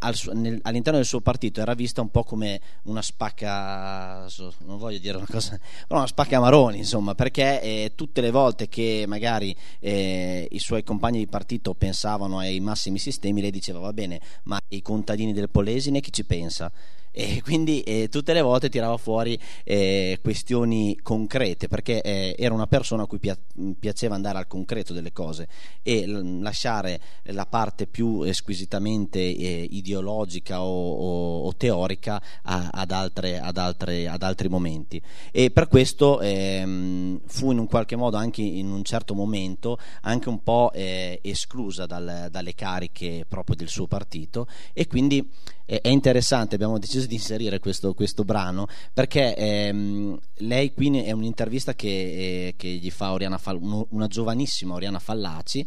al 0.00 0.14
suo- 0.14 0.34
nel- 0.34 0.60
all'interno 0.62 0.98
del 0.98 1.06
suo 1.08 1.20
partito 1.20 1.60
era 1.60 1.74
vista 1.74 2.00
un 2.02 2.10
po' 2.10 2.22
come 2.22 2.60
una 2.84 3.00
spacca, 3.00 4.26
non 4.66 4.76
voglio 4.78 4.98
dire 4.98 5.16
una 5.16 5.26
cosa, 5.28 5.58
però 5.86 5.98
una 6.00 6.06
spacca 6.06 6.38
maroni, 6.38 6.78
insomma, 6.78 7.14
perché 7.14 7.62
eh, 7.62 7.92
tutte 7.94 8.20
le 8.20 8.30
volte 8.30 8.68
che 8.68 9.04
magari 9.08 9.56
eh, 9.80 10.46
i 10.50 10.58
suoi 10.58 10.82
compagni 10.82 11.18
di 11.18 11.26
partito 11.26 11.72
pensavano 11.74 12.38
ai 12.38 12.60
massimi 12.60 12.98
sistemi, 12.98 13.40
lei 13.40 13.50
diceva 13.50 13.78
va 13.78 13.92
bene, 13.94 14.20
ma 14.44 14.58
i 14.68 14.82
contadini 14.82 15.32
del 15.32 15.48
Polesine 15.48 16.00
chi 16.00 16.12
ci 16.12 16.24
pensa? 16.24 16.70
E 17.18 17.40
quindi 17.42 17.80
eh, 17.80 18.10
tutte 18.10 18.34
le 18.34 18.42
volte 18.42 18.68
tirava 18.68 18.98
fuori 18.98 19.38
eh, 19.64 20.18
questioni 20.20 20.98
concrete 21.02 21.66
perché 21.66 22.02
eh, 22.02 22.34
era 22.38 22.52
una 22.52 22.66
persona 22.66 23.04
a 23.04 23.06
cui 23.06 23.18
pia- 23.18 23.38
piaceva 23.80 24.14
andare 24.14 24.36
al 24.36 24.46
concreto 24.46 24.92
delle 24.92 25.12
cose 25.14 25.48
e 25.82 26.06
l- 26.06 26.42
lasciare 26.42 27.00
la 27.22 27.46
parte 27.46 27.86
più 27.86 28.30
squisitamente 28.34 29.18
eh, 29.18 29.66
ideologica 29.70 30.62
o, 30.62 30.66
o- 30.92 31.46
o 31.46 31.56
teorica 31.56 32.20
a- 32.42 32.68
ad, 32.70 32.90
altre- 32.90 33.38
ad 33.40 33.56
altre- 33.56 34.08
ad 34.08 34.22
altri 34.22 34.50
momenti. 34.50 35.00
E 35.32 35.50
per 35.50 35.68
questo 35.68 36.20
ehm, 36.20 37.20
fu 37.24 37.50
in 37.50 37.56
un 37.60 37.66
qualche 37.66 37.96
modo 37.96 38.18
anche 38.18 38.42
in 38.42 38.70
un 38.70 38.84
certo 38.84 39.14
momento 39.14 39.78
anche 40.02 40.28
un 40.28 40.42
po' 40.42 40.70
eh, 40.74 41.18
esclusa 41.22 41.86
dal- 41.86 42.28
dalle 42.30 42.54
cariche 42.54 43.24
proprio 43.26 43.56
del 43.56 43.68
suo 43.68 43.86
partito 43.86 44.46
e 44.74 44.86
quindi 44.86 45.26
è 45.66 45.88
interessante, 45.88 46.54
abbiamo 46.54 46.78
deciso 46.78 47.06
di 47.06 47.14
inserire 47.14 47.58
questo, 47.58 47.92
questo 47.92 48.24
brano 48.24 48.66
perché 48.92 49.34
ehm, 49.34 50.16
lei 50.36 50.72
qui 50.72 50.96
è 51.00 51.10
un'intervista 51.10 51.74
che, 51.74 51.88
eh, 51.88 52.54
che 52.56 52.68
gli 52.68 52.90
fa 52.90 53.12
Oriana 53.12 53.36
Fal- 53.36 53.60
uno- 53.60 53.88
una 53.90 54.06
giovanissima 54.06 54.74
Oriana 54.74 55.00
Fallaci 55.00 55.66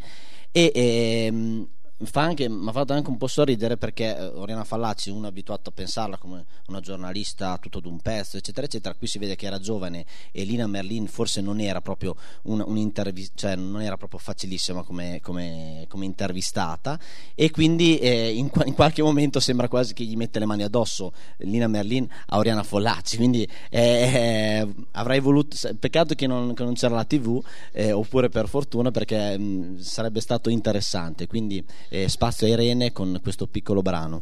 e 0.52 0.72
ehm, 0.74 1.68
fa 2.04 2.22
anche, 2.22 2.48
mi 2.48 2.68
ha 2.68 2.72
fatto 2.72 2.94
anche 2.94 3.10
un 3.10 3.18
po' 3.18 3.28
sorridere 3.28 3.78
perché 3.78 4.16
eh, 4.16 4.26
Oriana 4.26 4.64
Fallaci, 4.64 5.10
uno 5.10 5.28
abituato 5.28 5.70
a 5.70 5.74
pensarla 5.74 6.18
come 6.18 6.46
una 6.68 6.80
giornalista 6.80 7.58
tutto 7.58 7.80
d'un 7.80 8.00
pezzo, 8.00 8.38
eccetera, 8.38 8.66
eccetera. 8.66 8.96
Qui 8.96 9.08
si 9.08 9.20
vede 9.20 9.36
che 9.36 9.46
era 9.46 9.60
giovane 9.60 10.06
e 10.32 10.44
Lina 10.44 10.68
Merlin 10.68 11.08
forse 11.08 11.42
non 11.42 11.60
era 11.60 11.82
proprio 11.82 12.16
un, 12.44 12.64
un'intervi- 12.66 13.32
cioè 13.36 13.56
non 13.56 13.82
era 13.82 13.98
proprio 13.98 14.20
facilissima 14.20 14.84
come, 14.84 15.20
come- 15.22 15.86
come 15.88 16.06
intervistata 16.06 17.00
e 17.36 17.52
quindi 17.52 17.98
eh, 17.98 18.32
in, 18.34 18.50
in 18.66 18.74
qualche 18.74 19.02
momento 19.02 19.40
sembra 19.40 19.68
quasi 19.68 19.94
che 19.94 20.04
gli 20.04 20.16
mette 20.16 20.40
le 20.40 20.46
mani 20.46 20.64
addosso 20.64 21.14
Lina 21.40 21.68
Merlin 21.68 22.08
a 22.28 22.38
Oriana 22.38 22.64
Fallaci. 22.64 23.18
Quindi 23.18 23.48
eh, 23.70 23.82
eh, 23.82 24.68
avrei 24.92 25.20
voluto, 25.20 25.56
peccato 25.78 26.16
che 26.16 26.28
non, 26.28 26.54
che 26.54 26.64
non 26.64 26.74
c'era 26.74 26.96
la 26.96 27.06
TV, 27.06 27.44
eh, 27.72 27.92
oppure 27.92 28.30
per 28.30 28.48
fortuna 28.48 28.92
perché 28.92 29.38
mh, 29.38 29.80
sarebbe 29.80 30.22
stato 30.22 30.50
interessante. 30.50 31.28
Quindi 31.28 31.64
eh, 31.90 32.08
spazio 32.08 32.48
a 32.48 32.52
Irene 32.52 32.92
con 32.92 33.20
questo 33.22 33.48
piccolo 33.48 33.82
brano. 33.82 34.22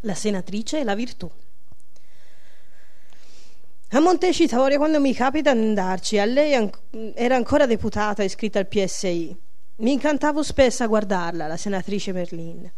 La 0.00 0.14
senatrice 0.14 0.80
e 0.80 0.84
la 0.84 0.94
virtù. 0.94 1.30
A 3.94 4.00
Montecitorio, 4.00 4.78
quando 4.78 5.00
mi 5.00 5.12
capita 5.12 5.52
di 5.52 5.60
andarci, 5.60 6.18
a 6.18 6.24
lei 6.24 6.54
an- 6.54 6.70
era 7.14 7.36
ancora 7.36 7.66
deputata 7.66 8.22
iscritta 8.22 8.58
al 8.58 8.66
PSI. 8.66 9.36
Mi 9.76 9.92
incantavo 9.92 10.42
spesso 10.42 10.82
a 10.82 10.86
guardarla, 10.86 11.46
la 11.46 11.56
senatrice 11.56 12.12
Merlin. 12.12 12.70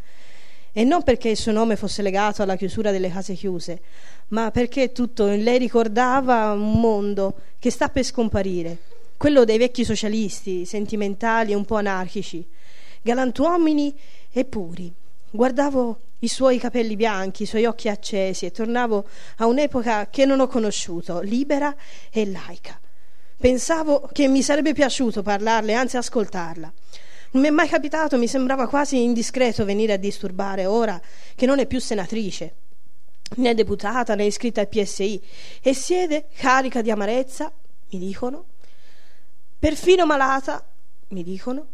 E 0.72 0.82
non 0.82 1.04
perché 1.04 1.28
il 1.28 1.36
suo 1.36 1.52
nome 1.52 1.76
fosse 1.76 2.02
legato 2.02 2.42
alla 2.42 2.56
chiusura 2.56 2.90
delle 2.90 3.10
case 3.10 3.34
chiuse, 3.34 3.80
ma 4.28 4.50
perché 4.50 4.90
tutto 4.90 5.28
in 5.28 5.44
lei 5.44 5.58
ricordava 5.58 6.50
un 6.50 6.80
mondo 6.80 7.38
che 7.60 7.70
sta 7.70 7.88
per 7.88 8.02
scomparire, 8.02 8.78
quello 9.16 9.44
dei 9.44 9.56
vecchi 9.56 9.84
socialisti, 9.84 10.64
sentimentali 10.64 11.52
e 11.52 11.54
un 11.54 11.64
po' 11.64 11.76
anarchici, 11.76 12.44
galantuomini 13.04 13.94
e 14.32 14.44
puri. 14.46 14.92
Guardavo 15.30 16.00
i 16.20 16.28
suoi 16.28 16.58
capelli 16.58 16.96
bianchi, 16.96 17.42
i 17.42 17.46
suoi 17.46 17.66
occhi 17.66 17.90
accesi 17.90 18.46
e 18.46 18.50
tornavo 18.50 19.06
a 19.36 19.46
un'epoca 19.46 20.08
che 20.08 20.24
non 20.24 20.40
ho 20.40 20.46
conosciuto, 20.46 21.20
libera 21.20 21.74
e 22.10 22.26
laica. 22.26 22.80
Pensavo 23.36 24.08
che 24.10 24.26
mi 24.26 24.40
sarebbe 24.42 24.72
piaciuto 24.72 25.22
parlarle, 25.22 25.74
anzi 25.74 25.98
ascoltarla. 25.98 26.72
Non 27.32 27.42
mi 27.42 27.48
è 27.48 27.50
mai 27.50 27.68
capitato, 27.68 28.16
mi 28.16 28.26
sembrava 28.26 28.68
quasi 28.68 29.02
indiscreto 29.02 29.66
venire 29.66 29.92
a 29.92 29.98
disturbare 29.98 30.64
ora 30.64 30.98
che 31.34 31.44
non 31.44 31.58
è 31.58 31.66
più 31.66 31.80
senatrice, 31.80 32.54
né 33.36 33.54
deputata 33.54 34.14
né 34.14 34.24
iscritta 34.24 34.62
al 34.62 34.68
PSI 34.68 35.20
e 35.60 35.74
siede 35.74 36.28
carica 36.34 36.80
di 36.80 36.90
amarezza, 36.90 37.52
mi 37.90 37.98
dicono, 37.98 38.46
perfino 39.58 40.06
malata, 40.06 40.64
mi 41.08 41.22
dicono, 41.22 41.66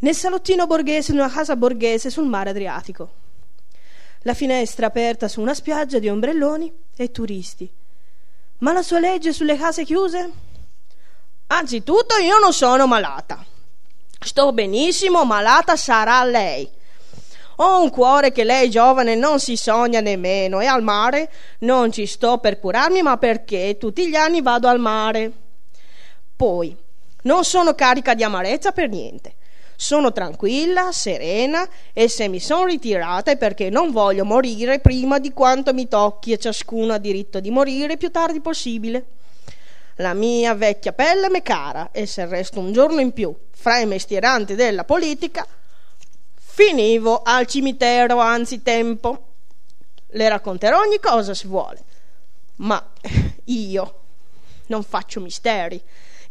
nel 0.00 0.14
salottino 0.14 0.66
borghese 0.66 1.12
di 1.12 1.18
una 1.18 1.30
casa 1.30 1.56
borghese 1.56 2.10
sul 2.10 2.26
mare 2.26 2.50
Adriatico. 2.50 3.18
La 4.22 4.34
finestra 4.34 4.86
aperta 4.86 5.28
su 5.28 5.40
una 5.40 5.54
spiaggia 5.54 5.98
di 5.98 6.08
ombrelloni 6.08 6.72
e 6.96 7.10
turisti. 7.10 7.70
Ma 8.58 8.72
la 8.72 8.82
sua 8.82 8.98
legge 8.98 9.32
sulle 9.32 9.56
case 9.56 9.84
chiuse? 9.84 10.30
Anzitutto 11.46 12.16
io 12.16 12.38
non 12.38 12.52
sono 12.52 12.86
malata. 12.86 13.44
Sto 14.22 14.52
benissimo, 14.52 15.24
malata 15.24 15.76
sarà 15.76 16.22
lei. 16.24 16.68
Ho 17.56 17.82
un 17.82 17.90
cuore 17.90 18.32
che 18.32 18.44
lei 18.44 18.70
giovane 18.70 19.14
non 19.14 19.38
si 19.40 19.56
sogna 19.56 20.00
nemmeno 20.00 20.60
e 20.60 20.66
al 20.66 20.82
mare 20.82 21.30
non 21.60 21.92
ci 21.92 22.06
sto 22.06 22.38
per 22.38 22.58
curarmi, 22.58 23.02
ma 23.02 23.16
perché 23.16 23.76
tutti 23.78 24.08
gli 24.08 24.14
anni 24.14 24.40
vado 24.40 24.68
al 24.68 24.78
mare. 24.78 25.32
Poi, 26.36 26.74
non 27.22 27.44
sono 27.44 27.74
carica 27.74 28.14
di 28.14 28.22
amarezza 28.22 28.72
per 28.72 28.88
niente. 28.88 29.34
Sono 29.82 30.12
tranquilla, 30.12 30.92
serena 30.92 31.66
e 31.94 32.06
se 32.06 32.28
mi 32.28 32.38
sono 32.38 32.66
ritirata 32.66 33.30
è 33.30 33.38
perché 33.38 33.70
non 33.70 33.92
voglio 33.92 34.26
morire 34.26 34.78
prima 34.78 35.18
di 35.18 35.32
quanto 35.32 35.72
mi 35.72 35.88
tocchi 35.88 36.32
e 36.32 36.38
ciascuno 36.38 36.92
ha 36.92 36.98
diritto 36.98 37.40
di 37.40 37.50
morire 37.50 37.96
più 37.96 38.10
tardi 38.10 38.42
possibile. 38.42 39.06
La 39.94 40.12
mia 40.12 40.52
vecchia 40.52 40.92
pelle 40.92 41.30
m'è 41.30 41.40
cara 41.40 41.92
e 41.92 42.04
se 42.04 42.26
resto 42.26 42.60
un 42.60 42.72
giorno 42.72 43.00
in 43.00 43.12
più 43.12 43.34
fra 43.52 43.78
i 43.78 43.86
mestieranti 43.86 44.54
della 44.54 44.84
politica, 44.84 45.46
finivo 46.38 47.22
al 47.22 47.46
cimitero 47.46 48.18
anzitempo. 48.18 49.28
Le 50.08 50.28
racconterò 50.28 50.78
ogni 50.78 51.00
cosa 51.00 51.32
se 51.32 51.48
vuole, 51.48 51.82
ma 52.56 52.86
io 53.44 54.00
non 54.66 54.82
faccio 54.82 55.20
misteri. 55.20 55.82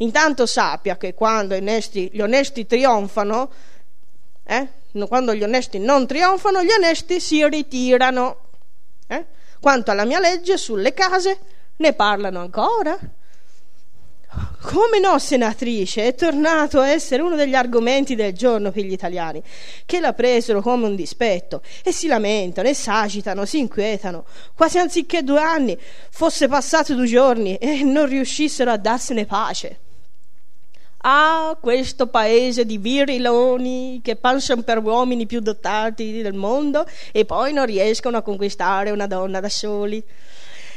Intanto 0.02 0.45
sappia 0.45 0.97
che 0.97 1.14
quando 1.14 1.56
onesti, 1.56 2.10
gli 2.14 2.22
onesti 2.22 2.66
trionfano, 2.66 3.50
eh, 4.45 4.68
quando 5.08 5.34
gli 5.34 5.43
onesti 5.43 5.78
non 5.78 6.08
trionfano, 6.08 6.64
gli 6.64 6.72
onesti 6.72 7.20
si 7.20 7.45
ritirano. 7.47 8.38
Eh? 9.08 9.26
Quanto 9.60 9.91
alla 9.91 10.06
mia 10.06 10.20
legge 10.20 10.58
sulle 10.58 10.93
case, 10.93 11.39
ne 11.78 11.93
parlano 11.93 12.39
ancora? 12.39 12.97
Come 14.62 15.00
no, 15.00 15.18
senatrice, 15.18 16.06
è 16.06 16.16
tornato 16.16 16.80
a 16.80 16.88
essere 16.88 17.22
uno 17.22 17.36
degli 17.36 17.56
argomenti 17.56 18.16
del 18.16 18.34
giorno 18.34 18.72
per 18.72 18.84
gli 18.84 18.91
italiani, 18.91 19.41
che 19.86 20.00
la 20.00 20.14
presero 20.14 20.62
come 20.62 20.86
un 20.86 20.95
dispetto 20.95 21.62
e 21.84 21.91
si 21.91 22.08
lamentano 22.08 22.70
e 22.70 22.74
s'agitano, 22.74 23.45
si 23.45 23.58
inquietano, 23.58 24.26
quasi 24.56 24.78
anziché 24.78 25.24
due 25.24 25.41
anni 25.41 25.78
fosse 26.12 26.47
passato 26.47 26.93
due 26.93 27.08
giorni 27.08 27.56
e 27.56 27.84
non 27.84 28.06
riuscissero 28.06 28.72
a 28.72 28.78
darsene 28.78 29.26
pace. 29.26 29.80
Ah, 31.02 31.58
questo 31.62 32.08
paese 32.08 32.66
di 32.66 32.78
viriloni 32.78 34.02
che 34.04 34.18
passano 34.18 34.64
per 34.64 34.80
uomini 34.80 35.26
più 35.26 35.39
dotati 35.39 36.22
del 36.22 36.34
mondo 36.34 36.86
e 37.14 37.24
poi 37.24 37.54
non 37.54 37.66
riescono 37.66 38.18
a 38.18 38.22
conquistare 38.22 38.91
una 38.91 39.08
donna 39.08 39.39
da 39.39 39.47
soli. 39.47 40.04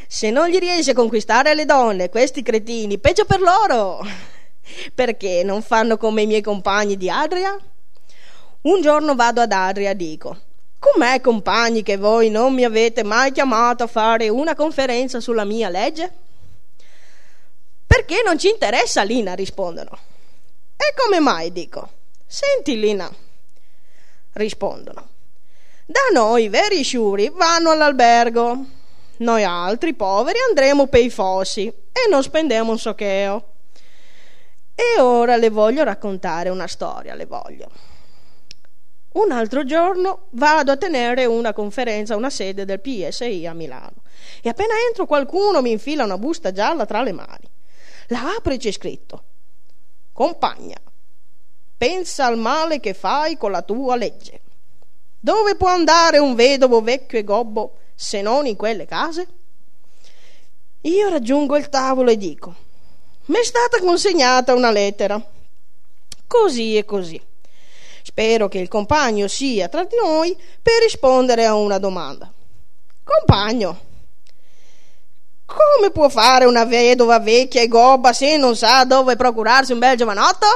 Se 0.07 0.31
non 0.31 0.49
gli 0.49 0.59
riesce 0.59 0.93
a 0.93 0.95
conquistare 0.95 1.55
le 1.55 1.65
donne, 1.65 2.09
questi 2.09 2.43
cretini, 2.43 2.99
peggio 2.99 3.25
per 3.25 3.41
loro. 3.41 4.07
Perché 4.95 5.43
non 5.43 5.61
fanno 5.61 5.97
come 5.97 6.23
i 6.23 6.27
miei 6.27 6.41
compagni 6.41 6.97
di 6.97 7.11
Adria? 7.11 7.59
Un 8.63 8.81
giorno 8.81 9.17
vado 9.17 9.41
ad 9.41 9.51
Adria 9.51 9.91
e 9.91 9.97
dico: 9.97 10.39
Com'è, 10.79 11.21
compagni, 11.21 11.83
che 11.83 11.97
voi 11.97 12.31
non 12.31 12.55
mi 12.55 12.65
avete 12.65 13.03
mai 13.03 13.33
chiamato 13.33 13.83
a 13.83 13.89
fare 13.89 14.29
una 14.29 14.55
conferenza 14.55 15.19
sulla 15.19 15.45
mia 15.45 15.69
legge? 15.69 16.13
Perché 17.85 18.23
non 18.25 18.39
ci 18.39 18.49
interessa, 18.49 19.03
Lina, 19.03 19.35
rispondono. 19.35 20.11
E 20.85 20.95
come 20.97 21.21
mai, 21.21 21.53
dico? 21.53 21.91
Senti, 22.27 22.77
Lina, 22.77 23.09
rispondono. 24.33 25.11
Da 25.87 26.01
noi 26.13 26.45
i 26.45 26.49
veri 26.49 26.83
sciuri 26.83 27.31
vanno 27.33 27.71
all'albergo. 27.71 28.65
Noi 29.19 29.45
altri 29.45 29.95
poveri 29.95 30.39
andremo 30.49 30.89
per 30.89 31.05
i 31.05 31.11
fossi 31.11 31.69
e 31.69 32.09
non 32.11 32.25
spendiamo 32.25 32.73
un 32.73 32.79
socheo. 32.81 33.51
E 34.75 35.01
ora 35.01 35.37
le 35.37 35.51
voglio 35.51 35.85
raccontare 35.85 36.49
una 36.49 36.67
storia, 36.67 37.15
le 37.15 37.27
voglio. 37.27 37.71
Un 39.13 39.31
altro 39.31 39.65
giorno 39.65 40.27
vado 40.31 40.73
a 40.73 40.77
tenere 40.77 41.27
una 41.27 41.53
conferenza 41.53 42.15
a 42.15 42.17
una 42.17 42.31
sede 42.31 42.65
del 42.65 42.81
PSI 42.81 43.47
a 43.47 43.53
Milano 43.53 44.03
e 44.43 44.49
appena 44.49 44.73
entro 44.89 45.07
qualcuno 45.07 45.63
mi 45.63 45.71
infila 45.71 46.03
una 46.03 46.19
busta 46.19 46.51
gialla 46.51 46.87
tra 46.87 47.03
le 47.03 47.13
mani. 47.13 47.49
La 48.09 48.35
apre 48.37 48.55
e 48.55 48.57
c'è 48.57 48.73
scritto: 48.73 49.25
Compagna, 50.13 50.77
pensa 51.77 52.27
al 52.27 52.37
male 52.37 52.81
che 52.81 52.93
fai 52.93 53.37
con 53.37 53.51
la 53.51 53.63
tua 53.63 53.97
legge. 53.97 54.41
Dove 55.19 55.55
può 55.55 55.69
andare 55.69 56.19
un 56.19 56.35
vedovo 56.35 56.83
vecchio 56.83 57.19
e 57.19 57.25
gobbo 57.25 57.79
se 57.95 58.21
non 58.21 58.47
in 58.47 58.57
quelle 58.57 58.87
case? 58.87 59.27
Io 60.83 61.09
raggiungo 61.09 61.57
il 61.57 61.69
tavolo 61.69 62.11
e 62.11 62.17
dico: 62.17 62.55
Mi 63.27 63.39
è 63.39 63.45
stata 63.45 63.79
consegnata 63.79 64.55
una 64.55 64.71
lettera. 64.71 65.25
Così 66.27 66.77
e 66.77 66.85
così. 66.85 67.21
Spero 68.03 68.49
che 68.49 68.59
il 68.59 68.69
compagno 68.69 69.29
sia 69.29 69.69
tra 69.69 69.85
di 69.85 69.95
noi 69.95 70.37
per 70.61 70.83
rispondere 70.83 71.47
a 71.47 71.55
una 71.55 71.79
domanda. 71.79 72.33
Compagno, 73.05 73.81
come 75.53 75.91
può 75.91 76.09
fare 76.09 76.45
una 76.45 76.65
vedova 76.65 77.19
vecchia 77.19 77.61
e 77.61 77.69
gobba 77.69 78.13
se 78.13 78.37
non 78.37 78.57
sa 78.57 78.85
dove 78.85 79.17
procurarsi 79.17 79.73
un 79.73 79.79
bel 79.79 79.97
giovanotto? 79.97 80.47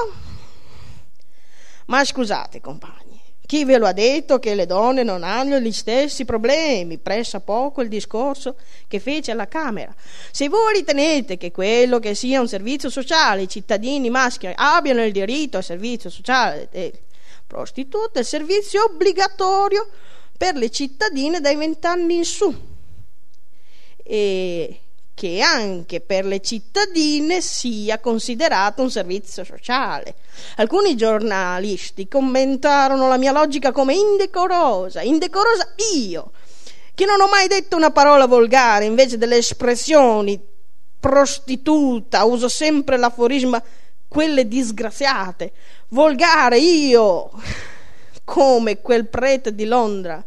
Ma 1.87 2.05
scusate, 2.05 2.61
compagni, 2.61 3.21
chi 3.47 3.65
ve 3.65 3.79
lo 3.79 3.87
ha 3.87 3.93
detto 3.93 4.41
che 4.41 4.57
le 4.57 4.67
donne 4.67 5.05
non 5.05 5.23
hanno 5.23 5.61
gli 5.61 5.71
stessi 5.71 6.25
problemi? 6.25 6.99
Pressa 6.99 7.39
poco 7.39 7.81
il 7.81 7.89
discorso 7.89 8.57
che 8.89 8.99
fece 8.99 9.31
alla 9.31 9.47
Camera. 9.47 9.95
Se 10.33 10.49
voi 10.49 10.75
ritenete 10.75 11.37
che 11.37 11.53
quello 11.53 12.01
che 12.01 12.17
sia 12.17 12.41
un 12.41 12.49
servizio 12.49 12.91
sociale, 12.91 13.43
i 13.43 13.49
cittadini 13.49 14.11
maschi 14.11 14.51
abbiano 14.53 15.05
il 15.05 15.13
diritto 15.13 15.59
al 15.59 15.65
servizio 15.65 16.11
sociale 16.11 16.69
delle 16.73 17.03
prostitute, 17.47 18.21
il 18.21 18.27
servizio 18.27 18.85
obbligatorio 18.85 19.89
per 20.37 20.57
le 20.57 20.69
cittadine 20.71 21.41
dai 21.41 21.55
vent'anni 21.55 22.17
in 22.17 22.25
su. 22.25 22.53
E 24.03 24.81
che 25.17 25.41
anche 25.41 26.03
per 26.03 26.27
le 26.27 26.41
cittadine 26.43 27.41
sia 27.41 27.99
considerato 28.01 28.83
un 28.83 28.91
servizio 28.91 29.45
sociale. 29.45 30.17
Alcuni 30.57 30.95
giornalisti 30.95 32.07
commentarono 32.07 33.09
la 33.09 33.17
mia 33.17 33.33
logica 33.33 33.73
come 33.73 33.95
indecorosa, 33.95 35.01
indecorosa 35.01 35.73
io, 35.95 36.33
che 36.95 37.07
non 37.07 37.23
ho 37.23 37.29
mai 37.29 37.49
detto 37.49 37.77
una 37.77 37.91
parola 37.93 38.27
volgare, 38.27 38.85
invece 38.85 39.17
delle 39.17 39.39
espressioni 39.39 40.39
prostituta, 41.01 42.27
uso 42.27 42.51
sempre 42.51 42.99
l'aforisma 42.99 43.63
quelle 44.07 44.47
disgraziate, 44.47 45.53
volgare 45.89 46.59
io, 46.59 47.31
come 48.23 48.83
quel 48.83 49.07
prete 49.07 49.55
di 49.55 49.65
Londra. 49.65 50.23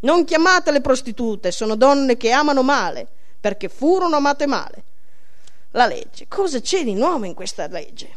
Non 0.00 0.24
chiamatele 0.24 0.80
prostitute, 0.80 1.50
sono 1.50 1.74
donne 1.74 2.16
che 2.16 2.30
amano 2.30 2.62
male 2.62 3.08
perché 3.44 3.68
furono 3.68 4.16
amate 4.16 4.46
male. 4.46 4.84
La 5.72 5.84
legge. 5.84 6.24
Cosa 6.28 6.62
c'è 6.62 6.82
di 6.82 6.94
nuovo 6.94 7.26
in 7.26 7.34
questa 7.34 7.66
legge? 7.66 8.08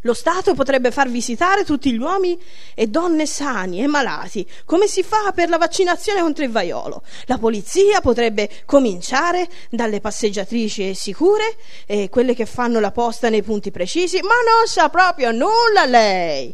Lo 0.00 0.12
Stato 0.12 0.54
potrebbe 0.54 0.90
far 0.90 1.08
visitare 1.08 1.64
tutti 1.64 1.92
gli 1.92 1.98
uomini 1.98 2.36
e 2.74 2.88
donne 2.88 3.26
sani 3.26 3.80
e 3.80 3.86
malati, 3.86 4.44
come 4.64 4.88
si 4.88 5.04
fa 5.04 5.30
per 5.30 5.48
la 5.48 5.56
vaccinazione 5.56 6.20
contro 6.20 6.42
il 6.42 6.50
vaiolo. 6.50 7.04
La 7.26 7.38
polizia 7.38 8.00
potrebbe 8.00 8.50
cominciare 8.64 9.48
dalle 9.70 10.00
passeggiatrici 10.00 10.94
sicure 10.94 11.56
e 11.86 12.08
quelle 12.08 12.34
che 12.34 12.44
fanno 12.44 12.80
la 12.80 12.90
posta 12.90 13.28
nei 13.28 13.44
punti 13.44 13.70
precisi, 13.70 14.20
ma 14.20 14.34
non 14.34 14.66
sa 14.66 14.88
proprio 14.88 15.30
nulla 15.30 15.84
lei 15.86 16.52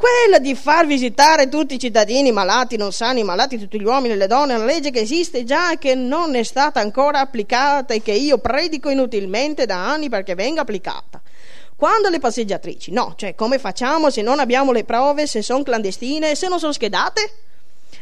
quella 0.00 0.38
di 0.38 0.54
far 0.54 0.86
visitare 0.86 1.50
tutti 1.50 1.74
i 1.74 1.78
cittadini 1.78 2.32
malati, 2.32 2.78
non 2.78 2.90
sani, 2.90 3.22
malati, 3.22 3.58
tutti 3.58 3.78
gli 3.78 3.84
uomini 3.84 4.14
e 4.14 4.16
le 4.16 4.26
donne, 4.26 4.54
una 4.54 4.64
legge 4.64 4.90
che 4.90 5.00
esiste 5.00 5.44
già 5.44 5.72
e 5.72 5.78
che 5.78 5.94
non 5.94 6.34
è 6.34 6.42
stata 6.42 6.80
ancora 6.80 7.20
applicata 7.20 7.92
e 7.92 8.00
che 8.00 8.12
io 8.12 8.38
predico 8.38 8.88
inutilmente 8.88 9.66
da 9.66 9.90
anni 9.90 10.08
perché 10.08 10.34
venga 10.34 10.62
applicata. 10.62 11.20
Quando 11.76 12.08
le 12.08 12.18
passeggiatrici, 12.18 12.92
no, 12.92 13.12
cioè 13.16 13.34
come 13.34 13.58
facciamo 13.58 14.08
se 14.08 14.22
non 14.22 14.38
abbiamo 14.38 14.72
le 14.72 14.84
prove, 14.84 15.26
se 15.26 15.42
sono 15.42 15.62
clandestine 15.62 16.34
se 16.34 16.48
non 16.48 16.58
sono 16.58 16.72
schedate? 16.72 17.32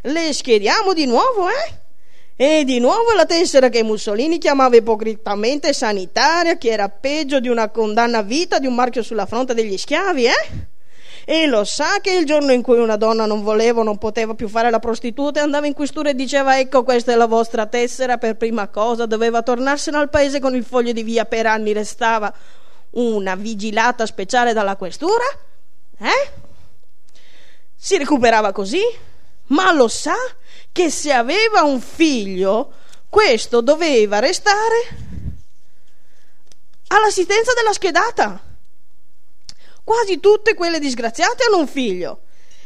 Le 0.03 0.33
schediamo 0.33 0.93
di 0.93 1.07
nuovo, 1.07 1.49
eh? 1.49 1.87
E 2.37 2.65
di 2.65 2.79
nuovo 2.79 3.13
la 3.17 3.27
tessera 3.27 3.69
che 3.69 3.83
Mussolini 3.83 4.39
chiamava 4.39 4.77
ipocritamente 4.77 5.73
sanitaria, 5.73 6.57
che 6.57 6.71
era 6.71 6.89
peggio 6.89 7.41
di 7.41 7.49
una 7.49 7.69
condanna 7.71 8.19
a 8.19 8.23
vita 8.23 8.61
di 8.61 8.69
un 8.69 8.77
marchio 8.77 9.03
sulla 9.03 9.27
fronte 9.27 9.55
degli 9.55 9.77
schiavi, 9.77 10.27
eh? 10.27 10.77
E 11.31 11.45
lo 11.45 11.63
sa 11.65 12.01
che 12.01 12.13
il 12.13 12.25
giorno 12.25 12.53
in 12.53 12.63
cui 12.63 12.79
una 12.79 12.97
donna 12.97 13.27
non 13.27 13.43
voleva 13.43 13.83
non 13.83 13.99
poteva 13.99 14.33
più 14.33 14.49
fare 14.49 14.71
la 14.71 14.79
prostituta 14.79 15.43
andava 15.43 15.67
in 15.67 15.75
questura 15.75 16.09
e 16.09 16.15
diceva 16.15 16.59
ecco 16.59 16.85
questa 16.85 17.13
è 17.13 17.17
la 17.17 17.27
vostra 17.27 17.67
tessera 17.67 18.17
per 18.17 18.37
prima 18.39 18.69
cosa 18.69 19.05
doveva 19.05 19.43
tornarsene 19.43 19.99
al 19.99 20.09
paese 20.09 20.41
con 20.41 20.55
il 20.55 20.65
foglio 20.65 20.93
di 20.93 21.03
via 21.03 21.27
per 21.27 21.45
anni 21.45 21.75
restava 21.75 22.33
una 22.93 23.35
vigilata 23.35 24.07
speciale 24.07 24.55
dalla 24.55 24.77
questura? 24.77 25.25
Eh? 25.99 26.31
Si 27.77 27.99
recuperava 27.99 28.53
così? 28.53 28.81
Ma 29.49 29.71
lo 29.73 29.89
sa 29.89 30.17
che 30.73 30.89
se 30.89 31.13
aveva 31.13 31.61
un 31.61 31.79
figlio 31.83 32.73
questo 33.11 33.61
doveva 33.61 34.19
restare 34.19 34.97
all'assistenza 36.87 37.53
della 37.53 37.75
schedata. 37.75 38.48
Quasi 39.89 40.21
tutte 40.21 40.53
quelle 40.53 40.81
disgraziate 40.81 41.45
hanno 41.45 41.61
un 41.61 41.67
figlio. 41.67 42.21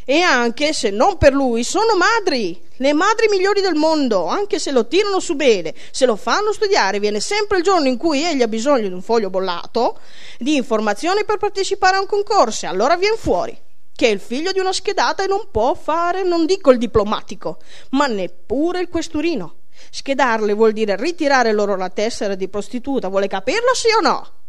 E 0.05 0.23
anche 0.23 0.73
se 0.73 0.91
non 0.91 1.19
per 1.19 1.33
lui, 1.33 1.63
sono 1.63 1.95
madri, 1.95 2.61
le 2.79 2.93
madri 2.93 3.29
migliori 3.29 3.61
del 3.61 3.77
mondo, 3.77 4.27
anche 4.27 4.59
se 4.59 4.73
lo 4.73 4.89
tirano 4.89 5.21
su 5.21 5.37
bene, 5.37 5.73
se 5.93 6.05
lo 6.05 6.17
fanno 6.17 6.53
studiare, 6.53 6.99
viene 6.99 7.21
sempre 7.21 7.59
il 7.59 7.63
giorno 7.63 7.87
in 7.87 7.97
cui 7.97 8.25
egli 8.25 8.43
ha 8.43 8.49
bisogno 8.49 8.89
di 8.89 8.93
un 8.93 9.03
foglio 9.03 9.31
bollato, 9.31 10.01
di 10.37 10.57
informazioni 10.57 11.25
per 11.25 11.37
partecipare 11.37 11.95
a 11.95 12.01
un 12.01 12.07
concorso, 12.07 12.67
e 12.67 12.71
allora 12.71 12.97
viene 12.97 13.17
fuori 13.17 13.57
che 13.95 14.09
è 14.09 14.11
il 14.11 14.19
figlio 14.19 14.51
di 14.51 14.59
una 14.59 14.73
schedata 14.73 15.23
e 15.23 15.29
non 15.29 15.47
può 15.53 15.75
fare, 15.75 16.25
non 16.25 16.45
dico 16.45 16.73
il 16.73 16.79
diplomatico, 16.79 17.59
ma 17.91 18.09
neppure 18.09 18.81
il 18.81 18.89
questurino. 18.89 19.59
Schedarle 19.93 20.55
vuol 20.55 20.73
dire 20.73 20.97
ritirare 20.97 21.53
loro 21.53 21.77
la 21.77 21.89
tessera 21.89 22.35
di 22.35 22.49
prostituta, 22.49 23.07
vuole 23.07 23.29
capirlo 23.29 23.73
sì 23.75 23.93
o 23.97 24.01
no? 24.01 24.42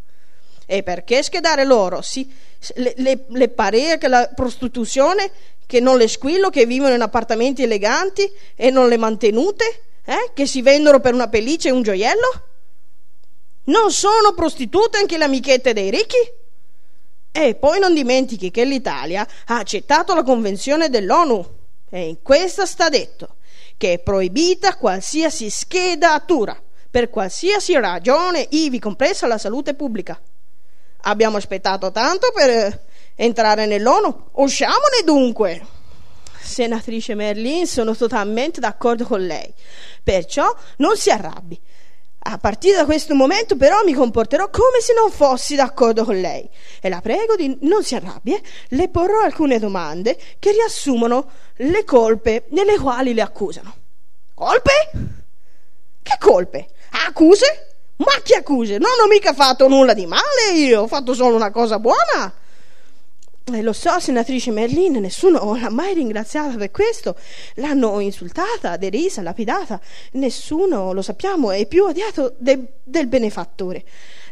E 0.65 0.83
perché 0.83 1.23
schedare 1.23 1.65
loro? 1.65 2.01
Sì, 2.01 2.31
le, 2.75 2.93
le, 2.97 3.25
le 3.27 3.49
parea 3.49 3.97
che 3.97 4.07
la 4.07 4.29
prostituzione, 4.33 5.31
che 5.65 5.79
non 5.79 5.97
le 5.97 6.07
squillo, 6.07 6.49
che 6.49 6.65
vivono 6.65 6.93
in 6.93 7.01
appartamenti 7.01 7.63
eleganti 7.63 8.31
e 8.55 8.69
non 8.69 8.87
le 8.87 8.97
mantenute, 8.97 9.83
eh? 10.05 10.31
che 10.33 10.45
si 10.45 10.61
vendono 10.61 10.99
per 10.99 11.13
una 11.13 11.27
pelliccia 11.27 11.69
e 11.69 11.71
un 11.71 11.81
gioiello? 11.81 12.47
Non 13.65 13.91
sono 13.91 14.33
prostitute 14.33 14.97
anche 14.97 15.17
le 15.17 15.23
amichette 15.23 15.73
dei 15.73 15.89
ricchi? 15.89 16.17
E 17.31 17.55
poi 17.55 17.79
non 17.79 17.93
dimentichi 17.93 18.51
che 18.51 18.63
l'Italia 18.63 19.27
ha 19.45 19.57
accettato 19.57 20.13
la 20.13 20.23
convenzione 20.23 20.89
dell'ONU 20.89 21.61
e 21.89 22.07
in 22.07 22.21
questa 22.21 22.65
sta 22.65 22.89
detto 22.89 23.35
che 23.77 23.93
è 23.93 23.99
proibita 23.99 24.75
qualsiasi 24.77 25.49
schedatura 25.49 26.61
per 26.89 27.09
qualsiasi 27.09 27.73
ragione, 27.73 28.45
ivi 28.51 28.77
compresa 28.77 29.25
la 29.25 29.39
salute 29.39 29.73
pubblica. 29.73 30.21
Abbiamo 31.05 31.37
aspettato 31.37 31.91
tanto 31.91 32.31
per 32.33 32.81
entrare 33.15 33.65
nell'ONU. 33.65 34.29
Usciamone 34.33 35.01
dunque. 35.03 35.65
Senatrice 36.41 37.15
Merlin, 37.15 37.65
sono 37.67 37.95
totalmente 37.95 38.59
d'accordo 38.59 39.05
con 39.05 39.25
lei. 39.25 39.53
Perciò 40.03 40.53
non 40.77 40.95
si 40.95 41.09
arrabbi. 41.09 41.59
A 42.25 42.37
partire 42.37 42.77
da 42.77 42.85
questo 42.85 43.15
momento 43.15 43.57
però 43.57 43.83
mi 43.83 43.93
comporterò 43.93 44.49
come 44.49 44.79
se 44.79 44.93
non 44.93 45.11
fossi 45.11 45.55
d'accordo 45.55 46.05
con 46.05 46.21
lei 46.21 46.49
e 46.79 46.87
la 46.87 47.01
prego 47.01 47.35
di 47.35 47.57
non 47.61 47.83
si 47.83 47.95
arrabbi. 47.95 48.33
Eh? 48.33 48.41
Le 48.69 48.87
porrò 48.87 49.21
alcune 49.21 49.59
domande 49.59 50.17
che 50.39 50.51
riassumono 50.51 51.29
le 51.57 51.83
colpe 51.83 52.45
nelle 52.49 52.77
quali 52.77 53.13
le 53.13 53.21
accusano. 53.21 53.75
Colpe? 54.33 54.91
Che 56.01 56.17
colpe? 56.17 56.69
Accuse? 57.05 57.72
Ma 58.05 58.21
che 58.23 58.35
accuse? 58.35 58.77
Non 58.77 58.91
ho 59.03 59.07
mica 59.07 59.33
fatto 59.33 59.67
nulla 59.67 59.93
di 59.93 60.05
male 60.05 60.51
io, 60.55 60.81
ho 60.81 60.87
fatto 60.87 61.13
solo 61.13 61.35
una 61.35 61.51
cosa 61.51 61.79
buona. 61.79 62.33
E 63.45 63.61
lo 63.61 63.73
so, 63.73 63.99
senatrice 63.99 64.51
Merlin, 64.51 64.93
nessuno 65.01 65.55
l'ha 65.57 65.69
mai 65.69 65.93
ringraziata 65.93 66.55
per 66.55 66.71
questo. 66.71 67.17
L'hanno 67.55 67.99
insultata, 67.99 68.77
derisa, 68.77 69.21
lapidata. 69.21 69.79
Nessuno, 70.13 70.93
lo 70.93 71.01
sappiamo, 71.01 71.51
è 71.51 71.65
più 71.67 71.83
odiato 71.83 72.35
de- 72.37 72.75
del 72.83 73.07
benefattore. 73.07 73.83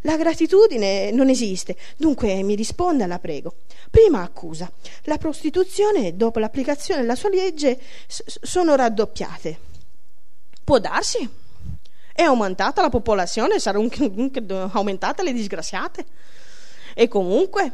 La 0.03 0.15
gratitudine 0.15 1.11
non 1.11 1.27
esiste. 1.29 1.75
Dunque 1.97 2.41
mi 2.41 2.55
risponda, 2.55 3.05
la 3.05 3.19
prego. 3.19 3.55
Prima 3.91 4.21
accusa. 4.21 4.71
La 5.03 5.17
prostituzione, 5.17 6.15
dopo 6.15 6.39
l'applicazione 6.39 7.01
della 7.01 7.15
sua 7.15 7.29
legge, 7.29 7.77
s- 8.07 8.23
sono 8.41 8.75
raddoppiate. 8.75 9.59
Può 10.63 10.79
darsi, 10.79 11.27
è 12.21 12.25
aumentata 12.25 12.81
la 12.81 12.89
popolazione, 12.89 13.59
saranno 13.59 13.89
aumentate 14.71 15.23
le 15.23 15.33
disgraziate. 15.33 16.05
E 16.93 17.07
comunque, 17.07 17.71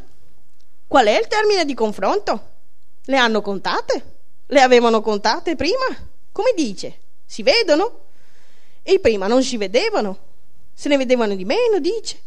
qual 0.88 1.08
è 1.08 1.18
il 1.20 1.28
termine 1.28 1.66
di 1.66 1.74
confronto? 1.74 2.56
Le 3.04 3.18
hanno 3.18 3.42
contate? 3.42 4.16
Le 4.48 4.62
avevano 4.62 5.02
contate 5.02 5.56
prima? 5.56 5.86
Come 6.32 6.54
dice? 6.56 7.00
Si 7.26 7.44
vedono? 7.44 8.06
E 8.84 9.00
prima 9.00 9.28
non 9.28 9.44
si 9.44 9.58
vedevano. 9.58 10.18
Se 10.74 10.88
ne 10.88 10.98
vedevano 10.98 11.36
di 11.36 11.44
meno, 11.44 11.80
dice. 11.80 12.22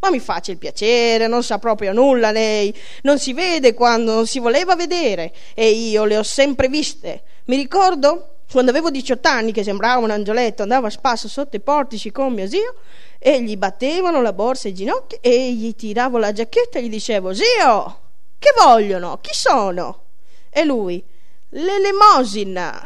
Ma 0.00 0.10
mi 0.10 0.20
faccia 0.20 0.50
il 0.50 0.58
piacere, 0.58 1.28
non 1.28 1.42
sa 1.42 1.58
proprio 1.58 1.92
nulla 1.92 2.32
lei. 2.32 2.76
Non 3.02 3.18
si 3.18 3.32
vede 3.32 3.72
quando 3.72 4.12
non 4.12 4.26
si 4.26 4.40
voleva 4.40 4.74
vedere. 4.74 5.32
E 5.54 5.70
io 5.70 6.04
le 6.04 6.18
ho 6.18 6.22
sempre 6.22 6.68
viste. 6.68 7.22
Mi 7.44 7.56
ricordo 7.56 8.31
quando 8.50 8.70
avevo 8.70 8.90
18 8.90 9.28
anni 9.28 9.52
che 9.52 9.64
sembrava 9.64 10.02
un 10.02 10.10
angioletto, 10.10 10.62
andavo 10.62 10.86
a 10.86 10.90
spasso 10.90 11.28
sotto 11.28 11.56
i 11.56 11.60
portici 11.60 12.10
con 12.10 12.32
mio 12.32 12.46
zio 12.46 12.74
e 13.18 13.42
gli 13.42 13.56
battevano 13.56 14.20
la 14.20 14.32
borsa 14.32 14.68
ai 14.68 14.74
ginocchi 14.74 15.16
e 15.20 15.52
gli 15.54 15.74
tiravo 15.74 16.18
la 16.18 16.32
giacchetta 16.32 16.78
e 16.78 16.84
gli 16.84 16.90
dicevo: 16.90 17.32
Zio, 17.32 18.00
che 18.38 18.52
vogliono? 18.58 19.18
Chi 19.20 19.32
sono? 19.32 20.04
E 20.50 20.64
lui: 20.64 21.02
L'elemosina. 21.50 22.82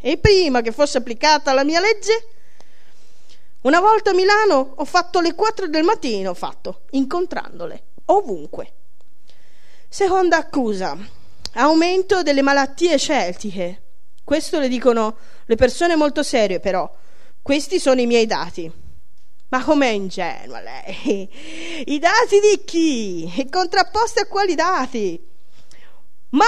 E 0.00 0.18
prima 0.18 0.60
che 0.60 0.72
fosse 0.72 0.98
applicata 0.98 1.52
la 1.52 1.64
mia 1.64 1.80
legge, 1.80 2.28
una 3.62 3.80
volta 3.80 4.10
a 4.10 4.14
Milano 4.14 4.74
ho 4.76 4.84
fatto 4.84 5.20
le 5.20 5.34
4 5.34 5.68
del 5.68 5.82
mattino, 5.82 6.30
ho 6.30 6.34
fatto, 6.34 6.82
incontrandole, 6.90 7.82
ovunque. 8.06 8.72
Seconda 9.88 10.36
accusa, 10.36 10.96
aumento 11.54 12.22
delle 12.22 12.42
malattie 12.42 12.98
celtiche. 12.98 13.82
Questo 14.26 14.58
le 14.58 14.66
dicono 14.66 15.16
le 15.44 15.54
persone 15.54 15.94
molto 15.94 16.24
serie, 16.24 16.58
però. 16.58 16.92
Questi 17.40 17.78
sono 17.78 18.00
i 18.00 18.06
miei 18.06 18.26
dati. 18.26 18.68
Ma 19.50 19.62
com'è 19.62 19.86
ingenua 19.86 20.60
lei? 20.60 21.30
I 21.86 21.98
dati 22.00 22.40
di 22.40 22.64
chi? 22.64 23.32
E 23.36 23.48
contrapposti 23.48 24.18
a 24.18 24.26
quali 24.26 24.56
dati? 24.56 25.24
Ma 26.30 26.46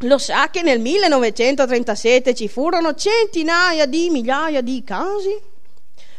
lo 0.00 0.18
sa 0.18 0.50
che 0.50 0.60
nel 0.60 0.78
1937 0.78 2.34
ci 2.34 2.48
furono 2.48 2.92
centinaia 2.92 3.86
di 3.86 4.10
migliaia 4.10 4.60
di 4.60 4.84
casi? 4.84 5.40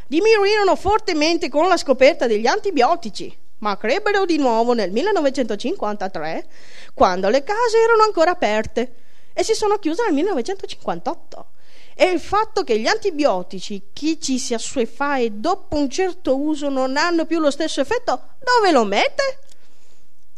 Diminuirono 0.08 0.76
fortemente 0.76 1.48
con 1.48 1.68
la 1.68 1.78
scoperta 1.78 2.26
degli 2.26 2.48
antibiotici, 2.48 3.32
ma 3.60 3.78
crebbero 3.78 4.26
di 4.26 4.38
nuovo 4.38 4.74
nel 4.74 4.92
1953, 4.92 6.48
quando 6.96 7.30
le 7.30 7.44
case 7.44 7.78
erano 7.84 8.02
ancora 8.02 8.32
aperte, 8.32 9.05
e 9.38 9.44
si 9.44 9.54
sono 9.54 9.78
chiuse 9.78 10.04
nel 10.04 10.14
1958. 10.14 11.48
E 11.94 12.06
il 12.06 12.20
fatto 12.20 12.64
che 12.64 12.80
gli 12.80 12.88
antibiotici, 12.88 13.90
chi 13.94 14.20
ci 14.20 14.40
si 14.40 14.54
assuefa 14.54 15.18
e 15.18 15.30
dopo 15.32 15.76
un 15.76 15.90
certo 15.90 16.38
uso 16.38 16.70
non 16.70 16.96
hanno 16.96 17.26
più 17.26 17.40
lo 17.40 17.52
stesso 17.52 17.82
effetto, 17.82 18.36
dove 18.40 18.72
lo 18.72 18.86
mette? 18.86 19.40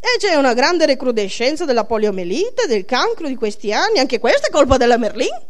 E 0.00 0.18
c'è 0.18 0.34
una 0.34 0.54
grande 0.54 0.86
recrudescenza 0.86 1.64
della 1.64 1.84
poliomelite, 1.84 2.66
del 2.66 2.84
cancro 2.84 3.28
di 3.28 3.34
questi 3.36 3.72
anni, 3.72 3.98
anche 3.98 4.18
questa 4.18 4.48
è 4.48 4.50
colpa 4.50 4.76
della 4.76 4.96
Merlin? 4.96 5.46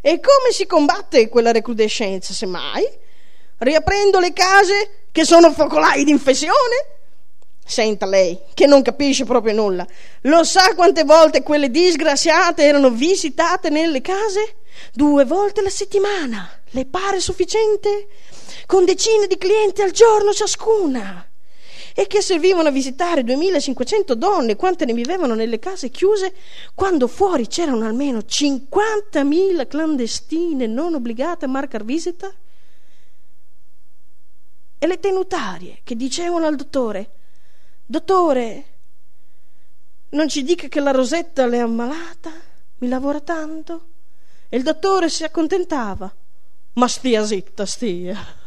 E 0.00 0.20
come 0.20 0.50
si 0.52 0.66
combatte 0.66 1.28
quella 1.28 1.52
recrudescenza, 1.52 2.32
semmai? 2.32 2.84
Riaprendo 3.58 4.18
le 4.18 4.32
case 4.32 5.06
che 5.12 5.24
sono 5.24 5.52
focolai 5.52 6.02
di 6.04 6.10
infezione? 6.10 7.01
Senta 7.64 8.06
lei, 8.06 8.38
che 8.54 8.66
non 8.66 8.82
capisce 8.82 9.24
proprio 9.24 9.54
nulla. 9.54 9.86
Lo 10.22 10.44
sa 10.44 10.74
quante 10.74 11.04
volte 11.04 11.42
quelle 11.42 11.70
disgraziate 11.70 12.64
erano 12.64 12.90
visitate 12.90 13.70
nelle 13.70 14.00
case? 14.00 14.56
Due 14.92 15.24
volte 15.24 15.60
alla 15.60 15.70
settimana. 15.70 16.48
Le 16.70 16.86
pare 16.86 17.20
sufficiente? 17.20 18.08
Con 18.66 18.84
decine 18.84 19.26
di 19.26 19.38
clienti 19.38 19.82
al 19.82 19.90
giorno 19.90 20.32
ciascuna 20.32 21.26
e 21.94 22.06
che 22.06 22.22
servivano 22.22 22.68
a 22.68 22.72
visitare 22.72 23.22
2500 23.22 24.14
donne, 24.14 24.56
quante 24.56 24.84
ne 24.84 24.94
vivevano 24.94 25.34
nelle 25.34 25.58
case 25.58 25.90
chiuse, 25.90 26.34
quando 26.74 27.06
fuori 27.06 27.46
c'erano 27.46 27.86
almeno 27.86 28.18
50.000 28.20 29.66
clandestine 29.66 30.66
non 30.66 30.94
obbligate 30.94 31.44
a 31.44 31.48
marcar 31.48 31.84
visita? 31.84 32.32
E 34.78 34.86
le 34.86 34.98
tenutarie 34.98 35.80
che 35.84 35.94
dicevano 35.94 36.46
al 36.46 36.56
dottore, 36.56 37.10
dottore, 37.92 38.64
non 40.10 40.28
ci 40.28 40.42
dica 40.42 40.66
che 40.66 40.80
la 40.80 40.92
Rosetta 40.92 41.46
le 41.46 41.58
è 41.58 41.60
ammalata, 41.60 42.32
mi 42.78 42.88
lavora 42.88 43.20
tanto? 43.20 43.88
E 44.48 44.56
il 44.56 44.62
dottore 44.62 45.10
si 45.10 45.24
accontentava, 45.24 46.12
ma 46.72 46.88
stia 46.88 47.24
zitta, 47.24 47.66
stia. 47.66 48.40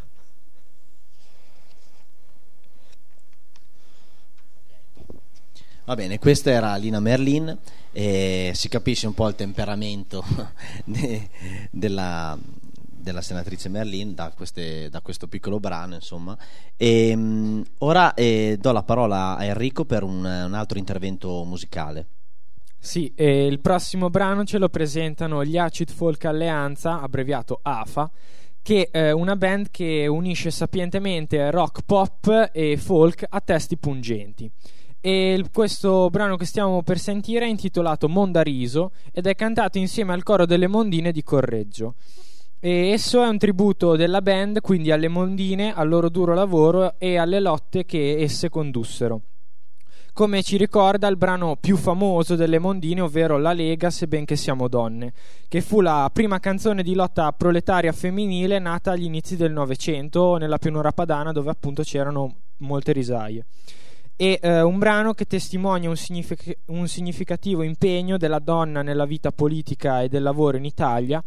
Va 5.85 5.93
bene, 5.93 6.17
questa 6.17 6.49
era 6.49 6.75
Lina 6.77 6.99
Merlin 6.99 7.55
si 7.95 8.67
capisce 8.67 9.07
un 9.07 9.13
po' 9.13 9.27
il 9.29 9.35
temperamento 9.35 10.23
de, 10.83 11.29
della, 11.69 12.37
della, 13.05 13.21
senatrice 13.21 13.69
Merlin 13.69 14.13
da, 14.13 14.33
queste, 14.35 14.89
da, 14.89 14.99
questo 14.99 15.27
piccolo 15.27 15.59
brano, 15.59 15.93
insomma. 15.93 16.37
E, 16.75 17.13
um, 17.15 17.63
ora 17.77 18.13
eh, 18.15 18.57
do 18.59 18.71
la 18.71 18.83
parola 18.83 19.37
a 19.37 19.45
Enrico 19.45 19.85
per 19.85 20.03
un, 20.03 20.25
un 20.25 20.53
altro 20.53 20.79
intervento 20.79 21.45
musicale. 21.45 22.07
Sì, 22.77 23.11
eh, 23.15 23.45
il 23.45 23.61
prossimo 23.61 24.09
brano 24.09 24.43
ce 24.43 24.57
lo 24.57 24.69
presentano 24.69 25.45
gli 25.45 25.57
Acid 25.57 25.91
Folk 25.91 26.25
Alleanza, 26.25 27.01
abbreviato 27.01 27.59
AFA, 27.61 28.11
che 28.61 28.89
è 28.91 29.11
una 29.11 29.35
band 29.35 29.67
che 29.69 30.07
unisce 30.07 30.49
sapientemente 30.49 31.51
rock 31.51 31.83
pop 31.85 32.49
e 32.51 32.77
folk 32.77 33.25
a 33.29 33.39
testi 33.39 33.77
pungenti. 33.77 34.51
E 35.05 35.45
questo 35.53 36.09
brano 36.09 36.35
che 36.35 36.45
stiamo 36.45 36.81
per 36.81 36.97
sentire 36.97 37.45
è 37.45 37.47
intitolato 37.47 38.09
Mondariso 38.09 38.91
ed 39.11 39.27
è 39.27 39.35
cantato 39.35 39.77
insieme 39.77 40.13
al 40.13 40.23
coro 40.23 40.47
delle 40.47 40.65
mondine 40.65 41.11
di 41.11 41.21
Correggio. 41.21 41.93
E 42.65 42.89
esso 42.89 43.21
è 43.21 43.27
un 43.27 43.37
tributo 43.37 43.95
della 43.95 44.23
band 44.23 44.59
quindi 44.59 44.89
alle 44.89 45.07
mondine, 45.07 45.71
al 45.71 45.87
loro 45.87 46.09
duro 46.09 46.33
lavoro 46.33 46.95
e 46.97 47.15
alle 47.15 47.39
lotte 47.39 47.85
che 47.85 48.17
esse 48.17 48.49
condussero. 48.49 49.21
Come 50.13 50.41
ci 50.41 50.57
ricorda 50.57 51.07
il 51.07 51.15
brano 51.15 51.57
più 51.57 51.77
famoso 51.77 52.35
delle 52.35 52.57
mondine, 52.57 53.01
ovvero 53.01 53.37
La 53.37 53.53
Lega, 53.53 53.91
sebbenché 53.91 54.35
siamo 54.35 54.67
donne, 54.67 55.13
che 55.47 55.61
fu 55.61 55.79
la 55.79 56.09
prima 56.11 56.39
canzone 56.39 56.81
di 56.81 56.95
lotta 56.95 57.31
proletaria 57.33 57.91
femminile 57.91 58.57
nata 58.57 58.93
agli 58.93 59.03
inizi 59.03 59.35
del 59.35 59.51
Novecento 59.51 60.37
nella 60.37 60.57
pianura 60.57 60.91
padana, 60.91 61.31
dove 61.31 61.51
appunto 61.51 61.83
c'erano 61.83 62.33
molte 62.61 62.93
risaie 62.93 63.45
e 64.17 64.39
eh, 64.41 64.61
un 64.61 64.79
brano 64.79 65.13
che 65.13 65.25
testimonia 65.25 65.89
un, 65.89 65.97
signific- 65.97 66.57
un, 66.67 66.87
significativo 66.87 67.63
impegno 67.63 68.17
della 68.17 68.39
donna 68.39 68.81
nella 68.81 69.05
vita 69.05 69.31
politica 69.31 70.01
e 70.01 70.07
del 70.07 70.23
lavoro 70.23 70.55
in 70.55 70.63
Italia, 70.63 71.21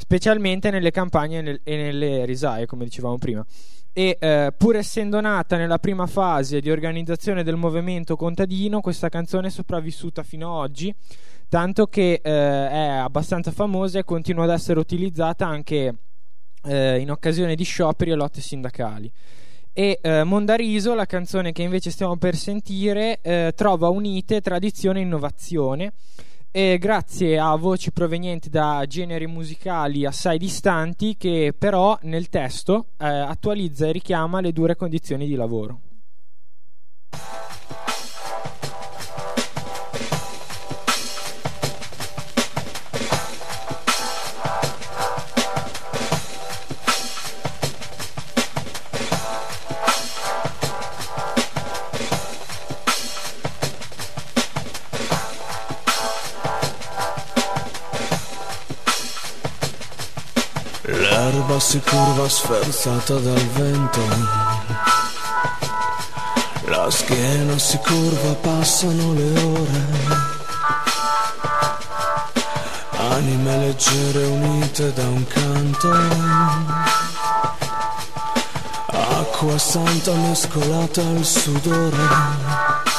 specialmente 0.00 0.70
nelle 0.70 0.90
campagne 0.90 1.38
e, 1.38 1.42
nel- 1.42 1.60
nelle 1.64 2.24
risaie, 2.24 2.66
come 2.66 2.84
dicevamo 2.84 3.18
prima. 3.18 3.44
E 3.92 4.16
eh, 4.18 4.52
pur 4.56 4.76
essendo 4.76 5.20
nata 5.20 5.56
nella 5.56 5.78
prima 5.78 6.06
fase 6.06 6.60
di 6.60 6.70
organizzazione 6.70 7.42
del 7.42 7.56
movimento 7.56 8.16
contadino, 8.16 8.80
questa 8.80 9.08
canzone 9.08 9.48
è 9.48 9.50
sopravvissuta 9.50 10.22
fino 10.22 10.54
ad 10.54 10.70
oggi, 10.70 10.94
tanto 11.48 11.86
che 11.86 12.14
eh, 12.14 12.20
è 12.22 12.86
abbastanza 12.98 13.50
famosa 13.50 13.98
e 13.98 14.04
continua 14.04 14.44
ad 14.44 14.50
essere 14.50 14.80
utilizzata 14.80 15.46
anche 15.46 15.94
eh, 16.64 16.98
in 16.98 17.10
occasione 17.10 17.54
di 17.54 17.64
scioperi 17.64 18.12
e 18.12 18.14
lotte 18.14 18.40
sindacali 18.40 19.12
e 19.72 19.98
eh, 20.02 20.24
Mondariso, 20.24 20.94
la 20.94 21.06
canzone 21.06 21.52
che 21.52 21.62
invece 21.62 21.90
stiamo 21.90 22.16
per 22.16 22.36
sentire, 22.36 23.20
eh, 23.22 23.52
trova 23.54 23.88
unite 23.88 24.40
tradizione 24.40 24.98
e 24.98 25.02
innovazione 25.02 25.92
e 26.52 26.78
grazie 26.78 27.38
a 27.38 27.54
voci 27.54 27.92
provenienti 27.92 28.48
da 28.50 28.84
generi 28.88 29.26
musicali 29.26 30.04
assai 30.04 30.36
distanti 30.36 31.16
che 31.16 31.54
però 31.56 31.96
nel 32.02 32.28
testo 32.28 32.88
eh, 32.98 33.06
attualizza 33.06 33.86
e 33.86 33.92
richiama 33.92 34.40
le 34.40 34.52
dure 34.52 34.74
condizioni 34.74 35.26
di 35.26 35.36
lavoro. 35.36 35.80
Si 61.70 61.80
curva 61.82 62.28
sferzata 62.28 63.14
dal 63.20 63.46
vento. 63.54 64.00
La 66.64 66.90
schiena 66.90 67.56
si 67.58 67.78
curva, 67.78 68.34
passano 68.40 69.12
le 69.12 69.40
ore. 69.40 69.86
Anime 73.12 73.58
leggere 73.58 74.24
unite 74.24 74.92
da 74.94 75.04
un 75.04 75.24
canto. 75.28 75.92
Acqua 78.86 79.56
santa 79.56 80.12
mescolata 80.14 81.02
al 81.02 81.24
sudore. 81.24 82.89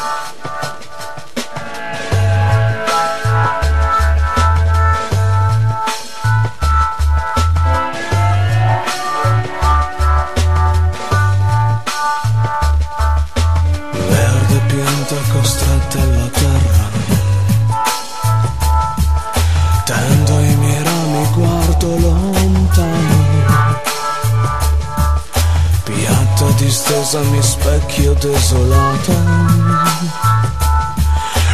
Casa 27.12 27.30
mi 27.30 27.42
specchio 27.42 28.14
desolata. 28.14 29.14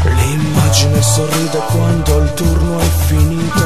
L'immagine 0.04 1.02
sorride 1.02 1.58
quando 1.72 2.18
il 2.20 2.34
turno 2.36 2.80
è 2.80 2.90
finito. 3.08 3.57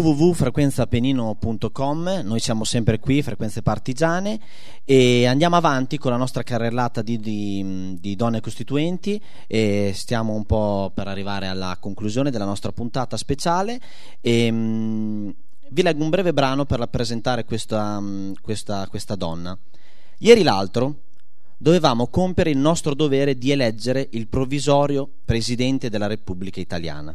www.frequenzapenino.com 0.00 2.22
noi 2.24 2.40
siamo 2.40 2.64
sempre 2.64 2.98
qui, 2.98 3.22
Frequenze 3.22 3.62
Partigiane 3.62 4.40
e 4.84 5.26
andiamo 5.26 5.54
avanti 5.56 5.98
con 5.98 6.10
la 6.10 6.16
nostra 6.16 6.42
carrellata 6.42 7.02
di, 7.02 7.18
di- 7.18 7.96
di 8.00 8.16
donne 8.16 8.40
costituenti 8.40 9.22
e 9.46 9.92
stiamo 9.94 10.32
un 10.32 10.46
po' 10.46 10.90
per 10.94 11.06
arrivare 11.06 11.48
alla 11.48 11.76
conclusione 11.78 12.30
della 12.30 12.46
nostra 12.46 12.72
puntata 12.72 13.18
speciale 13.18 13.78
e 14.20 14.50
mm, 14.50 15.28
vi 15.70 15.82
leggo 15.82 16.02
un 16.02 16.10
breve 16.10 16.32
brano 16.32 16.64
per 16.64 16.78
rappresentare 16.78 17.44
questa, 17.44 18.00
mm, 18.00 18.32
questa- 18.40 18.86
questa 18.88 19.14
donna. 19.14 19.56
Ieri 20.18 20.42
l'altro 20.42 21.02
dovevamo 21.58 22.06
compiere 22.08 22.50
il 22.50 22.58
nostro 22.58 22.94
dovere 22.94 23.36
di 23.36 23.50
eleggere 23.50 24.08
il 24.12 24.28
provvisorio 24.28 25.06
Presidente 25.24 25.90
della 25.90 26.06
Repubblica 26.06 26.58
Italiana. 26.58 27.14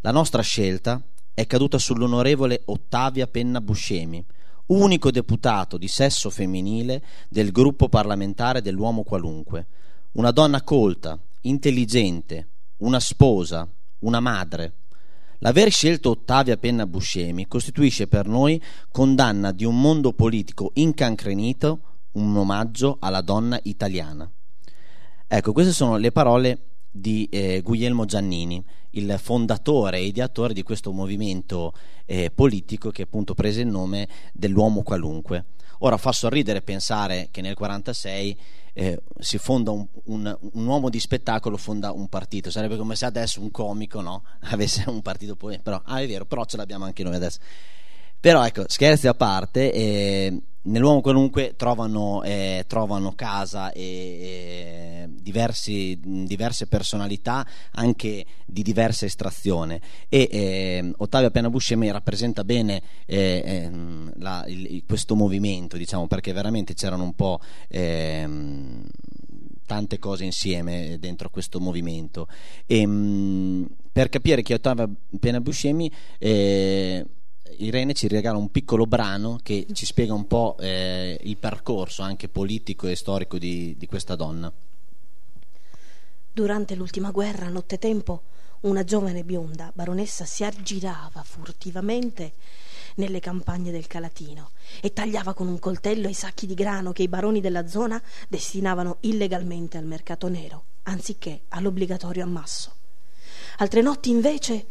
La 0.00 0.10
nostra 0.10 0.42
scelta 0.42 1.00
è 1.34 1.46
caduta 1.46 1.78
sull'onorevole 1.78 2.62
Ottavia 2.66 3.26
Penna 3.26 3.60
Buscemi, 3.60 4.24
unico 4.66 5.10
deputato 5.10 5.76
di 5.76 5.88
sesso 5.88 6.30
femminile 6.30 7.02
del 7.28 7.50
gruppo 7.50 7.88
parlamentare 7.88 8.62
dell'uomo 8.62 9.02
qualunque, 9.02 9.66
una 10.12 10.30
donna 10.30 10.62
colta, 10.62 11.18
intelligente, 11.42 12.48
una 12.78 13.00
sposa, 13.00 13.68
una 14.00 14.20
madre. 14.20 14.74
L'aver 15.38 15.70
scelto 15.70 16.10
Ottavia 16.10 16.56
Penna 16.56 16.86
Buscemi 16.86 17.48
costituisce 17.48 18.06
per 18.06 18.28
noi 18.28 18.62
condanna 18.92 19.50
di 19.50 19.64
un 19.64 19.80
mondo 19.80 20.12
politico 20.12 20.70
incancrenito, 20.74 21.80
un 22.12 22.36
omaggio 22.36 22.98
alla 23.00 23.20
donna 23.20 23.58
italiana. 23.64 24.30
Ecco, 25.26 25.52
queste 25.52 25.72
sono 25.72 25.96
le 25.96 26.12
parole 26.12 26.73
di 26.96 27.28
eh, 27.28 27.60
Guglielmo 27.60 28.04
Giannini, 28.04 28.64
il 28.90 29.18
fondatore 29.20 29.98
e 29.98 30.04
ideatore 30.04 30.54
di 30.54 30.62
questo 30.62 30.92
movimento 30.92 31.74
eh, 32.06 32.30
politico 32.30 32.90
che 32.90 33.02
appunto 33.02 33.34
prese 33.34 33.62
il 33.62 33.66
nome 33.66 34.08
dell'uomo 34.32 34.82
qualunque. 34.84 35.46
Ora 35.80 35.96
fa 35.96 36.12
sorridere 36.12 36.62
pensare 36.62 37.30
che 37.32 37.40
nel 37.40 37.56
1946 37.58 38.38
eh, 38.74 39.02
si 39.18 39.38
fonda 39.38 39.72
un, 39.72 39.84
un, 40.04 40.38
un, 40.52 40.66
uomo 40.66 40.88
di 40.88 41.00
spettacolo 41.00 41.56
fonda 41.56 41.90
un 41.90 42.08
partito, 42.08 42.52
sarebbe 42.52 42.76
come 42.76 42.94
se 42.94 43.06
adesso 43.06 43.40
un 43.40 43.50
comico 43.50 44.00
no? 44.00 44.22
avesse 44.50 44.84
un 44.86 45.02
partito, 45.02 45.34
poi, 45.34 45.58
però, 45.60 45.82
ah 45.84 46.00
è 46.00 46.06
vero, 46.06 46.26
però 46.26 46.44
ce 46.44 46.56
l'abbiamo 46.56 46.84
anche 46.84 47.02
noi 47.02 47.16
adesso. 47.16 47.40
Però 48.20 48.46
ecco, 48.46 48.64
scherzi 48.68 49.08
a 49.08 49.14
parte, 49.14 49.72
eh, 49.72 50.40
nell'uomo 50.64 51.00
qualunque 51.00 51.54
trovano, 51.56 52.22
eh, 52.22 52.64
trovano 52.66 53.14
casa 53.14 53.72
e, 53.72 53.82
e 53.82 55.08
diversi, 55.08 55.98
diverse 56.02 56.66
personalità 56.66 57.46
anche 57.72 58.24
di 58.46 58.62
diversa 58.62 59.06
estrazione. 59.06 59.80
E 60.08 60.28
eh, 60.30 60.92
Ottavio 60.98 61.28
Appena 61.28 61.50
Buscemi 61.50 61.90
rappresenta 61.90 62.44
bene 62.44 62.82
eh, 63.06 63.42
ehm, 63.44 64.12
la, 64.16 64.44
il, 64.46 64.82
questo 64.86 65.14
movimento 65.14 65.76
diciamo 65.76 66.06
perché 66.06 66.32
veramente 66.32 66.74
c'erano 66.74 67.02
un 67.02 67.14
po' 67.14 67.40
ehm, 67.68 68.84
tante 69.66 69.98
cose 69.98 70.24
insieme 70.24 70.98
dentro 70.98 71.30
questo 71.30 71.60
movimento. 71.60 72.28
E, 72.66 72.86
mh, 72.86 73.66
per 73.92 74.08
capire 74.08 74.42
chi 74.42 74.52
è 74.52 74.56
Ottavio 74.56 74.90
Appena 75.14 75.40
Buscemi 75.40 75.90
eh, 76.18 77.04
Irene 77.58 77.94
ci 77.94 78.08
regala 78.08 78.38
un 78.38 78.50
piccolo 78.50 78.86
brano 78.86 79.38
che 79.42 79.66
ci 79.72 79.86
spiega 79.86 80.14
un 80.14 80.26
po' 80.26 80.56
eh, 80.58 81.18
il 81.22 81.36
percorso 81.36 82.02
anche 82.02 82.28
politico 82.28 82.86
e 82.86 82.96
storico 82.96 83.38
di, 83.38 83.74
di 83.76 83.86
questa 83.86 84.16
donna. 84.16 84.52
Durante 86.32 86.74
l'ultima 86.74 87.10
guerra, 87.10 87.48
nottetempo, 87.48 88.22
una 88.62 88.82
giovane 88.82 89.24
bionda 89.24 89.70
baronessa 89.74 90.24
si 90.24 90.42
aggirava 90.42 91.22
furtivamente 91.22 92.32
nelle 92.96 93.20
campagne 93.20 93.70
del 93.70 93.86
Calatino 93.86 94.50
e 94.80 94.92
tagliava 94.92 95.34
con 95.34 95.46
un 95.48 95.58
coltello 95.58 96.08
i 96.08 96.14
sacchi 96.14 96.46
di 96.46 96.54
grano 96.54 96.92
che 96.92 97.02
i 97.02 97.08
baroni 97.08 97.40
della 97.40 97.66
zona 97.66 98.00
destinavano 98.28 98.98
illegalmente 99.00 99.76
al 99.76 99.84
mercato 99.84 100.28
nero, 100.28 100.64
anziché 100.84 101.42
all'obbligatorio 101.48 102.22
ammasso. 102.22 102.72
Altre 103.58 103.82
notti 103.82 104.10
invece 104.10 104.66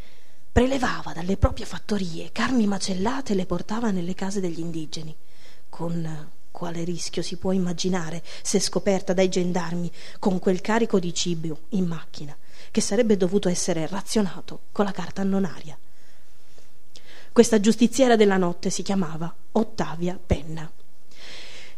prelevava 0.54 1.14
dalle 1.14 1.36
proprie 1.36 1.66
fattorie 1.66 2.32
carni 2.32 2.68
macellate 2.68 3.34
e 3.34 3.36
le 3.36 3.48
portava 3.48 3.90
nelle 3.90 4.14
case 4.14 4.40
degli 4.40 4.60
indigeni, 4.60 5.14
con 5.68 6.30
quale 6.52 6.84
rischio 6.84 7.24
si 7.24 7.38
può 7.38 7.52
immaginare 7.52 8.22
se 8.44 8.60
scoperta 8.60 9.14
dai 9.14 9.30
gendarmi 9.30 9.92
con 10.20 10.38
quel 10.38 10.62
carico 10.62 11.00
di 11.00 11.12
cibo 11.12 11.62
in 11.70 11.88
macchina, 11.88 12.38
che 12.70 12.82
sarebbe 12.82 13.18
dovuto 13.18 13.50
essere 13.50 13.88
razionato 13.88 14.66
con 14.72 14.86
la 14.86 14.92
carta 14.92 15.22
annonaria. 15.22 15.76
Questa 17.32 17.60
giustiziera 17.60 18.16
della 18.16 18.38
notte 18.38 18.70
si 18.70 18.84
chiamava 18.84 19.34
Ottavia 19.54 20.20
Penna. 20.24 20.72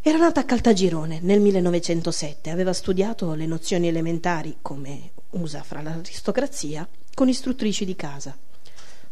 Era 0.02 0.18
nata 0.18 0.42
a 0.42 0.44
Caltagirone 0.44 1.20
nel 1.22 1.40
1907, 1.40 2.50
aveva 2.50 2.74
studiato 2.74 3.34
le 3.36 3.46
nozioni 3.46 3.88
elementari, 3.88 4.58
come 4.62 5.12
usa 5.30 5.64
fra 5.64 5.82
l'aristocrazia, 5.82 6.86
con 7.14 7.30
istruttrici 7.30 7.86
di 7.86 7.96
casa 7.96 8.38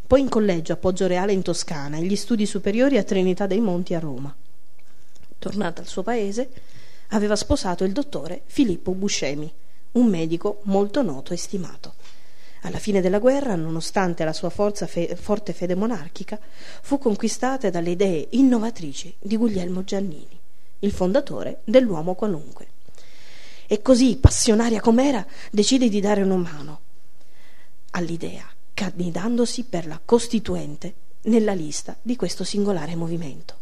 poi 0.06 0.20
in 0.22 0.30
collegio 0.30 0.74
a 0.74 0.78
Poggioreale 0.78 1.32
in 1.32 1.42
Toscana 1.42 1.98
e 1.98 2.04
gli 2.04 2.16
studi 2.16 2.46
superiori 2.46 2.98
a 2.98 3.04
Trinità 3.04 3.48
dei 3.48 3.62
Monti 3.62 3.94
a 3.94 4.00
Roma. 4.00 4.34
Tornata 5.40 5.82
al 5.82 5.88
suo 5.88 6.04
paese, 6.04 6.50
aveva 7.10 7.36
sposato 7.36 7.84
il 7.84 7.94
dottore 7.94 8.42
Filippo 8.46 8.92
Buscemi, 8.94 9.52
un 9.94 10.08
medico 10.08 10.60
molto 10.64 11.02
noto 11.02 11.34
e 11.34 11.38
stimato. 11.38 11.96
Alla 12.62 12.80
fine 12.80 13.02
della 13.02 13.20
guerra, 13.20 13.56
nonostante 13.56 14.24
la 14.24 14.34
sua 14.34 14.50
fe- 14.50 15.16
forte 15.16 15.54
fede 15.54 15.76
monarchica, 15.76 16.40
fu 16.82 16.98
conquistata 16.98 17.70
dalle 17.70 17.92
idee 17.92 18.28
innovatrici 18.32 19.14
di 19.20 19.36
Guglielmo 19.36 19.84
Giannini, 19.84 20.40
il 20.80 20.92
fondatore 20.92 21.62
dell'uomo 21.64 22.14
qualunque. 22.14 22.68
E 23.68 23.82
così, 23.82 24.18
passionaria 24.18 24.80
com'era, 24.80 25.26
decide 25.52 25.90
di 25.90 26.00
dare 26.00 26.22
una 26.22 26.36
mano 26.36 26.80
all'idea 27.92 28.53
candidandosi 28.74 29.66
per 29.66 29.88
la 29.88 30.00
Costituente 30.04 30.94
nella 31.24 31.54
lista 31.54 31.96
di 32.02 32.16
questo 32.16 32.44
singolare 32.44 32.96
movimento. 32.96 33.62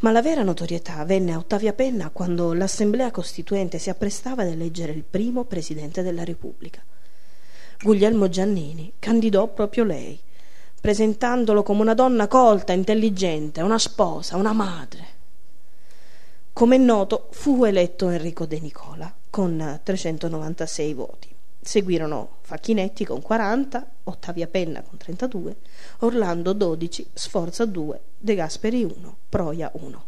Ma 0.00 0.12
la 0.12 0.20
vera 0.20 0.42
notorietà 0.42 1.04
venne 1.04 1.32
a 1.32 1.38
Ottavia 1.38 1.72
Penna 1.72 2.10
quando 2.10 2.52
l'Assemblea 2.52 3.10
Costituente 3.10 3.78
si 3.78 3.88
apprestava 3.88 4.42
ad 4.42 4.48
eleggere 4.48 4.92
il 4.92 5.04
primo 5.04 5.44
Presidente 5.44 6.02
della 6.02 6.24
Repubblica. 6.24 6.82
Guglielmo 7.80 8.28
Giannini 8.28 8.94
candidò 8.98 9.48
proprio 9.48 9.84
lei, 9.84 10.18
presentandolo 10.80 11.62
come 11.62 11.80
una 11.82 11.94
donna 11.94 12.28
colta, 12.28 12.72
intelligente, 12.72 13.62
una 13.62 13.78
sposa, 13.78 14.36
una 14.36 14.52
madre. 14.52 15.14
Come 16.52 16.76
è 16.76 16.78
noto, 16.78 17.28
fu 17.32 17.64
eletto 17.64 18.08
Enrico 18.08 18.46
De 18.46 18.60
Nicola 18.60 19.14
con 19.28 19.80
396 19.82 20.94
voti. 20.94 21.35
Seguirono 21.66 22.36
Facchinetti 22.42 23.04
con 23.04 23.20
40, 23.20 23.90
Ottavia 24.04 24.46
Penna 24.46 24.82
con 24.82 24.98
32, 24.98 25.56
Orlando 25.98 26.52
12, 26.52 27.08
Sforza 27.12 27.64
2, 27.64 28.00
De 28.18 28.36
Gasperi 28.36 28.84
1, 28.84 29.16
Proia 29.28 29.68
1. 29.74 30.04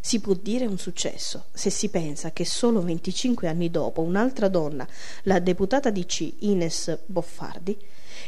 Si 0.00 0.18
può 0.18 0.34
dire 0.34 0.66
un 0.66 0.78
successo 0.78 1.44
se 1.52 1.70
si 1.70 1.90
pensa 1.90 2.32
che 2.32 2.44
solo 2.44 2.82
25 2.82 3.46
anni 3.46 3.70
dopo 3.70 4.00
un'altra 4.00 4.48
donna, 4.48 4.84
la 5.22 5.38
deputata 5.38 5.90
DC 5.90 6.32
Ines 6.40 6.98
Boffardi, 7.06 7.78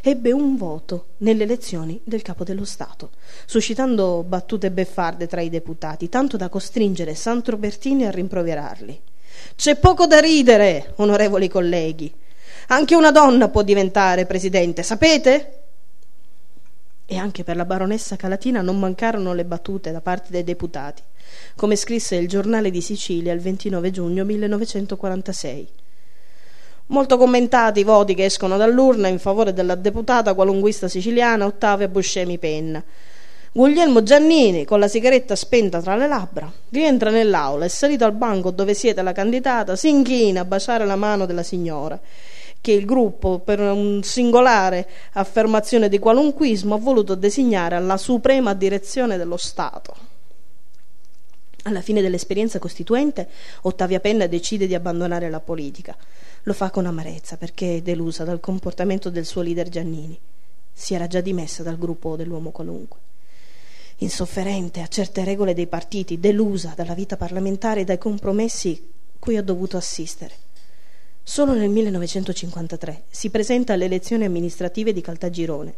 ebbe 0.03 0.31
un 0.31 0.57
voto 0.57 1.07
nelle 1.19 1.43
elezioni 1.43 2.01
del 2.05 2.23
capo 2.23 2.45
dello 2.45 2.65
Stato, 2.65 3.11
suscitando 3.45 4.23
battute 4.23 4.71
beffarde 4.71 5.27
tra 5.27 5.41
i 5.41 5.51
deputati, 5.51 6.09
tanto 6.09 6.37
da 6.37 6.49
costringere 6.49 7.17
Sandro 7.17 7.57
Bertini 7.57 8.07
a 8.07 8.13
rimproverarli. 8.13 9.03
C'è 9.57 9.77
poco 9.77 10.07
da 10.07 10.19
ridere, 10.21 10.93
onorevoli 10.97 11.49
colleghi. 11.49 12.13
Anche 12.69 12.95
una 12.95 13.11
donna 13.11 13.49
può 13.49 13.63
diventare 13.63 14.27
presidente, 14.27 14.83
sapete? 14.83 15.59
E 17.07 17.17
anche 17.17 17.45
per 17.45 17.57
la 17.57 17.65
baronessa 17.65 18.17
Calatina 18.17 18.63
non 18.63 18.79
mancarono 18.79 19.35
le 19.35 19.45
battute 19.45 19.93
da 19.93 20.01
parte 20.01 20.31
dei 20.31 20.45
deputati, 20.45 21.03
come 21.57 21.77
scrisse 21.77 22.17
il 22.17 22.29
giornale 22.29 22.71
di 22.71 22.81
Sicilia 22.81 23.33
il 23.33 23.41
29 23.41 23.91
giugno 23.91 24.25
1946. 24.25 25.69
Molto 26.87 27.17
commentati 27.17 27.81
i 27.81 27.85
voti 27.85 28.15
che 28.15 28.25
escono 28.25 28.57
dall'urna 28.57 29.09
in 29.09 29.19
favore 29.19 29.53
della 29.53 29.75
deputata 29.75 30.35
qualunguista 30.35 30.89
siciliana 30.89 31.47
Ottavia 31.47 31.89
Buscemi 31.89 32.39
Penna, 32.39 32.83
Guglielmo 33.55 34.03
Giannini, 34.03 34.65
con 34.65 34.81
la 34.81 34.89
sigaretta 34.89 35.37
spenta 35.37 35.83
tra 35.83 35.95
le 35.95 36.09
labbra, 36.09 36.51
rientra 36.71 37.11
nell'aula 37.11 37.67
e 37.67 37.69
salito 37.69 38.07
al 38.07 38.15
banco 38.15 38.51
dove 38.51 38.73
siede 38.73 39.03
la 39.03 39.13
candidata, 39.13 39.77
si 39.77 39.91
inchina 39.91 40.41
a 40.41 40.45
baciare 40.47 40.87
la 40.87 40.97
mano 40.97 41.27
della 41.27 41.43
signora 41.43 42.01
che 42.63 42.73
il 42.73 42.87
gruppo, 42.87 43.41
per 43.41 43.61
un 43.61 44.03
singolare 44.03 44.89
affermazione 45.13 45.91
di 45.91 45.99
qualunquismo, 45.99 46.77
ha 46.77 46.79
voluto 46.79 47.15
designare 47.15 47.75
alla 47.77 47.99
suprema 47.99 48.55
direzione 48.55 49.19
dello 49.19 49.37
Stato. 49.37 49.97
Alla 51.65 51.83
fine 51.83 52.01
dell'esperienza 52.01 52.59
costituente, 52.59 53.29
Ottavia 53.63 54.01
Penna 54.01 54.27
decide 54.29 54.67
di 54.67 54.75
abbandonare 54.75 55.29
la 55.29 55.41
politica. 55.41 55.95
Lo 56.45 56.55
fa 56.55 56.71
con 56.71 56.87
amarezza 56.87 57.37
perché 57.37 57.77
è 57.77 57.83
delusa 57.83 58.25
dal 58.25 58.41
comportamento 58.41 59.11
del 59.11 59.27
suo 59.27 59.43
leader 59.43 59.69
Giannini. 59.69 60.19
Si 60.73 60.95
era 60.95 61.07
già 61.07 61.21
dimessa 61.21 61.63
dal 61.63 61.77
gruppo 61.77 62.17
dell'uomo 62.17 62.51
qualunque 62.51 63.11
insofferente 64.03 64.81
a 64.81 64.87
certe 64.87 65.25
regole 65.25 65.55
dei 65.55 65.67
partiti, 65.67 66.21
delusa 66.21 66.73
dalla 66.77 66.95
vita 66.95 67.17
parlamentare 67.17 67.81
e 67.81 67.85
dai 67.85 67.99
compromessi 67.99 68.91
cui 69.19 69.37
ha 69.37 69.43
dovuto 69.43 69.77
assistere. 69.77 70.35
Solo 71.23 71.55
nel 71.55 71.71
1953 71.71 73.05
si 73.09 73.31
presenta 73.31 73.73
alle 73.73 73.85
elezioni 73.85 74.25
amministrative 74.25 74.93
di 74.93 75.01
Caltagirone 75.01 75.77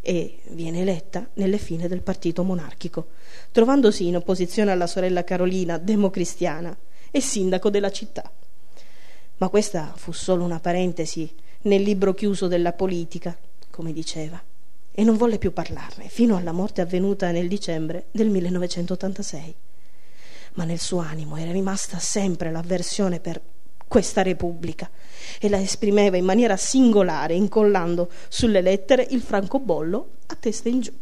e 0.00 0.38
viene 0.50 0.82
eletta 0.82 1.28
nelle 1.34 1.58
fine 1.58 1.88
del 1.88 2.02
partito 2.02 2.44
monarchico, 2.44 3.08
trovandosi 3.50 4.06
in 4.06 4.16
opposizione 4.16 4.70
alla 4.70 4.86
sorella 4.86 5.24
Carolina, 5.24 5.78
democristiana, 5.78 6.76
e 7.10 7.20
sindaco 7.20 7.70
della 7.70 7.90
città. 7.90 8.30
Ma 9.36 9.48
questa 9.48 9.92
fu 9.96 10.12
solo 10.12 10.44
una 10.44 10.60
parentesi 10.60 11.32
nel 11.62 11.82
libro 11.82 12.14
chiuso 12.14 12.46
della 12.46 12.72
politica, 12.72 13.36
come 13.70 13.92
diceva 13.92 14.42
e 14.96 15.02
non 15.02 15.16
volle 15.16 15.38
più 15.38 15.52
parlarne 15.52 16.08
fino 16.08 16.36
alla 16.36 16.52
morte 16.52 16.80
avvenuta 16.80 17.32
nel 17.32 17.48
dicembre 17.48 18.06
del 18.12 18.30
1986. 18.30 19.54
Ma 20.54 20.64
nel 20.64 20.78
suo 20.78 21.00
animo 21.00 21.36
era 21.36 21.50
rimasta 21.50 21.98
sempre 21.98 22.52
l'avversione 22.52 23.18
per 23.18 23.40
questa 23.88 24.22
Repubblica 24.22 24.88
e 25.40 25.48
la 25.48 25.60
esprimeva 25.60 26.16
in 26.16 26.24
maniera 26.24 26.56
singolare, 26.56 27.34
incollando 27.34 28.08
sulle 28.28 28.60
lettere 28.60 29.04
il 29.10 29.20
francobollo 29.20 30.10
a 30.26 30.36
testa 30.36 30.68
in 30.68 30.80
giù. 30.80 30.92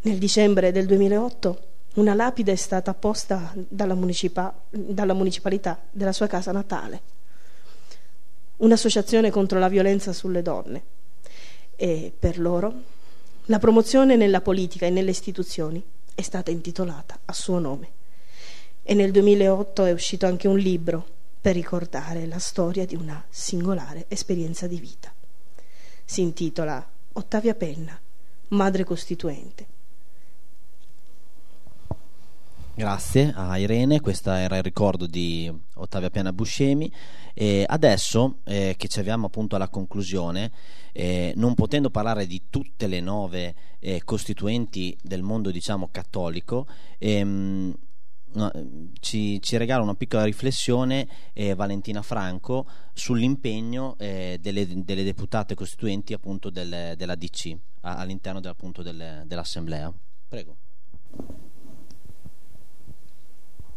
Nel 0.00 0.16
dicembre 0.16 0.72
del 0.72 0.86
2008 0.86 1.68
una 1.94 2.14
lapide 2.14 2.52
è 2.52 2.56
stata 2.56 2.94
posta 2.94 3.52
dalla, 3.54 3.94
municipa- 3.94 4.54
dalla 4.70 5.12
municipalità 5.12 5.78
della 5.90 6.12
sua 6.12 6.26
casa 6.26 6.50
natale, 6.50 7.02
un'associazione 8.56 9.30
contro 9.30 9.58
la 9.58 9.68
violenza 9.68 10.14
sulle 10.14 10.40
donne 10.40 10.93
e 11.84 12.14
per 12.18 12.38
loro 12.38 12.72
la 13.44 13.58
promozione 13.58 14.16
nella 14.16 14.40
politica 14.40 14.86
e 14.86 14.90
nelle 14.90 15.10
istituzioni 15.10 15.84
è 16.14 16.22
stata 16.22 16.50
intitolata 16.50 17.18
a 17.26 17.32
suo 17.34 17.58
nome. 17.58 17.90
E 18.82 18.94
nel 18.94 19.10
2008 19.10 19.84
è 19.84 19.92
uscito 19.92 20.24
anche 20.24 20.48
un 20.48 20.56
libro 20.56 21.06
per 21.42 21.52
ricordare 21.52 22.24
la 22.24 22.38
storia 22.38 22.86
di 22.86 22.94
una 22.94 23.22
singolare 23.28 24.06
esperienza 24.08 24.66
di 24.66 24.78
vita. 24.80 25.12
Si 26.06 26.22
intitola 26.22 26.88
Ottavia 27.12 27.54
Penna, 27.54 28.00
Madre 28.48 28.84
Costituente. 28.84 29.66
Grazie 32.76 33.32
a 33.36 33.56
Irene, 33.56 34.00
questo 34.00 34.32
era 34.32 34.56
il 34.56 34.64
ricordo 34.64 35.06
di 35.06 35.48
Ottavia 35.74 36.10
Penna 36.10 36.32
Buscemi 36.32 36.92
e 37.32 37.64
adesso 37.68 38.38
eh, 38.42 38.74
che 38.76 38.88
ci 38.88 38.98
avviamo 38.98 39.26
appunto 39.26 39.54
alla 39.54 39.68
conclusione, 39.68 40.50
eh, 40.90 41.32
non 41.36 41.54
potendo 41.54 41.88
parlare 41.90 42.26
di 42.26 42.46
tutte 42.50 42.88
le 42.88 42.98
nove 42.98 43.54
eh, 43.78 44.02
costituenti 44.02 44.98
del 45.00 45.22
mondo 45.22 45.52
diciamo 45.52 45.88
cattolico, 45.92 46.66
ehm, 46.98 47.72
no, 48.32 48.50
ci, 48.98 49.40
ci, 49.40 49.56
regala 49.56 49.84
una 49.84 49.94
piccola 49.94 50.24
riflessione 50.24 51.06
eh, 51.32 51.54
Valentina 51.54 52.02
Franco 52.02 52.66
sull'impegno 52.92 53.94
eh, 53.98 54.38
delle, 54.40 54.66
delle, 54.82 55.04
deputate 55.04 55.54
costituenti 55.54 56.12
appunto 56.12 56.50
del, 56.50 56.94
della 56.96 57.14
DC 57.14 57.56
a, 57.82 57.98
all'interno 57.98 58.40
del, 58.40 58.50
appunto 58.50 58.82
del, 58.82 59.22
dell'Assemblea. 59.26 59.92
Prego. 60.26 60.56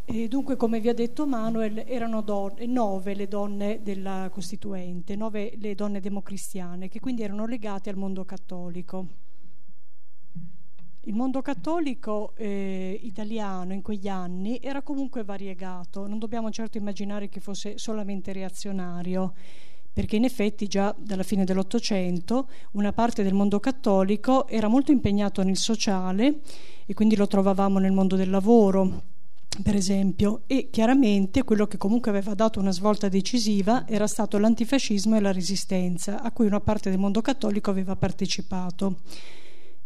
E 0.10 0.30
dunque, 0.30 0.56
come 0.56 0.80
vi 0.80 0.88
ha 0.88 0.94
detto 0.94 1.28
Manuel, 1.28 1.84
erano 1.86 2.24
nove 2.68 3.14
le 3.14 3.28
donne 3.28 3.82
della 3.84 4.30
Costituente, 4.32 5.18
nove 5.18 5.52
le 5.58 5.76
donne 5.76 6.00
democristiane, 6.00 6.88
che 6.88 7.02
quindi 7.02 7.24
erano 7.24 7.46
legate 7.46 7.90
al 7.90 7.98
mondo 7.98 8.24
cattolico. 8.24 9.08
Il 11.02 11.14
mondo 11.14 11.42
cattolico 11.42 12.32
eh, 12.38 12.98
italiano 13.04 13.74
in 13.74 13.82
quegli 13.82 14.08
anni 14.08 14.60
era 14.62 14.82
comunque 14.82 15.26
variegato, 15.26 16.08
non 16.08 16.20
dobbiamo 16.20 16.52
certo 16.52 16.78
immaginare 16.78 17.28
che 17.28 17.42
fosse 17.42 17.78
solamente 17.78 18.32
reazionario, 18.32 19.34
perché 19.92 20.16
in 20.16 20.24
effetti 20.24 20.68
già 20.68 20.96
dalla 20.98 21.24
fine 21.24 21.44
dell'Ottocento 21.44 22.48
una 22.72 22.94
parte 22.94 23.24
del 23.24 23.34
mondo 23.34 23.60
cattolico 23.60 24.48
era 24.48 24.70
molto 24.70 24.94
impegnato 24.94 25.44
nel 25.44 25.58
sociale 25.58 26.40
e 26.86 26.94
quindi 26.94 27.18
lo 27.18 27.28
trovavamo 27.28 27.78
nel 27.78 27.92
mondo 27.92 28.16
del 28.16 28.30
lavoro, 28.30 29.16
per 29.62 29.76
esempio, 29.76 30.44
e 30.48 30.70
chiaramente 30.70 31.44
quello 31.44 31.68
che 31.68 31.78
comunque 31.78 32.12
aveva 32.12 32.34
dato 32.34 32.60
una 32.60 32.72
svolta 32.72 33.10
decisiva 33.10 33.88
era 33.88 34.08
stato 34.08 34.38
l'antifascismo 34.38 35.16
e 35.16 35.20
la 35.20 35.32
resistenza, 35.32 36.22
a 36.22 36.32
cui 36.32 36.46
una 36.46 36.60
parte 36.60 36.90
del 36.90 37.00
mondo 37.00 37.22
cattolico 37.22 37.70
aveva 37.70 37.96
partecipato. 37.96 38.98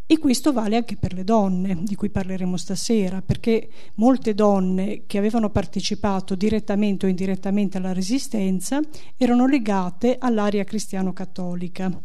E 0.06 0.18
questo 0.18 0.52
vale 0.52 0.76
anche 0.76 0.98
per 0.98 1.14
le 1.14 1.23
donne, 1.23 1.84
di 1.84 1.95
cui 1.95 2.10
parleremo 2.10 2.57
stasera, 2.57 3.22
perché 3.22 3.69
molte 3.95 4.34
donne 4.34 5.03
che 5.07 5.18
avevano 5.18 5.49
partecipato 5.49 6.35
direttamente 6.35 7.06
o 7.06 7.10
indirettamente 7.10 7.77
alla 7.77 7.93
resistenza 7.93 8.81
erano 9.15 9.48
legate 9.48 10.18
all'area 10.19 10.65
cristiano-cattolica. 10.65 12.02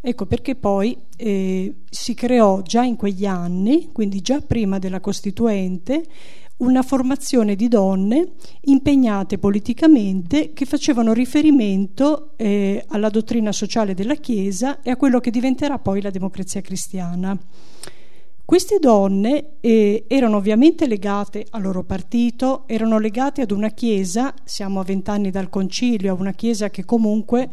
Ecco 0.00 0.26
perché 0.26 0.54
poi 0.54 0.96
eh, 1.16 1.74
si 1.90 2.14
creò 2.14 2.62
già 2.62 2.84
in 2.84 2.94
quegli 2.94 3.26
anni, 3.26 3.90
quindi 3.90 4.20
già 4.20 4.40
prima 4.40 4.78
della 4.78 5.00
Costituente, 5.00 6.04
una 6.58 6.82
formazione 6.82 7.54
di 7.54 7.68
donne 7.68 8.32
impegnate 8.62 9.38
politicamente 9.38 10.52
che 10.52 10.64
facevano 10.64 11.12
riferimento 11.12 12.32
eh, 12.36 12.84
alla 12.88 13.10
dottrina 13.10 13.52
sociale 13.52 13.94
della 13.94 14.16
Chiesa 14.16 14.80
e 14.80 14.90
a 14.90 14.96
quello 14.96 15.20
che 15.20 15.30
diventerà 15.30 15.78
poi 15.78 16.00
la 16.00 16.10
democrazia 16.10 16.60
cristiana. 16.60 17.38
Queste 18.44 18.78
donne 18.78 19.56
eh, 19.60 20.04
erano 20.08 20.38
ovviamente 20.38 20.86
legate 20.86 21.46
al 21.50 21.60
loro 21.60 21.84
partito, 21.84 22.66
erano 22.66 22.98
legate 22.98 23.42
ad 23.42 23.50
una 23.50 23.68
Chiesa, 23.68 24.32
siamo 24.42 24.80
a 24.80 24.84
vent'anni 24.84 25.30
dal 25.30 25.50
concilio, 25.50 26.14
a 26.14 26.18
una 26.18 26.32
Chiesa 26.32 26.70
che 26.70 26.84
comunque 26.86 27.50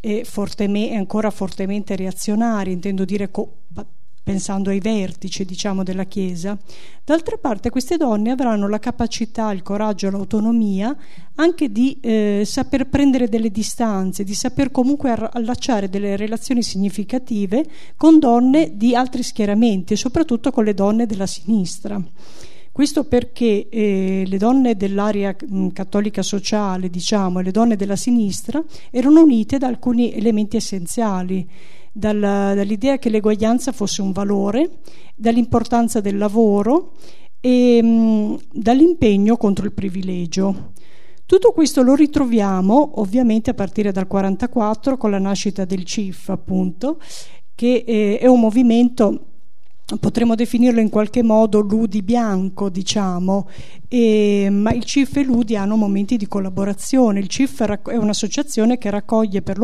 è, 0.00 0.22
è 0.22 0.94
ancora 0.94 1.30
fortemente 1.30 1.94
reazionaria, 1.94 2.72
intendo 2.72 3.04
dire 3.04 3.30
co- 3.30 3.58
pensando 4.24 4.70
ai 4.70 4.80
vertici 4.80 5.44
diciamo, 5.44 5.84
della 5.84 6.04
Chiesa. 6.04 6.58
D'altra 7.04 7.36
parte 7.36 7.68
queste 7.68 7.98
donne 7.98 8.30
avranno 8.30 8.66
la 8.68 8.78
capacità, 8.78 9.52
il 9.52 9.62
coraggio, 9.62 10.10
l'autonomia 10.10 10.96
anche 11.36 11.70
di 11.70 11.98
eh, 12.00 12.42
saper 12.46 12.88
prendere 12.88 13.28
delle 13.28 13.50
distanze, 13.50 14.24
di 14.24 14.34
saper 14.34 14.70
comunque 14.70 15.10
allacciare 15.10 15.90
delle 15.90 16.16
relazioni 16.16 16.62
significative 16.62 17.64
con 17.96 18.18
donne 18.18 18.76
di 18.76 18.94
altri 18.94 19.22
schieramenti 19.22 19.94
soprattutto 19.94 20.50
con 20.50 20.64
le 20.64 20.74
donne 20.74 21.06
della 21.06 21.26
sinistra. 21.26 22.02
Questo 22.72 23.04
perché 23.04 23.68
eh, 23.68 24.24
le 24.26 24.36
donne 24.36 24.74
dell'area 24.74 25.36
mh, 25.38 25.68
cattolica 25.68 26.22
sociale, 26.22 26.90
diciamo, 26.90 27.38
e 27.38 27.44
le 27.44 27.52
donne 27.52 27.76
della 27.76 27.94
sinistra 27.94 28.60
erano 28.90 29.22
unite 29.22 29.58
da 29.58 29.68
alcuni 29.68 30.12
elementi 30.12 30.56
essenziali 30.56 31.48
dalla, 31.96 32.54
dall'idea 32.54 32.98
che 32.98 33.08
l'eguaglianza 33.08 33.70
fosse 33.70 34.02
un 34.02 34.10
valore, 34.10 34.80
dall'importanza 35.14 36.00
del 36.00 36.18
lavoro 36.18 36.94
e 37.40 37.80
mh, 37.80 38.38
dall'impegno 38.52 39.36
contro 39.36 39.64
il 39.64 39.72
privilegio. 39.72 40.72
Tutto 41.24 41.52
questo 41.52 41.82
lo 41.82 41.94
ritroviamo 41.94 43.00
ovviamente 43.00 43.50
a 43.50 43.54
partire 43.54 43.92
dal 43.92 44.06
1944 44.10 44.96
con 44.96 45.10
la 45.10 45.18
nascita 45.18 45.64
del 45.64 45.84
CIF, 45.84 46.28
appunto, 46.28 46.98
che 47.54 47.84
eh, 47.86 48.18
è 48.18 48.26
un 48.26 48.40
movimento 48.40 49.33
potremmo 50.00 50.34
definirlo 50.34 50.80
in 50.80 50.88
qualche 50.88 51.22
modo 51.22 51.60
ludi 51.60 52.02
bianco, 52.02 52.70
diciamo, 52.70 53.48
e, 53.86 54.48
ma 54.50 54.72
il 54.72 54.84
CIF 54.84 55.16
e 55.16 55.24
l'UDI 55.24 55.56
hanno 55.56 55.76
momenti 55.76 56.16
di 56.16 56.26
collaborazione. 56.26 57.20
Il 57.20 57.28
CIF 57.28 57.62
è 57.62 57.96
un'associazione 57.96 58.78
che 58.78 58.88
raccoglie 58.88 59.42
per, 59.42 59.58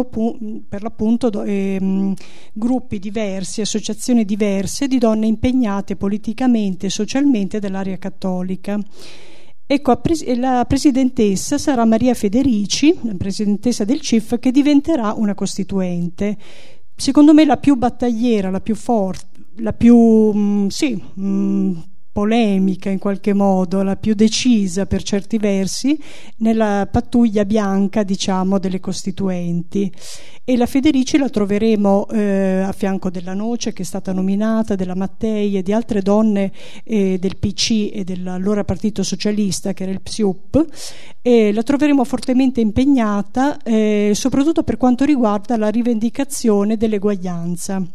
per 0.68 0.82
l'appunto 0.82 1.42
eh, 1.42 2.14
gruppi 2.52 2.98
diversi, 2.98 3.62
associazioni 3.62 4.26
diverse 4.26 4.88
di 4.88 4.98
donne 4.98 5.26
impegnate 5.26 5.96
politicamente 5.96 6.86
e 6.86 6.90
socialmente 6.90 7.58
dell'area 7.58 7.96
cattolica. 7.96 8.78
Ecco, 9.66 10.00
la 10.36 10.64
presidentessa 10.66 11.56
sarà 11.56 11.84
Maria 11.84 12.12
Federici, 12.12 12.94
la 13.02 13.14
presidentessa 13.16 13.84
del 13.84 14.00
CIF, 14.00 14.38
che 14.38 14.50
diventerà 14.50 15.14
una 15.16 15.34
costituente. 15.34 16.36
Secondo 16.94 17.32
me 17.32 17.46
la 17.46 17.56
più 17.56 17.76
battagliera, 17.76 18.50
la 18.50 18.60
più 18.60 18.74
forte 18.74 19.30
la 19.60 19.72
più 19.72 19.96
mm, 19.96 20.66
sì, 20.68 21.02
mm, 21.18 21.76
polemica 22.12 22.90
in 22.90 22.98
qualche 22.98 23.32
modo, 23.32 23.82
la 23.82 23.96
più 23.96 24.14
decisa 24.14 24.86
per 24.86 25.02
certi 25.02 25.38
versi, 25.38 25.98
nella 26.38 26.88
pattuglia 26.90 27.44
bianca, 27.44 28.02
diciamo, 28.02 28.58
delle 28.58 28.80
costituenti. 28.80 29.90
E 30.44 30.56
la 30.56 30.66
Federici 30.66 31.16
la 31.18 31.28
troveremo 31.28 32.08
eh, 32.08 32.62
a 32.66 32.72
fianco 32.72 33.10
della 33.10 33.34
Noce, 33.34 33.72
che 33.72 33.82
è 33.82 33.84
stata 33.84 34.12
nominata, 34.12 34.74
della 34.74 34.96
Mattei 34.96 35.56
e 35.56 35.62
di 35.62 35.72
altre 35.72 36.02
donne 36.02 36.50
eh, 36.82 37.18
del 37.18 37.36
PC 37.38 37.90
e 37.92 38.02
dell'allora 38.02 38.64
Partito 38.64 39.04
Socialista, 39.04 39.72
che 39.72 39.84
era 39.84 39.92
il 39.92 40.00
PSIUP, 40.00 40.66
e 41.22 41.52
la 41.52 41.62
troveremo 41.62 42.02
fortemente 42.04 42.60
impegnata, 42.60 43.62
eh, 43.62 44.10
soprattutto 44.14 44.64
per 44.64 44.76
quanto 44.76 45.04
riguarda 45.04 45.56
la 45.56 45.68
rivendicazione 45.68 46.76
dell'eguaglianza 46.76 47.86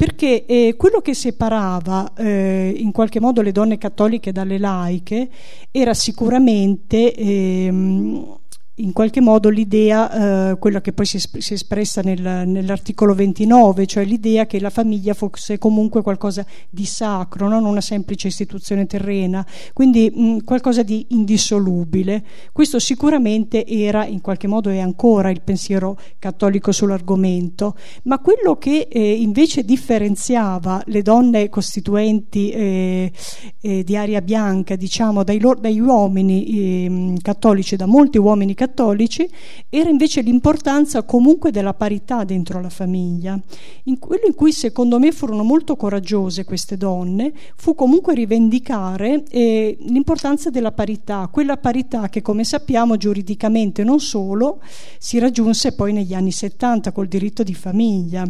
perché 0.00 0.46
eh, 0.46 0.76
quello 0.78 1.02
che 1.02 1.12
separava 1.12 2.14
eh, 2.14 2.72
in 2.74 2.90
qualche 2.90 3.20
modo 3.20 3.42
le 3.42 3.52
donne 3.52 3.76
cattoliche 3.76 4.32
dalle 4.32 4.56
laiche 4.56 5.28
era 5.70 5.92
sicuramente 5.92 7.12
ehm, 7.14 8.39
in 8.82 8.92
qualche 8.92 9.20
modo 9.20 9.48
l'idea, 9.48 10.50
eh, 10.50 10.58
quella 10.58 10.80
che 10.80 10.92
poi 10.92 11.06
si, 11.06 11.18
si 11.18 11.52
è 11.52 11.54
espressa 11.54 12.00
nel, 12.02 12.20
nell'articolo 12.20 13.14
29, 13.14 13.86
cioè 13.86 14.04
l'idea 14.04 14.46
che 14.46 14.60
la 14.60 14.70
famiglia 14.70 15.14
fosse 15.14 15.58
comunque 15.58 16.02
qualcosa 16.02 16.44
di 16.68 16.84
sacro, 16.84 17.48
non 17.48 17.64
una 17.64 17.80
semplice 17.80 18.28
istituzione 18.28 18.86
terrena, 18.86 19.44
quindi 19.72 20.10
mh, 20.14 20.44
qualcosa 20.44 20.82
di 20.82 21.06
indissolubile. 21.10 22.24
Questo 22.52 22.78
sicuramente 22.78 23.66
era, 23.66 24.06
in 24.06 24.20
qualche 24.20 24.46
modo 24.46 24.70
è 24.70 24.78
ancora 24.78 25.30
il 25.30 25.42
pensiero 25.42 25.98
cattolico 26.18 26.72
sull'argomento, 26.72 27.76
ma 28.04 28.18
quello 28.18 28.56
che 28.56 28.88
eh, 28.90 29.12
invece 29.12 29.64
differenziava 29.64 30.82
le 30.86 31.02
donne 31.02 31.48
costituenti 31.48 32.50
eh, 32.50 33.12
eh 33.60 33.84
di 33.84 33.96
aria 33.96 34.20
bianca, 34.20 34.76
diciamo, 34.76 35.22
dai, 35.24 35.40
dagli 35.60 35.80
uomini 35.80 36.84
ehm, 36.84 37.18
cattolici, 37.20 37.76
da 37.76 37.86
molti 37.86 38.18
uomini 38.18 38.54
cattolici, 38.54 38.68
cattolici 38.70 39.28
era 39.68 39.90
invece 39.90 40.20
l'importanza 40.20 41.02
comunque 41.02 41.50
della 41.50 41.74
parità 41.74 42.24
dentro 42.24 42.60
la 42.60 42.70
famiglia. 42.70 43.38
In 43.84 43.98
quello 43.98 44.26
in 44.26 44.34
cui 44.34 44.52
secondo 44.52 44.98
me 44.98 45.10
furono 45.10 45.42
molto 45.42 45.76
coraggiose 45.76 46.44
queste 46.44 46.76
donne 46.76 47.32
fu 47.56 47.74
comunque 47.74 48.14
rivendicare 48.14 49.24
eh, 49.28 49.76
l'importanza 49.80 50.50
della 50.50 50.72
parità, 50.72 51.28
quella 51.30 51.56
parità 51.56 52.08
che 52.08 52.22
come 52.22 52.44
sappiamo 52.44 52.96
giuridicamente 52.96 53.82
non 53.82 53.98
solo 53.98 54.62
si 54.98 55.18
raggiunse 55.18 55.74
poi 55.74 55.92
negli 55.92 56.14
anni 56.14 56.32
70 56.32 56.92
col 56.92 57.08
diritto 57.08 57.42
di 57.42 57.54
famiglia. 57.54 58.24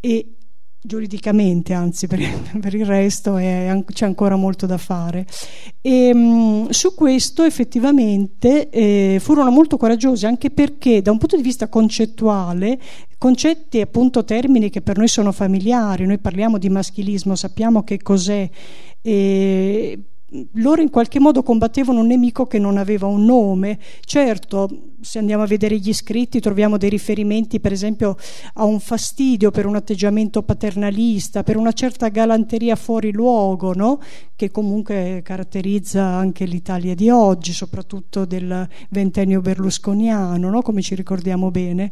E 0.00 0.37
giuridicamente, 0.88 1.72
anzi 1.72 2.08
per, 2.08 2.18
per 2.58 2.74
il 2.74 2.84
resto 2.84 3.36
è, 3.36 3.84
c'è 3.92 4.06
ancora 4.06 4.34
molto 4.34 4.66
da 4.66 4.78
fare. 4.78 5.24
E, 5.80 6.12
mh, 6.12 6.70
su 6.70 6.94
questo 6.94 7.44
effettivamente 7.44 8.70
eh, 8.70 9.18
furono 9.20 9.50
molto 9.50 9.76
coraggiosi 9.76 10.26
anche 10.26 10.50
perché 10.50 11.00
da 11.00 11.12
un 11.12 11.18
punto 11.18 11.36
di 11.36 11.42
vista 11.42 11.68
concettuale 11.68 12.80
concetti 13.18 13.80
appunto 13.80 14.24
termini 14.24 14.70
che 14.70 14.80
per 14.80 14.96
noi 14.96 15.08
sono 15.08 15.30
familiari, 15.30 16.06
noi 16.06 16.18
parliamo 16.18 16.58
di 16.58 16.68
maschilismo, 16.70 17.36
sappiamo 17.36 17.84
che 17.84 17.98
cos'è. 18.02 18.48
E, 19.00 19.98
loro 20.54 20.82
in 20.82 20.90
qualche 20.90 21.18
modo 21.18 21.42
combattevano 21.42 22.00
un 22.00 22.06
nemico 22.06 22.46
che 22.46 22.58
non 22.58 22.76
aveva 22.76 23.06
un 23.06 23.24
nome. 23.24 23.78
Certo, 24.00 24.68
se 25.00 25.18
andiamo 25.18 25.42
a 25.42 25.46
vedere 25.46 25.78
gli 25.78 25.92
scritti 25.92 26.40
troviamo 26.40 26.76
dei 26.76 26.90
riferimenti 26.90 27.60
per 27.60 27.72
esempio 27.72 28.16
a 28.54 28.64
un 28.64 28.80
fastidio 28.80 29.50
per 29.50 29.66
un 29.66 29.76
atteggiamento 29.76 30.42
paternalista, 30.42 31.42
per 31.42 31.56
una 31.56 31.72
certa 31.72 32.08
galanteria 32.08 32.76
fuori 32.76 33.12
luogo, 33.12 33.72
no? 33.72 34.00
che 34.36 34.50
comunque 34.50 35.20
caratterizza 35.24 36.02
anche 36.04 36.44
l'Italia 36.44 36.94
di 36.94 37.08
oggi, 37.10 37.52
soprattutto 37.52 38.24
del 38.24 38.68
ventennio 38.90 39.40
berlusconiano, 39.40 40.50
no? 40.50 40.62
come 40.62 40.82
ci 40.82 40.94
ricordiamo 40.94 41.50
bene. 41.50 41.90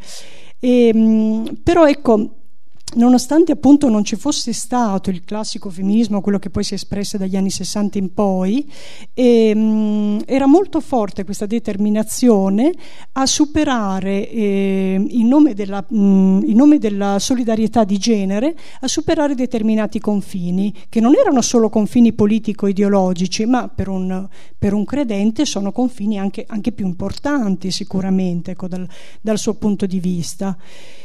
E, 0.58 1.52
però 1.62 1.86
ecco, 1.86 2.45
nonostante 2.94 3.52
appunto 3.52 3.88
non 3.88 4.04
ci 4.04 4.16
fosse 4.16 4.52
stato 4.52 5.10
il 5.10 5.24
classico 5.24 5.68
femminismo, 5.70 6.20
quello 6.20 6.38
che 6.38 6.50
poi 6.50 6.62
si 6.62 6.72
è 6.72 6.76
espresso 6.76 7.18
dagli 7.18 7.36
anni 7.36 7.50
60 7.50 7.98
in 7.98 8.14
poi, 8.14 8.70
ehm, 9.12 10.22
era 10.24 10.46
molto 10.46 10.80
forte 10.80 11.24
questa 11.24 11.46
determinazione 11.46 12.72
a 13.12 13.26
superare, 13.26 14.30
eh, 14.30 15.04
in, 15.08 15.28
nome 15.28 15.54
della, 15.54 15.84
mh, 15.86 16.42
in, 16.44 16.56
nome 16.56 16.78
della, 16.78 17.18
solidarietà 17.18 17.84
di 17.84 17.98
genere, 17.98 18.56
a 18.80 18.88
superare 18.88 19.34
determinati 19.34 19.98
confini, 19.98 20.72
che 20.88 21.00
non 21.00 21.14
erano 21.14 21.42
solo 21.42 21.68
confini 21.68 22.12
politico-ideologici, 22.12 23.44
ma 23.46 23.68
per 23.68 23.88
un, 23.88 24.28
per 24.66 24.74
un 24.74 24.84
credente 24.84 25.44
sono 25.44 25.70
confini 25.70 26.18
anche, 26.18 26.44
anche, 26.48 26.72
più 26.72 26.86
importanti 26.86 27.70
sicuramente 27.70 28.50
ecco, 28.50 28.66
dal, 28.66 28.84
dal 29.20 29.38
suo 29.38 29.54
punto 29.54 29.86
di 29.86 30.00
vista. 30.00 30.56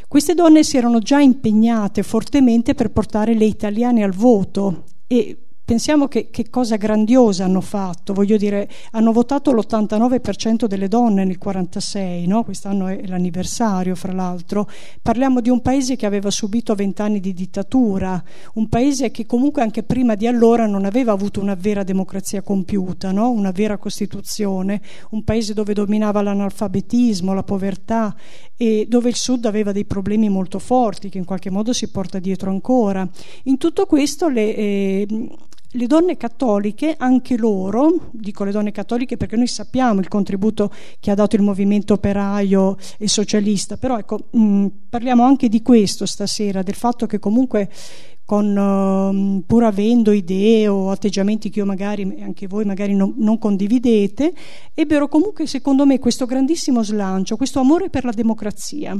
Queste 0.07 0.33
donne 0.33 0.63
si 0.63 0.77
erano 0.77 0.97
già 0.97 1.19
impegnate 1.19 2.01
fortemente 2.01 2.73
per 2.73 2.89
portare 2.89 3.35
le 3.35 3.45
italiane 3.45 4.01
al 4.01 4.13
voto 4.13 4.85
e 5.05 5.38
pensiamo 5.63 6.07
che, 6.07 6.29
che, 6.29 6.49
cosa 6.49 6.75
grandiosa 6.75 7.45
hanno 7.45 7.61
fatto, 7.61 8.13
voglio 8.13 8.38
dire, 8.38 8.69
hanno 8.91 9.11
votato 9.11 9.51
l'89% 9.51 10.65
delle 10.65 10.88
donne 10.88 11.23
nel 11.23 11.38
46, 11.38 12.27
no? 12.27 12.43
quest'anno 12.43 12.88
è 12.88 13.05
l'anniversario 13.05 13.95
fra 13.95 14.11
l'altro, 14.11 14.69
parliamo 15.01 15.41
di 15.41 15.49
un 15.49 15.61
paese 15.61 15.95
che 15.95 16.05
aveva 16.05 16.29
subito 16.29 16.75
vent'anni 16.75 17.19
di 17.19 17.33
dittatura, 17.33 18.21
un 18.55 18.67
paese 18.69 19.11
che 19.11 19.25
comunque 19.25 19.61
anche 19.61 19.83
prima 19.83 20.15
di 20.15 20.27
allora 20.27 20.65
non 20.65 20.85
aveva 20.85 21.11
avuto 21.11 21.39
una 21.39 21.55
vera 21.55 21.83
democrazia 21.83 22.41
compiuta, 22.41 23.11
no? 23.11 23.29
una 23.29 23.51
vera 23.51 23.77
Costituzione, 23.77 24.81
un 25.11 25.23
paese 25.23 25.53
dove 25.53 25.73
dominava 25.73 26.21
l'analfabetismo, 26.21 27.33
la 27.33 27.43
povertà 27.43 28.15
e 28.57 28.85
dove 28.88 29.09
il 29.09 29.15
Sud 29.15 29.45
aveva 29.45 29.71
dei 29.71 29.85
problemi 29.85 30.29
molto 30.29 30.59
forti 30.59 31.09
che 31.09 31.17
in 31.17 31.25
qualche 31.25 31.49
modo 31.49 31.73
si 31.73 31.89
porta 31.89 32.19
dietro 32.19 32.49
ancora. 32.49 33.07
In 33.43 33.57
tutto 33.57 33.85
questo 33.85 34.27
le... 34.27 34.55
Eh, 34.55 35.07
le 35.73 35.88
donne 35.88 36.18
cattoliche, 36.18 36.95
anche 36.98 37.38
loro, 37.38 38.10
dico 38.11 38.43
le 38.43 38.52
donne 38.52 38.72
cattoliche 38.72 39.15
perché 39.15 39.38
noi 39.38 39.48
sappiamo 39.48 39.99
il 39.99 40.07
contributo 40.07 40.72
che 40.99 41.11
ha 41.11 41.15
dato 41.15 41.35
il 41.35 41.41
movimento 41.41 41.93
operaio 41.93 42.77
e 42.98 43.07
socialista, 43.07 43.77
però 43.77 43.98
ecco, 43.98 44.27
mh, 44.31 44.68
parliamo 44.89 45.23
anche 45.23 45.48
di 45.48 45.61
questo 45.61 46.06
stasera, 46.06 46.61
del 46.61 46.76
fatto 46.76 47.06
che 47.06 47.19
comunque 47.19 47.69
con, 48.26 48.56
uh, 48.56 49.43
pur 49.45 49.64
avendo 49.64 50.11
idee 50.11 50.68
o 50.68 50.89
atteggiamenti 50.89 51.49
che 51.49 51.60
io 51.60 51.65
magari, 51.65 52.19
anche 52.22 52.48
voi 52.48 52.65
magari 52.65 52.93
non, 52.93 53.14
non 53.18 53.38
condividete, 53.38 54.34
ebbero 54.73 55.07
comunque 55.07 55.48
secondo 55.48 55.85
me 55.85 55.99
questo 55.99 56.26
grandissimo 56.26 56.84
slancio, 56.84 57.38
questo 57.38 57.60
amore 57.60 57.89
per 57.89 58.03
la 58.06 58.11
democrazia 58.11 58.98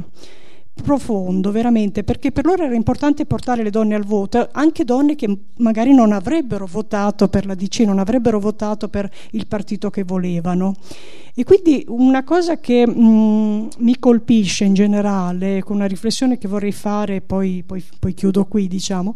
profondo 0.74 1.50
veramente 1.50 2.02
perché 2.02 2.32
per 2.32 2.46
loro 2.46 2.64
era 2.64 2.74
importante 2.74 3.26
portare 3.26 3.62
le 3.62 3.70
donne 3.70 3.94
al 3.94 4.04
voto 4.04 4.48
anche 4.52 4.84
donne 4.84 5.14
che 5.14 5.36
magari 5.58 5.94
non 5.94 6.12
avrebbero 6.12 6.66
votato 6.66 7.28
per 7.28 7.44
la 7.46 7.54
DC 7.54 7.80
non 7.80 7.98
avrebbero 7.98 8.40
votato 8.40 8.88
per 8.88 9.10
il 9.32 9.46
partito 9.46 9.90
che 9.90 10.02
volevano 10.02 10.74
e 11.34 11.44
quindi 11.44 11.84
una 11.88 12.24
cosa 12.24 12.58
che 12.58 12.86
mh, 12.86 13.68
mi 13.78 13.98
colpisce 13.98 14.64
in 14.64 14.74
generale 14.74 15.62
con 15.62 15.76
una 15.76 15.86
riflessione 15.86 16.38
che 16.38 16.48
vorrei 16.48 16.72
fare 16.72 17.20
poi, 17.20 17.62
poi, 17.66 17.82
poi 17.98 18.14
chiudo 18.14 18.44
qui 18.46 18.68
diciamo 18.68 19.14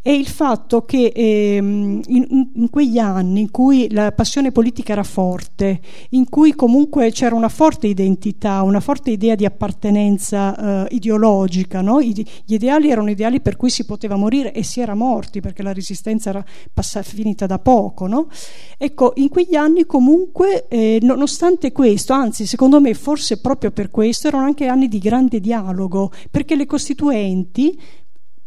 è 0.00 0.10
il 0.10 0.26
fatto 0.26 0.84
che 0.84 1.12
eh, 1.14 1.56
in, 1.56 2.02
in 2.54 2.70
quegli 2.70 2.98
anni 2.98 3.40
in 3.40 3.50
cui 3.50 3.88
la 3.90 4.12
passione 4.12 4.52
politica 4.52 4.92
era 4.92 5.02
forte 5.02 5.80
in 6.10 6.28
cui 6.28 6.54
comunque 6.54 7.10
c'era 7.10 7.34
una 7.34 7.48
forte 7.48 7.86
identità 7.86 8.62
una 8.62 8.80
forte 8.80 9.10
idea 9.10 9.34
di 9.34 9.44
appartenenza 9.44 10.84
eh, 10.86 10.94
ideologica, 10.94 11.80
no? 11.80 12.00
gli 12.00 12.24
ideali 12.46 12.90
erano 12.90 13.10
ideali 13.10 13.40
per 13.40 13.56
cui 13.56 13.70
si 13.70 13.84
poteva 13.84 14.16
morire 14.16 14.52
e 14.52 14.62
si 14.62 14.80
era 14.80 14.94
morti 14.94 15.40
perché 15.40 15.62
la 15.62 15.72
resistenza 15.72 16.30
era 16.30 16.44
passata, 16.72 17.08
finita 17.08 17.46
da 17.46 17.58
poco. 17.58 18.06
No? 18.06 18.28
Ecco, 18.78 19.12
in 19.16 19.28
quegli 19.28 19.54
anni 19.54 19.86
comunque, 19.86 20.68
eh, 20.68 20.98
nonostante 21.02 21.55
questo, 21.72 22.12
anzi 22.12 22.46
secondo 22.46 22.80
me 22.80 22.94
forse 22.94 23.40
proprio 23.40 23.70
per 23.70 23.90
questo, 23.90 24.28
erano 24.28 24.44
anche 24.44 24.66
anni 24.66 24.88
di 24.88 24.98
grande 24.98 25.40
dialogo, 25.40 26.10
perché 26.30 26.54
le 26.54 26.66
costituenti 26.66 27.78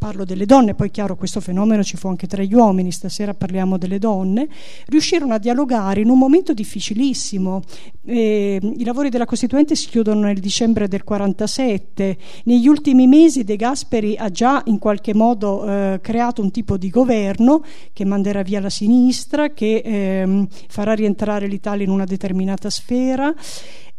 parlo 0.00 0.24
delle 0.24 0.46
donne, 0.46 0.74
poi 0.74 0.90
chiaro 0.90 1.14
questo 1.14 1.40
fenomeno 1.40 1.84
ci 1.84 1.98
fu 1.98 2.08
anche 2.08 2.26
tra 2.26 2.42
gli 2.42 2.54
uomini, 2.54 2.90
stasera 2.90 3.34
parliamo 3.34 3.76
delle 3.76 3.98
donne, 3.98 4.48
riuscirono 4.86 5.34
a 5.34 5.38
dialogare 5.38 6.00
in 6.00 6.08
un 6.08 6.18
momento 6.18 6.54
difficilissimo. 6.54 7.60
Eh, 8.06 8.58
I 8.62 8.84
lavori 8.84 9.10
della 9.10 9.26
Costituente 9.26 9.76
si 9.76 9.88
chiudono 9.88 10.22
nel 10.22 10.40
dicembre 10.40 10.88
del 10.88 11.04
47, 11.04 12.16
negli 12.44 12.66
ultimi 12.66 13.06
mesi 13.06 13.44
De 13.44 13.56
Gasperi 13.56 14.16
ha 14.16 14.30
già 14.30 14.62
in 14.64 14.78
qualche 14.78 15.12
modo 15.12 15.66
eh, 15.66 15.98
creato 16.00 16.40
un 16.40 16.50
tipo 16.50 16.78
di 16.78 16.88
governo 16.88 17.62
che 17.92 18.06
manderà 18.06 18.40
via 18.40 18.60
la 18.60 18.70
sinistra, 18.70 19.50
che 19.50 19.82
eh, 19.84 20.46
farà 20.68 20.94
rientrare 20.94 21.46
l'Italia 21.46 21.84
in 21.84 21.90
una 21.90 22.06
determinata 22.06 22.70
sfera 22.70 23.34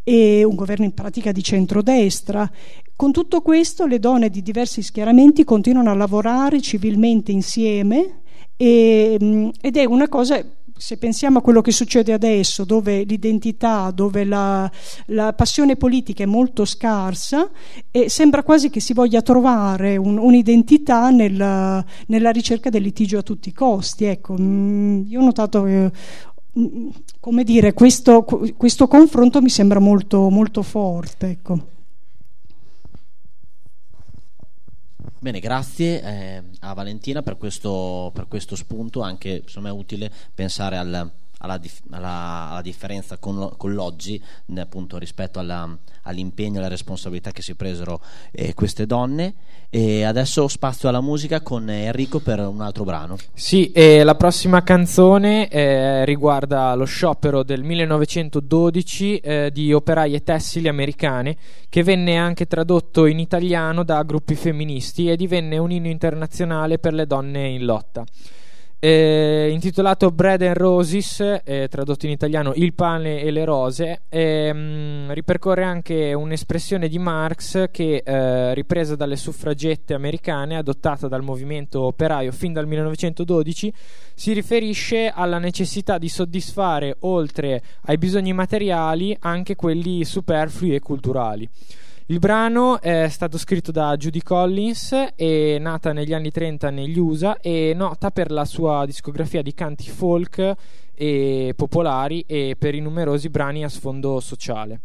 e 0.03 0.43
un 0.43 0.55
governo 0.55 0.85
in 0.85 0.95
pratica 0.95 1.31
di 1.31 1.43
centrodestra. 1.43 2.49
Con 3.01 3.11
tutto 3.11 3.41
questo 3.41 3.87
le 3.87 3.97
donne 3.97 4.29
di 4.29 4.43
diversi 4.43 4.83
schieramenti 4.83 5.43
continuano 5.43 5.89
a 5.89 5.95
lavorare 5.95 6.61
civilmente 6.61 7.31
insieme 7.31 8.19
e, 8.55 9.17
mm, 9.19 9.49
ed 9.59 9.75
è 9.75 9.85
una 9.85 10.07
cosa 10.07 10.39
se 10.77 10.97
pensiamo 10.97 11.39
a 11.39 11.41
quello 11.41 11.61
che 11.61 11.71
succede 11.71 12.13
adesso, 12.13 12.63
dove 12.63 13.01
l'identità, 13.01 13.89
dove 13.89 14.23
la, 14.23 14.69
la 15.07 15.33
passione 15.33 15.77
politica 15.77 16.21
è 16.21 16.27
molto 16.27 16.63
scarsa, 16.63 17.49
sembra 18.05 18.43
quasi 18.43 18.69
che 18.69 18.79
si 18.79 18.93
voglia 18.93 19.23
trovare 19.23 19.97
un, 19.97 20.19
un'identità 20.19 21.09
nella, 21.09 21.83
nella, 22.05 22.29
ricerca 22.29 22.69
del 22.69 22.83
litigio 22.83 23.17
a 23.17 23.23
tutti 23.23 23.49
i 23.49 23.53
costi. 23.53 24.05
Ecco, 24.05 24.35
mm, 24.39 25.07
io 25.07 25.21
ho 25.21 25.23
notato 25.23 25.63
che 25.63 25.91
mm, 26.59 26.89
come 27.19 27.43
dire, 27.43 27.73
questo, 27.73 28.23
questo 28.55 28.87
confronto 28.87 29.41
mi 29.41 29.49
sembra 29.49 29.79
molto, 29.79 30.29
molto 30.29 30.61
forte. 30.61 31.29
Ecco. 31.29 31.79
Bene, 35.23 35.39
grazie 35.39 36.01
eh, 36.01 36.43
a 36.61 36.73
Valentina 36.73 37.21
per 37.21 37.37
questo, 37.37 38.09
per 38.11 38.27
questo, 38.27 38.55
spunto, 38.55 39.01
anche 39.01 39.43
secondo 39.45 39.69
me 39.69 39.75
è 39.75 39.77
utile 39.77 40.11
pensare 40.33 40.77
al, 40.77 41.11
alla, 41.41 41.59
alla, 41.91 42.49
alla, 42.49 42.61
differenza 42.61 43.17
con, 43.17 43.53
con 43.57 43.73
l'oggi 43.73 44.21
appunto, 44.55 44.97
rispetto 44.97 45.39
alla, 45.39 45.77
all'impegno 46.03 46.55
e 46.55 46.57
alla 46.59 46.67
responsabilità 46.67 47.31
che 47.31 47.41
si 47.41 47.55
presero 47.55 48.01
eh, 48.31 48.53
queste 48.53 48.85
donne. 48.85 49.33
E 49.73 50.03
adesso 50.03 50.49
spazio 50.49 50.89
alla 50.89 50.99
musica 50.99 51.39
con 51.41 51.69
Enrico 51.69 52.19
per 52.19 52.39
un 52.39 52.59
altro 52.59 52.83
brano. 52.83 53.15
Sì, 53.33 53.71
e 53.71 54.03
la 54.03 54.15
prossima 54.15 54.63
canzone 54.63 55.47
eh, 55.47 56.03
riguarda 56.03 56.75
lo 56.75 56.83
sciopero 56.83 57.43
del 57.43 57.63
1912 57.63 59.17
eh, 59.19 59.49
di 59.51 59.71
operaie 59.71 60.23
tessili 60.23 60.67
americane 60.67 61.37
che 61.69 61.83
venne 61.83 62.17
anche 62.17 62.47
tradotto 62.47 63.05
in 63.05 63.19
italiano 63.19 63.83
da 63.83 64.03
gruppi 64.03 64.35
femministi 64.35 65.09
e 65.09 65.15
divenne 65.15 65.57
un 65.57 65.71
inno 65.71 65.87
internazionale 65.87 66.77
per 66.77 66.93
le 66.93 67.07
donne 67.07 67.47
in 67.47 67.63
lotta. 67.63 68.03
Eh, 68.83 69.49
intitolato 69.51 70.09
Bread 70.09 70.41
and 70.41 70.55
Roses, 70.55 71.41
eh, 71.43 71.67
tradotto 71.69 72.07
in 72.07 72.13
italiano 72.13 72.51
Il 72.55 72.73
pane 72.73 73.21
e 73.21 73.29
le 73.29 73.45
rose, 73.45 74.01
ehm, 74.09 75.13
ripercorre 75.13 75.63
anche 75.63 76.13
un'espressione 76.13 76.87
di 76.87 76.97
Marx 76.97 77.69
che, 77.69 78.01
eh, 78.03 78.55
ripresa 78.55 78.95
dalle 78.95 79.17
suffragette 79.17 79.93
americane, 79.93 80.57
adottata 80.57 81.07
dal 81.07 81.21
movimento 81.21 81.81
operaio 81.81 82.31
fin 82.31 82.53
dal 82.53 82.65
1912, 82.65 83.71
si 84.15 84.33
riferisce 84.33 85.11
alla 85.13 85.37
necessità 85.37 85.99
di 85.99 86.09
soddisfare, 86.09 86.95
oltre 87.01 87.61
ai 87.83 87.99
bisogni 87.99 88.33
materiali, 88.33 89.15
anche 89.19 89.53
quelli 89.53 90.03
superflui 90.03 90.73
e 90.73 90.79
culturali. 90.79 91.47
Il 92.11 92.19
brano 92.19 92.81
è 92.81 93.07
stato 93.07 93.37
scritto 93.37 93.71
da 93.71 93.95
Judy 93.95 94.19
Collins, 94.21 94.91
è 95.15 95.57
nata 95.59 95.93
negli 95.93 96.13
anni 96.13 96.29
30 96.29 96.69
negli 96.69 96.99
USA 96.99 97.37
e 97.39 97.71
nota 97.73 98.11
per 98.11 98.31
la 98.31 98.43
sua 98.43 98.85
discografia 98.85 99.41
di 99.41 99.53
canti 99.53 99.89
folk 99.89 100.53
e 100.93 101.53
popolari 101.55 102.25
e 102.27 102.57
per 102.59 102.75
i 102.75 102.81
numerosi 102.81 103.29
brani 103.29 103.63
a 103.63 103.69
sfondo 103.69 104.19
sociale. 104.19 104.81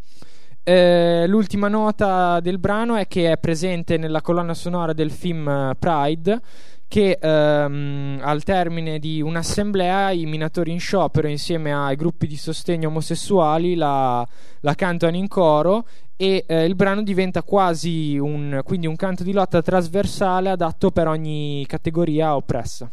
Eh, 0.63 1.27
l'ultima 1.27 1.67
nota 1.67 2.39
del 2.39 2.61
brano 2.61 2.95
è 2.95 3.09
che 3.09 3.33
è 3.33 3.39
presente 3.39 3.97
nella 3.97 4.21
colonna 4.21 4.55
sonora 4.55 4.93
del 4.93 5.11
film 5.11 5.75
Pride 5.81 6.41
che 6.89 7.19
ehm, 7.21 8.21
al 8.23 8.43
termine 8.45 8.99
di 8.99 9.21
un'assemblea 9.21 10.11
i 10.11 10.25
minatori 10.25 10.71
in 10.71 10.81
sciopero 10.81 11.29
insieme 11.29 11.75
ai 11.75 11.97
gruppi 11.97 12.27
di 12.27 12.37
sostegno 12.37 12.89
omosessuali 12.89 13.75
la, 13.75 14.27
la 14.61 14.75
cantano 14.75 15.17
in 15.17 15.29
coro 15.29 15.87
e 16.17 16.45
eh, 16.47 16.65
il 16.65 16.75
brano 16.75 17.03
diventa 17.03 17.43
quasi 17.43 18.17
un, 18.17 18.63
un 18.65 18.97
canto 18.97 19.23
di 19.23 19.33
lotta 19.33 19.61
trasversale 19.61 20.49
adatto 20.49 20.91
per 20.91 21.09
ogni 21.09 21.65
categoria 21.67 22.35
oppressa. 22.35 22.91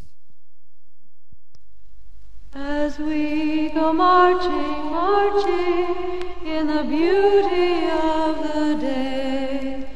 As 2.56 3.00
we 3.00 3.72
go 3.74 3.92
marching, 3.92 4.92
marching 4.92 6.22
in 6.46 6.68
the 6.68 6.84
beauty 6.84 7.90
of 7.90 8.44
the 8.44 8.78
day, 8.80 9.88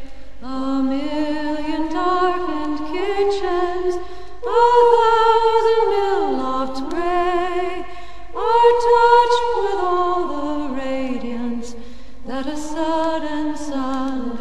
a 0.42 0.82
million 0.82 1.88
darkened 1.90 2.80
kitchens, 2.90 3.77
that 12.28 12.46
a 12.46 12.58
sudden 12.58 13.58
sun 13.58 14.37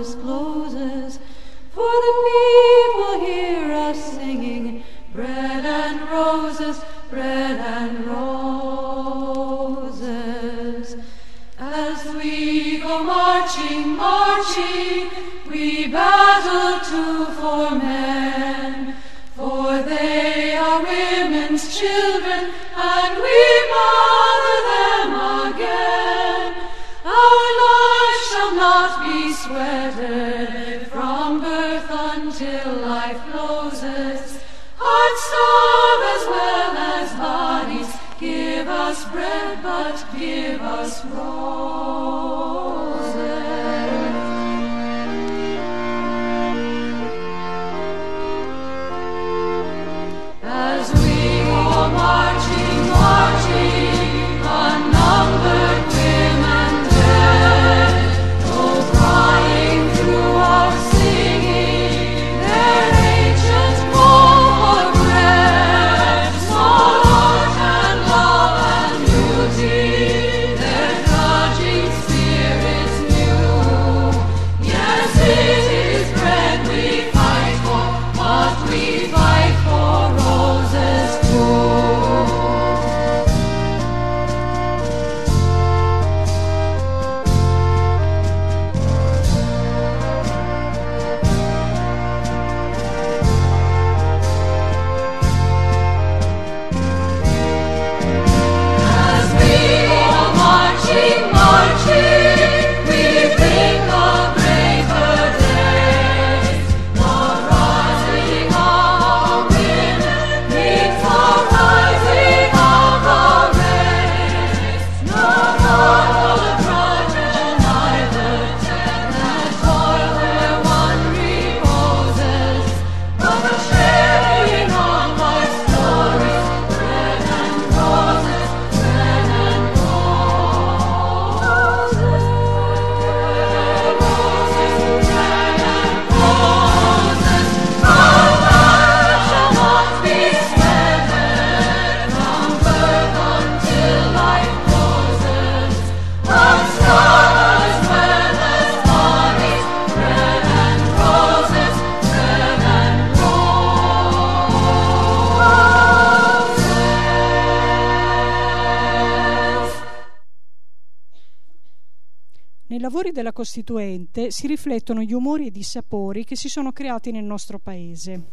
Costituente 163.47 164.33
si 164.33 164.49
riflettono 164.49 165.03
gli 165.03 165.13
umori 165.13 165.47
ed 165.47 165.57
i 165.57 165.63
sapori 165.63 166.25
che 166.25 166.35
si 166.35 166.49
sono 166.49 166.73
creati 166.73 167.13
nel 167.13 167.23
nostro 167.23 167.61
Paese, 167.61 168.25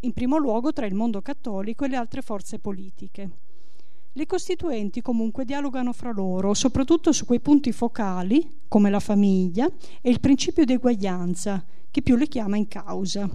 in 0.00 0.14
primo 0.14 0.38
luogo 0.38 0.72
tra 0.72 0.86
il 0.86 0.94
mondo 0.94 1.20
cattolico 1.20 1.84
e 1.84 1.88
le 1.88 1.96
altre 1.96 2.22
forze 2.22 2.58
politiche. 2.58 3.30
Le 4.10 4.24
Costituenti 4.24 5.02
comunque 5.02 5.44
dialogano 5.44 5.92
fra 5.92 6.12
loro, 6.12 6.54
soprattutto 6.54 7.12
su 7.12 7.26
quei 7.26 7.40
punti 7.40 7.72
focali, 7.72 8.62
come 8.66 8.88
la 8.88 9.00
famiglia 9.00 9.70
e 10.00 10.08
il 10.08 10.20
principio 10.20 10.64
di 10.64 10.72
eguaglianza, 10.72 11.62
che 11.90 12.00
più 12.00 12.16
le 12.16 12.26
chiama 12.26 12.56
in 12.56 12.66
causa. 12.66 13.28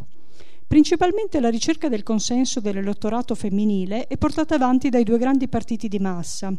Principalmente 0.66 1.40
la 1.40 1.50
ricerca 1.52 1.90
del 1.90 2.02
consenso 2.02 2.60
dell'elettorato 2.60 3.36
femminile 3.36 4.08
è 4.08 4.18
portata 4.18 4.56
avanti 4.56 4.90
dai 4.90 5.04
due 5.04 5.20
grandi 5.20 5.48
partiti 5.48 5.88
di 5.88 6.00
massa, 6.00 6.52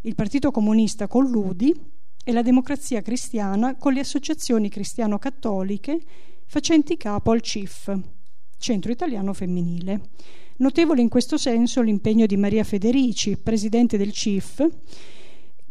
il 0.00 0.14
Partito 0.16 0.50
Comunista 0.50 1.06
con 1.06 1.24
l'UDI 1.30 1.96
e 2.28 2.32
la 2.32 2.42
Democrazia 2.42 3.00
Cristiana 3.00 3.76
con 3.76 3.94
le 3.94 4.00
associazioni 4.00 4.68
cristiano-cattoliche 4.68 5.98
facenti 6.44 6.98
capo 6.98 7.30
al 7.30 7.40
CIF, 7.40 7.98
Centro 8.58 8.92
Italiano 8.92 9.32
Femminile. 9.32 10.10
Notevole 10.56 11.00
in 11.00 11.08
questo 11.08 11.38
senso 11.38 11.80
l'impegno 11.80 12.26
di 12.26 12.36
Maria 12.36 12.64
Federici, 12.64 13.38
presidente 13.38 13.96
del 13.96 14.12
CIF, 14.12 14.68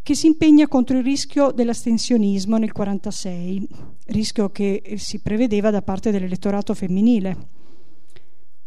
che 0.01 0.15
si 0.15 0.25
impegna 0.25 0.67
contro 0.67 0.97
il 0.97 1.03
rischio 1.03 1.51
dell'astensionismo 1.51 2.57
nel 2.57 2.71
1946, 2.73 3.67
rischio 4.07 4.49
che 4.49 4.95
si 4.97 5.19
prevedeva 5.19 5.69
da 5.69 5.83
parte 5.83 6.09
dell'elettorato 6.09 6.73
femminile. 6.73 7.49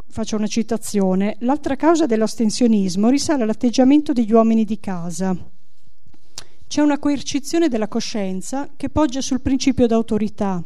faccio 0.06 0.36
una 0.36 0.46
citazione, 0.46 1.38
l'altra 1.40 1.74
causa 1.74 2.06
dell'astensionismo 2.06 3.08
risale 3.08 3.42
all'atteggiamento 3.42 4.12
degli 4.12 4.32
uomini 4.32 4.64
di 4.64 4.78
casa. 4.78 5.58
C'è 6.70 6.82
una 6.82 7.00
coercizione 7.00 7.66
della 7.66 7.88
coscienza 7.88 8.70
che 8.76 8.90
poggia 8.90 9.20
sul 9.20 9.40
principio 9.40 9.88
d'autorità, 9.88 10.62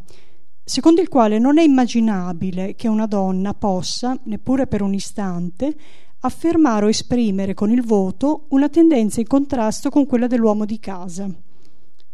secondo 0.63 1.01
il 1.01 1.09
quale 1.09 1.39
non 1.39 1.57
è 1.57 1.63
immaginabile 1.63 2.75
che 2.75 2.89
una 2.89 3.07
donna 3.07 3.55
possa, 3.55 4.15
neppure 4.25 4.67
per 4.67 4.83
un 4.83 4.93
istante, 4.93 5.75
affermare 6.21 6.85
o 6.85 6.89
esprimere 6.91 7.55
con 7.55 7.71
il 7.71 7.81
voto 7.81 8.45
una 8.51 8.69
tendenza 8.69 9.21
in 9.21 9.27
contrasto 9.27 9.89
con 9.89 10.05
quella 10.05 10.27
dell'uomo 10.27 10.67
di 10.67 10.79
casa, 10.79 11.27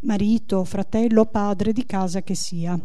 marito, 0.02 0.62
fratello 0.62 1.22
o 1.22 1.26
padre 1.26 1.72
di 1.72 1.84
casa 1.84 2.22
che 2.22 2.36
sia. 2.36 2.78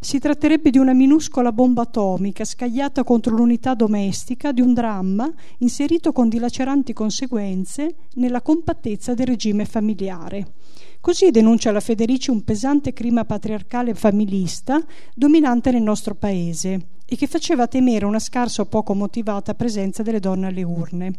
Si 0.00 0.20
tratterebbe 0.20 0.70
di 0.70 0.78
una 0.78 0.92
minuscola 0.92 1.50
bomba 1.50 1.82
atomica 1.82 2.44
scagliata 2.44 3.02
contro 3.02 3.34
l'unità 3.34 3.74
domestica 3.74 4.52
di 4.52 4.60
un 4.60 4.72
dramma 4.72 5.28
inserito 5.58 6.12
con 6.12 6.28
dilaceranti 6.28 6.92
conseguenze 6.92 7.96
nella 8.14 8.40
compattezza 8.40 9.14
del 9.14 9.26
regime 9.26 9.64
familiare. 9.64 10.52
Così 11.00 11.32
denuncia 11.32 11.72
la 11.72 11.80
Federici 11.80 12.30
un 12.30 12.44
pesante 12.44 12.92
clima 12.92 13.24
patriarcale 13.24 13.94
familista 13.94 14.80
dominante 15.14 15.72
nel 15.72 15.82
nostro 15.82 16.14
paese 16.14 16.90
e 17.04 17.16
che 17.16 17.26
faceva 17.26 17.66
temere 17.66 18.04
una 18.04 18.20
scarsa 18.20 18.62
o 18.62 18.66
poco 18.66 18.94
motivata 18.94 19.54
presenza 19.54 20.04
delle 20.04 20.20
donne 20.20 20.46
alle 20.46 20.62
urne. 20.62 21.12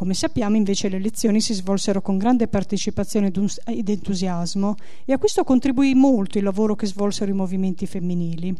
Come 0.00 0.14
sappiamo 0.14 0.56
invece 0.56 0.88
le 0.88 0.96
elezioni 0.96 1.42
si 1.42 1.52
svolsero 1.52 2.00
con 2.00 2.16
grande 2.16 2.48
partecipazione 2.48 3.30
ed 3.66 3.88
entusiasmo 3.90 4.76
e 5.04 5.12
a 5.12 5.18
questo 5.18 5.44
contribuì 5.44 5.92
molto 5.92 6.38
il 6.38 6.44
lavoro 6.44 6.74
che 6.74 6.86
svolsero 6.86 7.30
i 7.30 7.34
movimenti 7.34 7.84
femminili. 7.84 8.56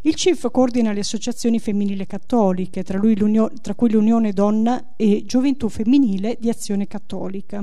Il 0.00 0.14
CIF 0.14 0.50
coordina 0.50 0.92
le 0.92 1.00
associazioni 1.00 1.58
femminili 1.58 2.06
cattoliche, 2.06 2.82
tra, 2.84 2.98
tra 3.60 3.74
cui 3.74 3.90
l'Unione 3.90 4.32
Donna 4.32 4.94
e 4.96 5.24
Gioventù 5.26 5.68
Femminile 5.68 6.38
di 6.40 6.48
Azione 6.48 6.86
Cattolica. 6.86 7.62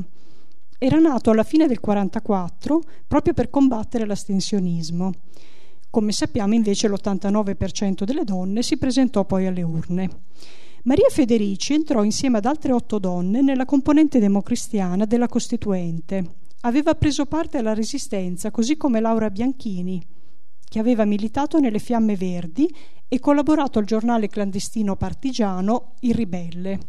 Era 0.78 1.00
nato 1.00 1.32
alla 1.32 1.42
fine 1.42 1.66
del 1.66 1.80
1944 1.82 2.82
proprio 3.08 3.34
per 3.34 3.50
combattere 3.50 4.06
l'astensionismo. 4.06 5.12
Come 5.90 6.12
sappiamo 6.12 6.54
invece 6.54 6.88
l'89% 6.88 8.04
delle 8.04 8.24
donne 8.24 8.62
si 8.62 8.78
presentò 8.78 9.26
poi 9.26 9.48
alle 9.48 9.64
urne. 9.64 10.10
Maria 10.86 11.08
Federici 11.10 11.74
entrò 11.74 12.04
insieme 12.04 12.40
ad 12.40 12.46
altre 12.46 12.74
otto 12.74 13.00
donne 13.00 13.42
nella 13.42 13.64
componente 13.64 14.20
democristiana 14.20 15.06
della 15.06 15.30
Costituente. 15.30 16.36
Aveva 16.62 16.94
preso 16.96 17.26
parte 17.26 17.58
alla 17.58 17.74
Resistenza, 17.74 18.52
così 18.52 18.76
come 18.76 19.00
Laura 19.00 19.30
Bianchini, 19.30 20.06
che 20.62 20.80
aveva 20.80 21.06
militato 21.06 21.60
nelle 21.60 21.80
Fiamme 21.80 22.18
Verdi 22.18 22.70
e 23.08 23.20
collaborato 23.22 23.80
al 23.80 23.86
giornale 23.86 24.28
clandestino 24.28 24.98
partigiano 24.98 25.94
Il 26.02 26.16
Ribelle. 26.16 26.80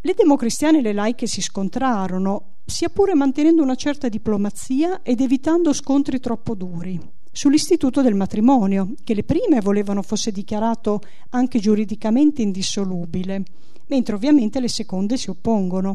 Le 0.00 0.14
democristiane 0.16 0.78
e 0.78 0.82
le 0.82 0.94
laiche 0.94 1.26
si 1.26 1.42
scontrarono, 1.42 2.60
sia 2.64 2.88
pure 2.88 3.14
mantenendo 3.14 3.62
una 3.62 3.74
certa 3.74 4.08
diplomazia 4.08 5.02
ed 5.02 5.20
evitando 5.20 5.74
scontri 5.74 6.20
troppo 6.20 6.54
duri 6.54 7.15
sull'istituto 7.36 8.00
del 8.00 8.14
matrimonio, 8.14 8.94
che 9.04 9.12
le 9.12 9.22
prime 9.22 9.60
volevano 9.60 10.00
fosse 10.00 10.32
dichiarato 10.32 11.02
anche 11.30 11.58
giuridicamente 11.58 12.40
indissolubile, 12.40 13.42
mentre 13.88 14.14
ovviamente 14.14 14.58
le 14.58 14.68
seconde 14.68 15.18
si 15.18 15.28
oppongono. 15.28 15.94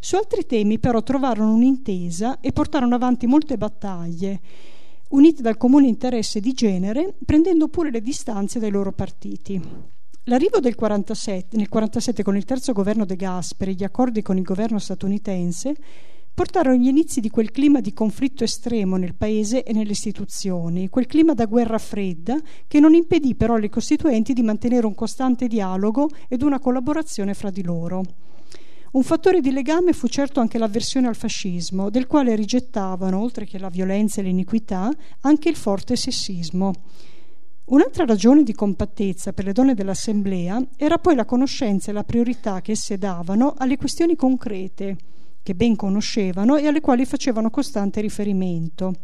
Su 0.00 0.16
altri 0.16 0.44
temi 0.46 0.80
però 0.80 1.00
trovarono 1.04 1.54
un'intesa 1.54 2.40
e 2.40 2.50
portarono 2.50 2.96
avanti 2.96 3.28
molte 3.28 3.56
battaglie, 3.56 4.40
unite 5.10 5.42
dal 5.42 5.56
comune 5.56 5.86
interesse 5.86 6.40
di 6.40 6.52
genere, 6.54 7.14
prendendo 7.24 7.68
pure 7.68 7.92
le 7.92 8.02
distanze 8.02 8.58
dai 8.58 8.72
loro 8.72 8.90
partiti. 8.90 9.62
L'arrivo 10.24 10.58
del 10.58 10.74
47, 10.74 11.56
nel 11.56 11.68
1947 11.70 12.24
con 12.24 12.36
il 12.36 12.44
terzo 12.44 12.72
governo 12.72 13.04
De 13.04 13.14
Gasperi 13.14 13.70
e 13.70 13.74
gli 13.74 13.84
accordi 13.84 14.22
con 14.22 14.38
il 14.38 14.42
governo 14.42 14.80
statunitense 14.80 15.76
portarono 16.34 16.76
gli 16.76 16.88
inizi 16.88 17.20
di 17.20 17.30
quel 17.30 17.52
clima 17.52 17.80
di 17.80 17.92
conflitto 17.92 18.42
estremo 18.42 18.96
nel 18.96 19.14
paese 19.14 19.62
e 19.62 19.72
nelle 19.72 19.92
istituzioni, 19.92 20.88
quel 20.88 21.06
clima 21.06 21.32
da 21.32 21.46
guerra 21.46 21.78
fredda 21.78 22.36
che 22.66 22.80
non 22.80 22.92
impedì 22.92 23.36
però 23.36 23.54
alle 23.54 23.68
costituenti 23.68 24.32
di 24.32 24.42
mantenere 24.42 24.84
un 24.84 24.96
costante 24.96 25.46
dialogo 25.46 26.08
ed 26.28 26.42
una 26.42 26.58
collaborazione 26.58 27.34
fra 27.34 27.50
di 27.50 27.62
loro. 27.62 28.02
Un 28.94 29.02
fattore 29.04 29.40
di 29.40 29.52
legame 29.52 29.92
fu 29.92 30.08
certo 30.08 30.40
anche 30.40 30.58
l'avversione 30.58 31.06
al 31.06 31.16
fascismo, 31.16 31.88
del 31.88 32.06
quale 32.06 32.34
rigettavano, 32.34 33.20
oltre 33.20 33.44
che 33.44 33.58
la 33.58 33.68
violenza 33.68 34.20
e 34.20 34.24
l'iniquità, 34.24 34.92
anche 35.20 35.48
il 35.48 35.56
forte 35.56 35.96
sessismo. 35.96 36.72
Un'altra 37.66 38.04
ragione 38.04 38.42
di 38.42 38.52
compattezza 38.52 39.32
per 39.32 39.46
le 39.46 39.52
donne 39.52 39.74
dell'Assemblea 39.74 40.64
era 40.76 40.98
poi 40.98 41.14
la 41.14 41.24
conoscenza 41.24 41.90
e 41.90 41.94
la 41.94 42.04
priorità 42.04 42.60
che 42.60 42.72
esse 42.72 42.98
davano 42.98 43.54
alle 43.56 43.76
questioni 43.76 44.14
concrete, 44.16 44.96
che 45.44 45.54
ben 45.54 45.76
conoscevano 45.76 46.56
e 46.56 46.66
alle 46.66 46.80
quali 46.80 47.04
facevano 47.04 47.50
costante 47.50 48.00
riferimento. 48.00 48.94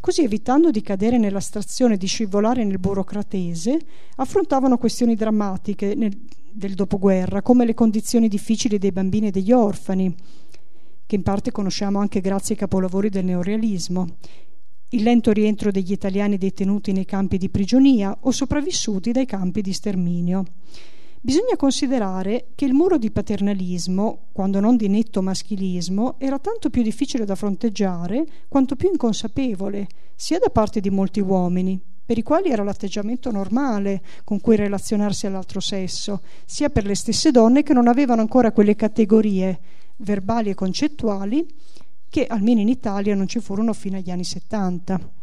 Così, 0.00 0.22
evitando 0.22 0.70
di 0.70 0.82
cadere 0.82 1.16
nell'astrazione 1.16 1.96
di 1.96 2.06
scivolare 2.06 2.64
nel 2.64 2.80
burocratese, 2.80 3.78
affrontavano 4.16 4.78
questioni 4.78 5.14
drammatiche 5.14 5.94
nel, 5.94 6.12
del 6.50 6.74
dopoguerra, 6.74 7.40
come 7.40 7.64
le 7.64 7.74
condizioni 7.74 8.28
difficili 8.28 8.78
dei 8.78 8.90
bambini 8.90 9.28
e 9.28 9.30
degli 9.30 9.52
orfani, 9.52 10.12
che 11.06 11.14
in 11.14 11.22
parte 11.22 11.52
conosciamo 11.52 12.00
anche 12.00 12.20
grazie 12.20 12.54
ai 12.54 12.60
capolavori 12.60 13.08
del 13.08 13.24
neorealismo, 13.24 14.06
il 14.90 15.02
lento 15.02 15.30
rientro 15.30 15.70
degli 15.70 15.92
italiani 15.92 16.36
detenuti 16.36 16.90
nei 16.90 17.04
campi 17.04 17.38
di 17.38 17.48
prigionia 17.48 18.16
o 18.22 18.32
sopravvissuti 18.32 19.12
dai 19.12 19.26
campi 19.26 19.60
di 19.60 19.72
sterminio. 19.72 20.44
Bisogna 21.20 21.56
considerare 21.56 22.48
che 22.54 22.64
il 22.64 22.72
muro 22.72 22.98
di 22.98 23.10
paternalismo, 23.10 24.28
quando 24.32 24.60
non 24.60 24.76
di 24.76 24.88
netto 24.88 25.22
maschilismo, 25.22 26.16
era 26.18 26.38
tanto 26.38 26.70
più 26.70 26.82
difficile 26.82 27.24
da 27.24 27.34
fronteggiare 27.34 28.24
quanto 28.48 28.76
più 28.76 28.90
inconsapevole, 28.90 29.88
sia 30.14 30.38
da 30.38 30.50
parte 30.50 30.80
di 30.80 30.90
molti 30.90 31.20
uomini, 31.20 31.80
per 32.06 32.16
i 32.16 32.22
quali 32.22 32.50
era 32.50 32.62
l'atteggiamento 32.62 33.32
normale 33.32 34.00
con 34.22 34.40
cui 34.40 34.54
relazionarsi 34.54 35.26
all'altro 35.26 35.58
sesso, 35.58 36.20
sia 36.44 36.70
per 36.70 36.86
le 36.86 36.94
stesse 36.94 37.32
donne 37.32 37.64
che 37.64 37.72
non 37.72 37.88
avevano 37.88 38.20
ancora 38.20 38.52
quelle 38.52 38.76
categorie 38.76 39.58
verbali 39.96 40.50
e 40.50 40.54
concettuali 40.54 41.44
che 42.08 42.26
almeno 42.26 42.60
in 42.60 42.68
Italia 42.68 43.16
non 43.16 43.26
ci 43.26 43.40
furono 43.40 43.72
fino 43.72 43.96
agli 43.96 44.10
anni 44.10 44.22
70. 44.24 45.15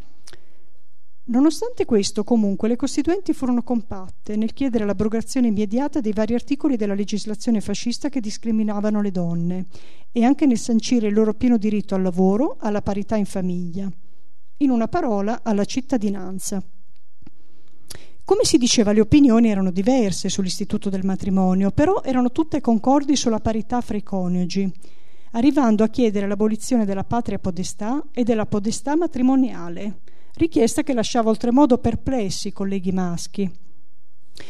Nonostante 1.25 1.85
questo, 1.85 2.25
comunque, 2.25 2.67
le 2.67 2.75
Costituenti 2.75 3.31
furono 3.31 3.63
compatte 3.63 4.35
nel 4.35 4.51
chiedere 4.51 4.85
l'abrogazione 4.85 5.47
immediata 5.47 6.01
dei 6.01 6.11
vari 6.11 6.33
articoli 6.33 6.75
della 6.75 6.95
legislazione 6.95 7.61
fascista 7.61 8.09
che 8.09 8.19
discriminavano 8.19 9.01
le 9.01 9.11
donne 9.11 9.65
e 10.11 10.25
anche 10.25 10.45
nel 10.45 10.57
sancire 10.57 11.07
il 11.07 11.13
loro 11.13 11.33
pieno 11.33 11.57
diritto 11.57 11.95
al 11.95 12.01
lavoro, 12.01 12.57
alla 12.59 12.81
parità 12.81 13.15
in 13.15 13.23
famiglia. 13.25 13.89
In 14.57 14.69
una 14.69 14.89
parola, 14.89 15.43
alla 15.43 15.63
cittadinanza. 15.63 16.61
Come 18.25 18.43
si 18.43 18.57
diceva, 18.57 18.91
le 18.91 18.99
opinioni 18.99 19.49
erano 19.49 19.71
diverse 19.71 20.27
sull'istituto 20.27 20.89
del 20.89 21.05
matrimonio, 21.05 21.71
però 21.71 22.01
erano 22.03 22.33
tutte 22.33 22.59
concordi 22.59 23.15
sulla 23.15 23.39
parità 23.39 23.79
fra 23.79 23.95
i 23.95 24.03
coniugi, 24.03 24.69
arrivando 25.31 25.85
a 25.85 25.89
chiedere 25.89 26.27
l'abolizione 26.27 26.83
della 26.83 27.05
patria 27.05 27.39
podestà 27.39 28.03
e 28.11 28.23
della 28.23 28.45
podestà 28.45 28.97
matrimoniale 28.97 29.99
richiesta 30.35 30.83
che 30.83 30.93
lasciava 30.93 31.29
oltremodo 31.29 31.77
perplessi 31.77 32.49
i 32.49 32.53
colleghi 32.53 32.91
maschi. 32.91 33.51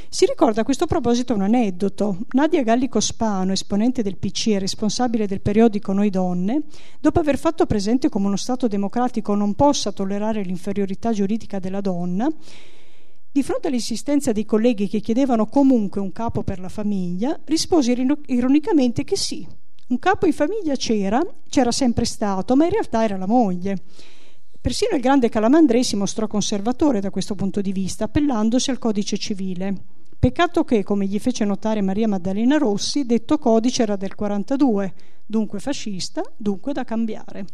Si 0.07 0.25
ricorda 0.25 0.61
a 0.61 0.63
questo 0.63 0.85
proposito 0.85 1.33
un 1.33 1.41
aneddoto. 1.41 2.19
Nadia 2.31 2.63
Gallico 2.63 2.99
Spano, 2.99 3.51
esponente 3.51 4.01
del 4.01 4.17
PC 4.17 4.47
e 4.47 4.59
responsabile 4.59 5.27
del 5.27 5.41
periodico 5.41 5.91
Noi 5.91 6.09
Donne, 6.09 6.61
dopo 7.01 7.19
aver 7.19 7.37
fatto 7.37 7.65
presente 7.65 8.09
come 8.09 8.27
uno 8.27 8.37
Stato 8.37 8.67
democratico 8.67 9.35
non 9.35 9.55
possa 9.55 9.91
tollerare 9.91 10.43
l'inferiorità 10.43 11.11
giuridica 11.11 11.59
della 11.59 11.81
donna, 11.81 12.29
di 13.31 13.43
fronte 13.43 13.67
all'insistenza 13.67 14.31
dei 14.31 14.45
colleghi 14.45 14.87
che 14.87 14.99
chiedevano 14.99 15.47
comunque 15.47 15.99
un 15.99 16.11
capo 16.11 16.43
per 16.43 16.59
la 16.59 16.69
famiglia, 16.69 17.37
rispose 17.45 17.91
ironicamente 18.27 19.03
che 19.03 19.17
sì, 19.17 19.45
un 19.87 19.99
capo 19.99 20.27
in 20.27 20.33
famiglia 20.33 20.75
c'era, 20.75 21.19
c'era 21.49 21.71
sempre 21.71 22.05
stato, 22.05 22.55
ma 22.55 22.65
in 22.65 22.71
realtà 22.71 23.03
era 23.03 23.17
la 23.17 23.27
moglie. 23.27 23.77
Persino 24.63 24.95
il 24.95 25.01
grande 25.01 25.27
Calamandrei 25.27 25.83
si 25.83 25.97
mostrò 25.97 26.25
conservatore 26.25 27.01
da 27.01 27.09
questo 27.09 27.35
punto 27.35 27.59
di 27.59 27.73
vista, 27.73 28.05
appellandosi 28.05 28.69
al 28.69 28.79
codice 28.79 29.17
civile. 29.17 29.75
Peccato 30.17 30.63
che, 30.63 30.83
come 30.83 31.05
gli 31.05 31.19
fece 31.19 31.43
notare 31.43 31.81
Maria 31.81 32.07
Maddalena 32.07 32.55
Rossi, 32.55 33.05
detto 33.05 33.37
codice 33.39 33.81
era 33.81 33.97
del 33.97 34.15
42, 34.15 34.93
dunque 35.25 35.59
fascista, 35.59 36.23
dunque 36.37 36.71
da 36.71 36.85
cambiare. 36.85 37.45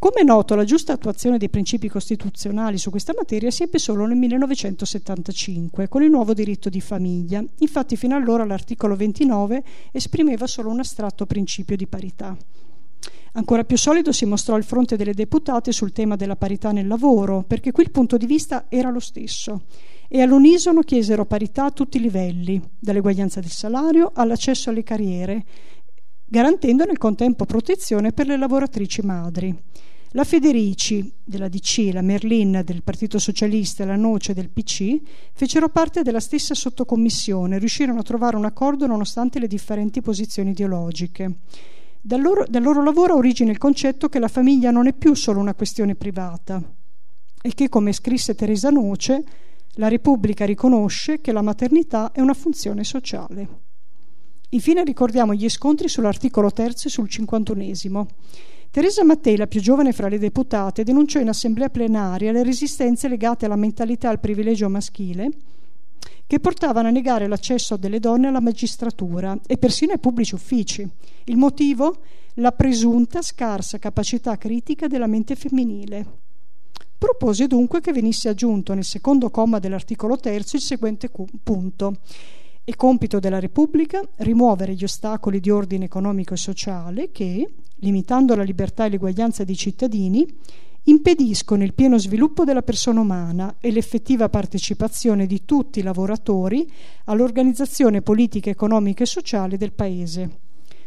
Come 0.00 0.22
è 0.22 0.24
noto, 0.24 0.56
la 0.56 0.64
giusta 0.64 0.94
attuazione 0.94 1.38
dei 1.38 1.48
principi 1.48 1.88
costituzionali 1.88 2.76
su 2.76 2.90
questa 2.90 3.14
materia 3.16 3.52
si 3.52 3.62
ebbe 3.62 3.78
solo 3.78 4.04
nel 4.04 4.16
1975, 4.16 5.86
con 5.86 6.02
il 6.02 6.10
nuovo 6.10 6.34
diritto 6.34 6.68
di 6.68 6.80
famiglia. 6.80 7.40
Infatti, 7.58 7.96
fino 7.96 8.16
allora 8.16 8.44
l'articolo 8.44 8.96
29 8.96 9.62
esprimeva 9.92 10.48
solo 10.48 10.70
un 10.70 10.80
astratto 10.80 11.24
principio 11.24 11.76
di 11.76 11.86
parità. 11.86 12.36
Ancora 13.32 13.64
più 13.64 13.78
solido 13.78 14.12
si 14.12 14.24
mostrò 14.24 14.56
il 14.56 14.64
fronte 14.64 14.96
delle 14.96 15.14
deputate 15.14 15.70
sul 15.70 15.92
tema 15.92 16.16
della 16.16 16.36
parità 16.36 16.72
nel 16.72 16.88
lavoro, 16.88 17.44
perché 17.46 17.70
qui 17.70 17.84
il 17.84 17.90
punto 17.90 18.16
di 18.16 18.26
vista 18.26 18.66
era 18.68 18.90
lo 18.90 19.00
stesso. 19.00 19.62
e 20.12 20.22
all'unisono 20.22 20.80
chiesero 20.80 21.24
parità 21.24 21.66
a 21.66 21.70
tutti 21.70 21.98
i 21.98 22.00
livelli, 22.00 22.60
dall'eguaglianza 22.80 23.38
del 23.38 23.50
salario 23.50 24.10
all'accesso 24.12 24.68
alle 24.68 24.82
carriere, 24.82 25.44
garantendo 26.24 26.84
nel 26.84 26.98
contempo 26.98 27.46
protezione 27.46 28.10
per 28.10 28.26
le 28.26 28.36
lavoratrici 28.36 29.02
madri. 29.02 29.56
La 30.14 30.24
Federici 30.24 31.12
della 31.22 31.48
DC, 31.48 31.90
la 31.92 32.02
Merlin 32.02 32.62
del 32.64 32.82
Partito 32.82 33.20
Socialista 33.20 33.84
e 33.84 33.86
la 33.86 33.94
Noce 33.94 34.34
del 34.34 34.50
PC 34.50 35.00
fecero 35.32 35.68
parte 35.68 36.02
della 36.02 36.18
stessa 36.18 36.54
sottocommissione 36.54 37.60
riuscirono 37.60 38.00
a 38.00 38.02
trovare 38.02 38.34
un 38.34 38.44
accordo 38.44 38.88
nonostante 38.88 39.38
le 39.38 39.46
differenti 39.46 40.02
posizioni 40.02 40.50
ideologiche. 40.50 41.36
Dal 42.02 42.22
loro, 42.22 42.44
dal 42.48 42.62
loro 42.62 42.82
lavoro 42.82 43.12
ha 43.12 43.16
origine 43.16 43.50
il 43.50 43.58
concetto 43.58 44.08
che 44.08 44.18
la 44.18 44.28
famiglia 44.28 44.70
non 44.70 44.86
è 44.86 44.94
più 44.94 45.14
solo 45.14 45.38
una 45.38 45.54
questione 45.54 45.94
privata 45.94 46.62
e 47.42 47.54
che, 47.54 47.68
come 47.68 47.92
scrisse 47.92 48.34
Teresa 48.34 48.70
Noce, 48.70 49.22
la 49.74 49.88
Repubblica 49.88 50.46
riconosce 50.46 51.20
che 51.20 51.30
la 51.30 51.42
maternità 51.42 52.10
è 52.12 52.20
una 52.20 52.32
funzione 52.32 52.84
sociale. 52.84 53.48
Infine 54.50 54.82
ricordiamo 54.82 55.34
gli 55.34 55.48
scontri 55.50 55.88
sull'articolo 55.88 56.50
terzo 56.50 56.88
e 56.88 56.90
sul 56.90 57.08
cinquantunesimo. 57.08 58.06
Teresa 58.70 59.04
Mattei, 59.04 59.36
la 59.36 59.46
più 59.46 59.60
giovane 59.60 59.92
fra 59.92 60.08
le 60.08 60.18
deputate, 60.18 60.84
denunciò 60.84 61.20
in 61.20 61.28
assemblea 61.28 61.68
plenaria 61.68 62.32
le 62.32 62.42
resistenze 62.42 63.08
legate 63.08 63.44
alla 63.44 63.56
mentalità 63.56 64.08
e 64.08 64.12
al 64.12 64.20
privilegio 64.20 64.70
maschile 64.70 65.30
che 66.30 66.38
portavano 66.38 66.86
a 66.86 66.92
negare 66.92 67.26
l'accesso 67.26 67.76
delle 67.76 67.98
donne 67.98 68.28
alla 68.28 68.38
magistratura 68.38 69.36
e 69.48 69.58
persino 69.58 69.94
ai 69.94 69.98
pubblici 69.98 70.36
uffici. 70.36 70.88
Il 71.24 71.36
motivo? 71.36 72.02
La 72.34 72.52
presunta 72.52 73.20
scarsa 73.20 73.80
capacità 73.80 74.38
critica 74.38 74.86
della 74.86 75.08
mente 75.08 75.34
femminile. 75.34 76.06
Propose 76.96 77.48
dunque 77.48 77.80
che 77.80 77.90
venisse 77.90 78.28
aggiunto 78.28 78.74
nel 78.74 78.84
secondo 78.84 79.28
comma 79.28 79.58
dell'articolo 79.58 80.18
terzo 80.18 80.54
il 80.54 80.62
seguente 80.62 81.10
punto. 81.42 81.96
È 82.62 82.76
compito 82.76 83.18
della 83.18 83.40
Repubblica 83.40 84.00
rimuovere 84.18 84.74
gli 84.74 84.84
ostacoli 84.84 85.40
di 85.40 85.50
ordine 85.50 85.86
economico 85.86 86.34
e 86.34 86.36
sociale 86.36 87.10
che, 87.10 87.54
limitando 87.78 88.36
la 88.36 88.44
libertà 88.44 88.84
e 88.84 88.90
l'eguaglianza 88.90 89.42
dei 89.42 89.56
cittadini, 89.56 90.24
impediscono 90.84 91.62
il 91.62 91.74
pieno 91.74 91.98
sviluppo 91.98 92.44
della 92.44 92.62
persona 92.62 93.00
umana 93.00 93.56
e 93.60 93.70
l'effettiva 93.70 94.28
partecipazione 94.28 95.26
di 95.26 95.44
tutti 95.44 95.80
i 95.80 95.82
lavoratori 95.82 96.70
all'organizzazione 97.04 98.02
politica, 98.02 98.50
economica 98.50 99.02
e 99.02 99.06
sociale 99.06 99.56
del 99.56 99.72
Paese. 99.72 100.38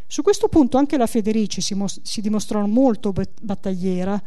Su 0.08 0.22
questo 0.22 0.48
punto 0.48 0.78
anche 0.78 0.98
la 0.98 1.08
Federici 1.08 1.62
si, 1.62 1.74
mos- 1.74 2.02
si 2.04 2.22
dimostrò 2.22 2.66
molto 2.66 3.14
battagliera, 3.42 4.22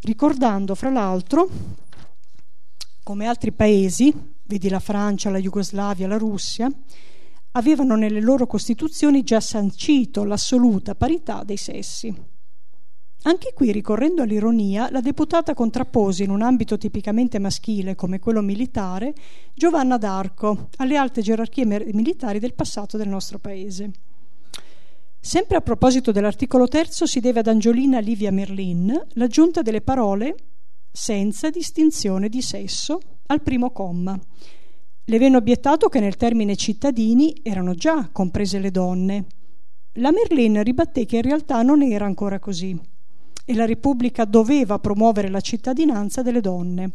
ricordando 0.00 0.74
fra 0.74 0.90
l'altro 0.90 1.48
come 3.02 3.26
altri 3.26 3.52
paesi, 3.52 4.14
vedi 4.44 4.68
la 4.68 4.78
Francia, 4.78 5.30
la 5.30 5.38
Jugoslavia, 5.38 6.06
la 6.06 6.18
Russia, 6.18 6.70
avevano 7.52 7.96
nelle 7.96 8.20
loro 8.20 8.46
costituzioni 8.46 9.22
già 9.22 9.40
sancito 9.40 10.24
l'assoluta 10.24 10.94
parità 10.94 11.42
dei 11.44 11.56
sessi. 11.56 12.31
Anche 13.24 13.52
qui, 13.54 13.70
ricorrendo 13.70 14.22
all'ironia, 14.22 14.90
la 14.90 15.00
deputata 15.00 15.54
contrappose 15.54 16.24
in 16.24 16.30
un 16.30 16.42
ambito 16.42 16.76
tipicamente 16.76 17.38
maschile 17.38 17.94
come 17.94 18.18
quello 18.18 18.40
militare 18.40 19.14
Giovanna 19.54 19.96
d'Arco 19.96 20.68
alle 20.78 20.96
alte 20.96 21.22
gerarchie 21.22 21.64
militari 21.64 22.40
del 22.40 22.54
passato 22.54 22.96
del 22.96 23.08
nostro 23.08 23.38
paese. 23.38 23.92
Sempre 25.20 25.56
a 25.56 25.60
proposito 25.60 26.10
dell'articolo 26.10 26.66
terzo 26.66 27.06
si 27.06 27.20
deve 27.20 27.38
ad 27.38 27.46
Angiolina 27.46 28.00
Livia 28.00 28.32
Merlin 28.32 29.00
l'aggiunta 29.12 29.62
delle 29.62 29.82
parole 29.82 30.34
senza 30.90 31.48
distinzione 31.48 32.28
di 32.28 32.42
sesso 32.42 32.98
al 33.26 33.40
primo 33.40 33.70
comma. 33.70 34.18
Le 35.04 35.18
venne 35.18 35.36
obiettato 35.36 35.88
che 35.88 36.00
nel 36.00 36.16
termine 36.16 36.56
cittadini 36.56 37.38
erano 37.44 37.74
già 37.74 38.08
comprese 38.10 38.58
le 38.58 38.72
donne. 38.72 39.26
La 39.96 40.10
Merlin 40.10 40.60
ribatté 40.64 41.06
che 41.06 41.16
in 41.16 41.22
realtà 41.22 41.62
non 41.62 41.82
era 41.82 42.04
ancora 42.04 42.40
così 42.40 42.90
e 43.44 43.54
la 43.54 43.64
Repubblica 43.64 44.24
doveva 44.24 44.78
promuovere 44.78 45.28
la 45.28 45.40
cittadinanza 45.40 46.22
delle 46.22 46.40
donne. 46.40 46.90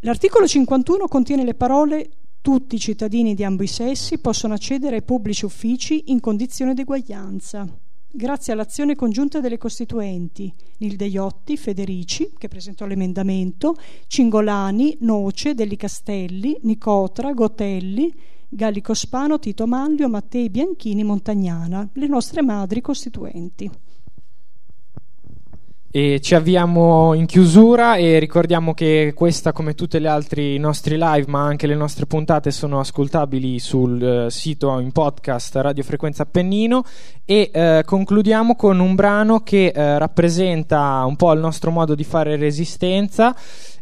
L'articolo 0.00 0.46
51 0.46 1.08
contiene 1.08 1.44
le 1.44 1.54
parole 1.54 2.10
tutti 2.44 2.74
i 2.74 2.78
cittadini 2.78 3.34
di 3.34 3.42
ambo 3.42 3.62
i 3.62 3.66
sessi 3.66 4.18
possono 4.18 4.52
accedere 4.52 4.96
ai 4.96 5.02
pubblici 5.02 5.46
uffici 5.46 6.10
in 6.12 6.20
condizione 6.20 6.74
di 6.74 6.82
eguaglianza, 6.82 7.66
grazie 8.10 8.52
all'azione 8.52 8.94
congiunta 8.94 9.40
delle 9.40 9.56
costituenti 9.56 10.52
Nilde 10.80 11.06
Iotti, 11.06 11.56
Federici, 11.56 12.34
che 12.36 12.48
presentò 12.48 12.84
l'emendamento, 12.84 13.76
Cingolani, 14.06 14.98
Noce, 15.00 15.54
Delli 15.54 15.76
Castelli, 15.76 16.58
Nicotra, 16.64 17.32
Gotelli, 17.32 18.14
Gallico 18.46 18.92
Spano, 18.92 19.38
Tito 19.38 19.66
Manlio, 19.66 20.10
Mattei 20.10 20.50
Bianchini, 20.50 21.02
Montagnana, 21.02 21.88
le 21.94 22.06
nostre 22.06 22.42
madri 22.42 22.82
costituenti. 22.82 23.70
E 25.96 26.18
ci 26.20 26.34
avviamo 26.34 27.14
in 27.14 27.24
chiusura 27.24 27.94
e 27.94 28.18
ricordiamo 28.18 28.74
che 28.74 29.12
questa, 29.14 29.52
come 29.52 29.76
tutte 29.76 30.00
le 30.00 30.08
altre 30.08 30.58
nostri 30.58 30.96
live, 30.98 31.26
ma 31.28 31.44
anche 31.44 31.68
le 31.68 31.76
nostre 31.76 32.04
puntate, 32.06 32.50
sono 32.50 32.80
ascoltabili 32.80 33.60
sul 33.60 34.02
eh, 34.02 34.28
sito 34.28 34.80
in 34.80 34.90
podcast 34.90 35.54
Radio 35.54 35.84
Frequenza 35.84 36.24
Appennino. 36.24 36.82
E 37.24 37.48
eh, 37.54 37.82
concludiamo 37.86 38.56
con 38.56 38.80
un 38.80 38.96
brano 38.96 39.44
che 39.44 39.68
eh, 39.68 39.96
rappresenta 39.96 41.04
un 41.06 41.14
po' 41.14 41.32
il 41.32 41.38
nostro 41.38 41.70
modo 41.70 41.94
di 41.94 42.02
fare 42.02 42.34
resistenza 42.34 43.32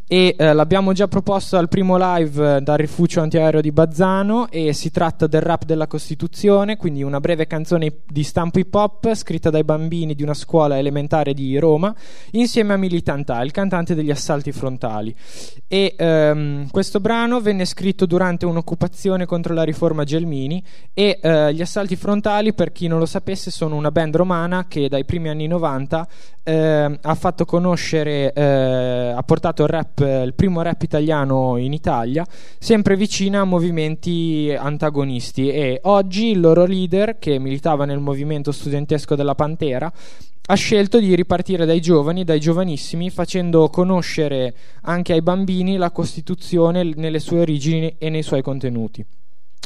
e 0.07 0.35
eh, 0.37 0.53
l'abbiamo 0.53 0.93
già 0.93 1.09
proposto 1.09 1.57
al 1.57 1.69
primo 1.69 1.97
live 1.99 2.57
eh, 2.57 2.61
dal 2.61 2.77
rifugio 2.77 3.20
antiaereo 3.20 3.61
di 3.61 3.73
Bazzano 3.73 4.51
e 4.51 4.73
si 4.73 4.91
tratta 4.91 5.27
del 5.27 5.41
rap 5.41 5.65
della 5.65 5.87
Costituzione, 5.87 6.77
quindi 6.77 7.03
una 7.03 7.20
breve 7.20 7.47
canzone 7.47 8.01
di 8.07 8.23
stampo 8.23 8.59
hip 8.59 8.74
hop 8.74 9.15
scritta 9.15 9.51
dai 9.51 9.65
bambini 9.65 10.15
di 10.15 10.23
una 10.23 10.35
scuola 10.35 10.79
elementare 10.79 11.33
di 11.33 11.57
Roma 11.59 11.95
insieme 12.33 12.74
a 12.74 12.77
Militantà, 12.77 13.41
il 13.43 13.53
cantante 13.53 13.95
degli 13.95 14.11
assalti 14.11 14.53
frontali. 14.53 15.15
E 15.66 15.95
ehm, 15.97 16.69
questo 16.70 17.01
brano 17.01 17.41
venne 17.41 17.65
scritto 17.65 18.05
durante 18.05 18.45
un'occupazione 18.45 19.24
contro 19.24 19.55
la 19.55 19.62
riforma 19.62 20.05
Gelmini 20.05 20.62
e 20.93 21.19
eh, 21.23 21.55
gli 21.55 21.62
assalti 21.62 21.97
frontali, 21.97 22.53
per 22.53 22.73
chi 22.73 22.87
non 22.87 22.99
lo 22.99 23.07
sapesse, 23.07 23.51
sono 23.51 23.77
una 23.77 23.91
band 23.91 24.16
romana 24.16 24.66
che 24.69 24.89
dai 24.89 25.05
primi 25.05 25.29
anni 25.31 25.47
90 25.47 26.09
eh, 26.45 26.99
ha 27.01 27.15
fatto 27.15 27.45
conoscere, 27.45 28.33
eh, 28.33 29.12
ha 29.16 29.23
portato 29.23 29.62
il 29.62 29.69
rap 29.69 29.91
il 30.01 30.32
primo 30.35 30.62
rap 30.62 30.82
italiano 30.82 31.56
in 31.56 31.73
Italia, 31.73 32.27
sempre 32.59 32.97
vicina 32.97 33.40
a 33.40 33.44
movimenti 33.44 34.55
antagonisti 34.56 35.51
e 35.51 35.81
oggi 35.85 36.31
il 36.31 36.40
loro 36.40 36.64
leader, 36.64 37.19
che 37.19 37.39
militava 37.39 37.85
nel 37.85 37.98
movimento 37.98 38.52
studentesco 38.52 39.14
della 39.14 39.35
Pantera, 39.35 39.93
ha 40.44 40.55
scelto 40.55 40.98
di 40.98 41.14
ripartire 41.14 41.66
dai 41.66 41.81
giovani, 41.81 42.24
dai 42.24 42.40
giovanissimi, 42.40 43.10
facendo 43.10 43.69
conoscere 43.69 44.55
anche 44.82 45.12
ai 45.12 45.23
bambini 45.23 45.77
la 45.77 45.90
Costituzione 45.90 46.82
nelle 46.97 47.20
sue 47.20 47.40
origini 47.40 47.94
e 47.98 48.09
nei 48.09 48.23
suoi 48.23 48.43
contenuti. 48.43 49.05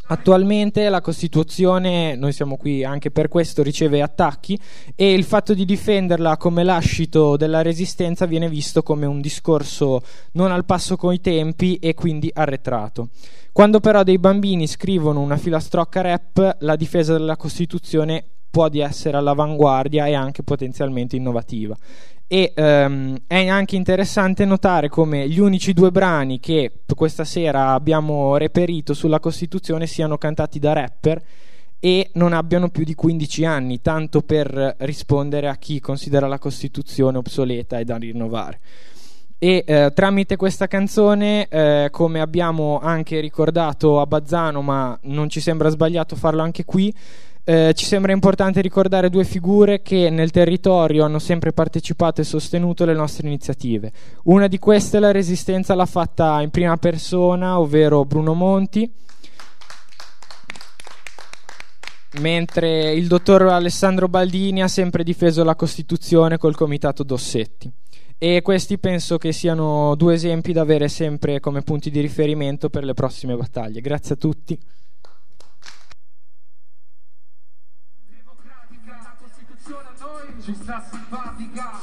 Attualmente 0.08 0.88
la 0.88 1.00
Costituzione, 1.00 2.14
noi 2.14 2.32
siamo 2.32 2.56
qui 2.56 2.84
anche 2.84 3.10
per 3.10 3.26
questo, 3.26 3.64
riceve 3.64 4.02
attacchi 4.02 4.56
e 4.94 5.12
il 5.12 5.24
fatto 5.24 5.52
di 5.52 5.64
difenderla 5.64 6.36
come 6.36 6.62
lascito 6.62 7.36
della 7.36 7.60
resistenza 7.60 8.24
viene 8.24 8.48
visto 8.48 8.84
come 8.84 9.04
un 9.04 9.20
discorso 9.20 10.02
non 10.32 10.52
al 10.52 10.64
passo 10.64 10.96
coi 10.96 11.20
tempi 11.20 11.76
e 11.78 11.94
quindi 11.94 12.30
arretrato. 12.32 13.08
Quando 13.50 13.80
però 13.80 14.04
dei 14.04 14.18
bambini 14.18 14.68
scrivono 14.68 15.20
una 15.20 15.36
filastrocca 15.36 16.02
rap, 16.02 16.58
la 16.60 16.76
difesa 16.76 17.14
della 17.14 17.36
Costituzione 17.36 18.24
può 18.48 18.68
di 18.68 18.78
essere 18.78 19.16
all'avanguardia 19.16 20.06
e 20.06 20.14
anche 20.14 20.44
potenzialmente 20.44 21.16
innovativa 21.16 21.76
e 22.28 22.52
um, 22.56 23.16
è 23.26 23.46
anche 23.46 23.76
interessante 23.76 24.44
notare 24.44 24.88
come 24.88 25.28
gli 25.28 25.38
unici 25.38 25.72
due 25.72 25.92
brani 25.92 26.40
che 26.40 26.72
questa 26.94 27.24
sera 27.24 27.72
abbiamo 27.72 28.36
reperito 28.36 28.94
sulla 28.94 29.20
Costituzione 29.20 29.86
siano 29.86 30.18
cantati 30.18 30.58
da 30.58 30.72
rapper 30.72 31.22
e 31.78 32.10
non 32.14 32.32
abbiano 32.32 32.68
più 32.68 32.84
di 32.84 32.94
15 32.94 33.44
anni, 33.44 33.80
tanto 33.80 34.22
per 34.22 34.76
rispondere 34.78 35.46
a 35.48 35.56
chi 35.56 35.78
considera 35.78 36.26
la 36.26 36.38
Costituzione 36.38 37.18
obsoleta 37.18 37.78
e 37.78 37.84
da 37.84 37.96
rinnovare. 37.96 38.60
E 39.38 39.62
eh, 39.66 39.92
tramite 39.94 40.36
questa 40.36 40.66
canzone, 40.66 41.46
eh, 41.46 41.88
come 41.92 42.20
abbiamo 42.20 42.80
anche 42.80 43.20
ricordato 43.20 44.00
a 44.00 44.06
Bazzano, 44.06 44.62
ma 44.62 44.98
non 45.02 45.28
ci 45.28 45.40
sembra 45.40 45.68
sbagliato 45.68 46.16
farlo 46.16 46.42
anche 46.42 46.64
qui, 46.64 46.92
eh, 47.48 47.74
ci 47.74 47.84
sembra 47.84 48.10
importante 48.10 48.60
ricordare 48.60 49.08
due 49.08 49.22
figure 49.22 49.80
che 49.80 50.10
nel 50.10 50.32
territorio 50.32 51.04
hanno 51.04 51.20
sempre 51.20 51.52
partecipato 51.52 52.20
e 52.20 52.24
sostenuto 52.24 52.84
le 52.84 52.92
nostre 52.92 53.28
iniziative. 53.28 53.92
Una 54.24 54.48
di 54.48 54.58
queste 54.58 54.98
la 54.98 55.12
resistenza 55.12 55.76
l'ha 55.76 55.86
fatta 55.86 56.42
in 56.42 56.50
prima 56.50 56.76
persona, 56.76 57.60
ovvero 57.60 58.04
Bruno 58.04 58.34
Monti, 58.34 58.92
mentre 62.18 62.90
il 62.90 63.06
dottor 63.06 63.42
Alessandro 63.42 64.08
Baldini 64.08 64.60
ha 64.60 64.68
sempre 64.68 65.04
difeso 65.04 65.44
la 65.44 65.54
Costituzione 65.54 66.38
col 66.38 66.56
comitato 66.56 67.04
Dossetti. 67.04 67.70
E 68.18 68.42
questi 68.42 68.76
penso 68.78 69.18
che 69.18 69.30
siano 69.30 69.94
due 69.94 70.14
esempi 70.14 70.52
da 70.52 70.62
avere 70.62 70.88
sempre 70.88 71.38
come 71.38 71.62
punti 71.62 71.92
di 71.92 72.00
riferimento 72.00 72.70
per 72.70 72.82
le 72.82 72.94
prossime 72.94 73.36
battaglie. 73.36 73.80
Grazie 73.80 74.16
a 74.16 74.18
tutti. 74.18 74.58
Ci 80.42 80.54
sta 80.54 80.84
simpatica 80.90 81.80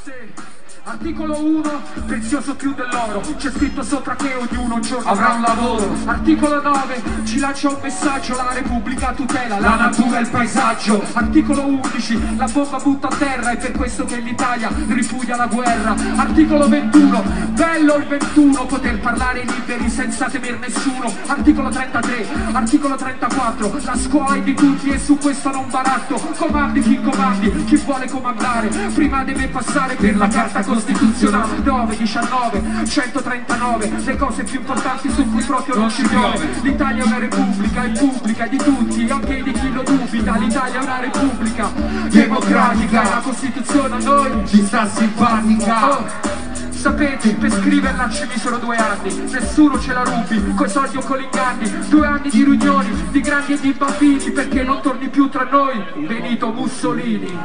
Articolo 0.85 1.41
1, 1.41 1.61
prezioso 2.05 2.55
più 2.55 2.73
dell'oro. 2.73 3.21
C'è 3.37 3.49
scritto 3.51 3.83
sopra 3.83 4.15
che 4.15 4.33
ognuno 4.35 4.75
un 4.75 4.81
giorno 4.81 5.09
avrà 5.09 5.29
un 5.29 5.41
lavoro. 5.41 5.95
Articolo 6.03 6.61
9, 6.61 7.01
ci 7.23 7.39
lancia 7.39 7.69
un 7.69 7.77
messaggio. 7.81 8.35
La 8.35 8.51
Repubblica 8.51 9.13
tutela 9.13 9.59
la 9.59 9.75
natura 9.75 10.17
e 10.17 10.21
il 10.23 10.29
paesaggio. 10.29 11.01
Articolo 11.13 11.65
11, 11.65 12.35
la 12.35 12.47
bomba 12.51 12.79
butta 12.79 13.07
a 13.07 13.15
terra. 13.15 13.51
È 13.51 13.57
per 13.57 13.71
questo 13.71 14.03
che 14.03 14.17
l'Italia 14.17 14.69
ripudia 14.89 15.37
la 15.37 15.47
guerra. 15.47 15.95
Articolo 16.17 16.67
21, 16.67 17.23
bello 17.51 17.95
il 17.95 18.05
21 18.05 18.65
Poter 18.65 18.99
parlare 18.99 19.45
liberi 19.45 19.89
senza 19.89 20.25
temer 20.25 20.59
nessuno. 20.59 21.13
Articolo 21.27 21.69
33, 21.69 22.27
articolo 22.51 22.95
34 22.95 23.79
La 23.85 23.95
scuola 23.95 24.35
è 24.35 24.41
di 24.41 24.53
tutti 24.53 24.89
e 24.89 24.99
su 24.99 25.17
questo 25.17 25.49
non 25.49 25.69
baratto. 25.69 26.15
Comandi 26.35 26.81
chi 26.81 26.99
comandi, 27.01 27.63
chi 27.63 27.77
vuole 27.77 28.09
comandare. 28.09 28.67
Prima 28.67 29.23
deve 29.23 29.47
passare 29.47 29.95
per 29.95 30.17
la 30.17 30.27
carta 30.27 30.61
costituzionale 30.73 31.57
9, 31.63 31.97
19, 31.97 32.85
139 32.85 33.91
Le 34.03 34.17
cose 34.17 34.43
più 34.43 34.59
importanti 34.59 35.09
su 35.11 35.29
cui 35.31 35.43
proprio 35.43 35.75
non 35.75 35.89
ci 35.89 36.01
piove 36.03 36.49
L'Italia 36.61 37.03
è 37.03 37.05
una 37.05 37.19
repubblica, 37.19 37.83
è 37.83 37.89
pubblica, 37.91 38.47
di 38.47 38.57
tutti 38.57 39.07
Anche 39.09 39.43
di 39.43 39.51
chi 39.51 39.71
lo 39.71 39.83
dubita 39.83 40.35
L'Italia 40.37 40.79
è 40.79 40.83
una 40.83 40.99
repubblica 40.99 41.71
democratica 42.09 43.03
La 43.03 43.21
Costituzione 43.23 43.95
a 43.95 43.99
noi 43.99 44.47
ci 44.47 44.65
sta 44.65 44.87
simpatica 44.87 45.81
Oh. 45.83 46.41
Sapete, 46.69 47.33
per 47.35 47.49
scriverla 47.49 48.09
ci 48.09 48.25
misero 48.27 48.57
due 48.57 48.75
anni, 48.75 49.13
nessuno 49.31 49.79
ce 49.79 49.93
la 49.93 50.03
rubi, 50.03 50.53
coi 50.53 50.69
soldi 50.69 50.97
o 50.97 51.01
con 51.01 51.17
gli 51.17 51.23
inganni, 51.23 51.87
due 51.87 52.05
anni 52.05 52.29
di 52.29 52.43
riunioni, 52.43 52.89
di 53.09 53.21
grandi 53.21 53.53
e 53.53 53.59
di 53.59 53.71
bambini, 53.71 54.31
perché 54.31 54.63
non 54.63 54.81
torni 54.81 55.07
più 55.07 55.29
tra 55.29 55.47
noi, 55.49 55.81
Benito 56.05 56.51
Mussolini. 56.51 57.37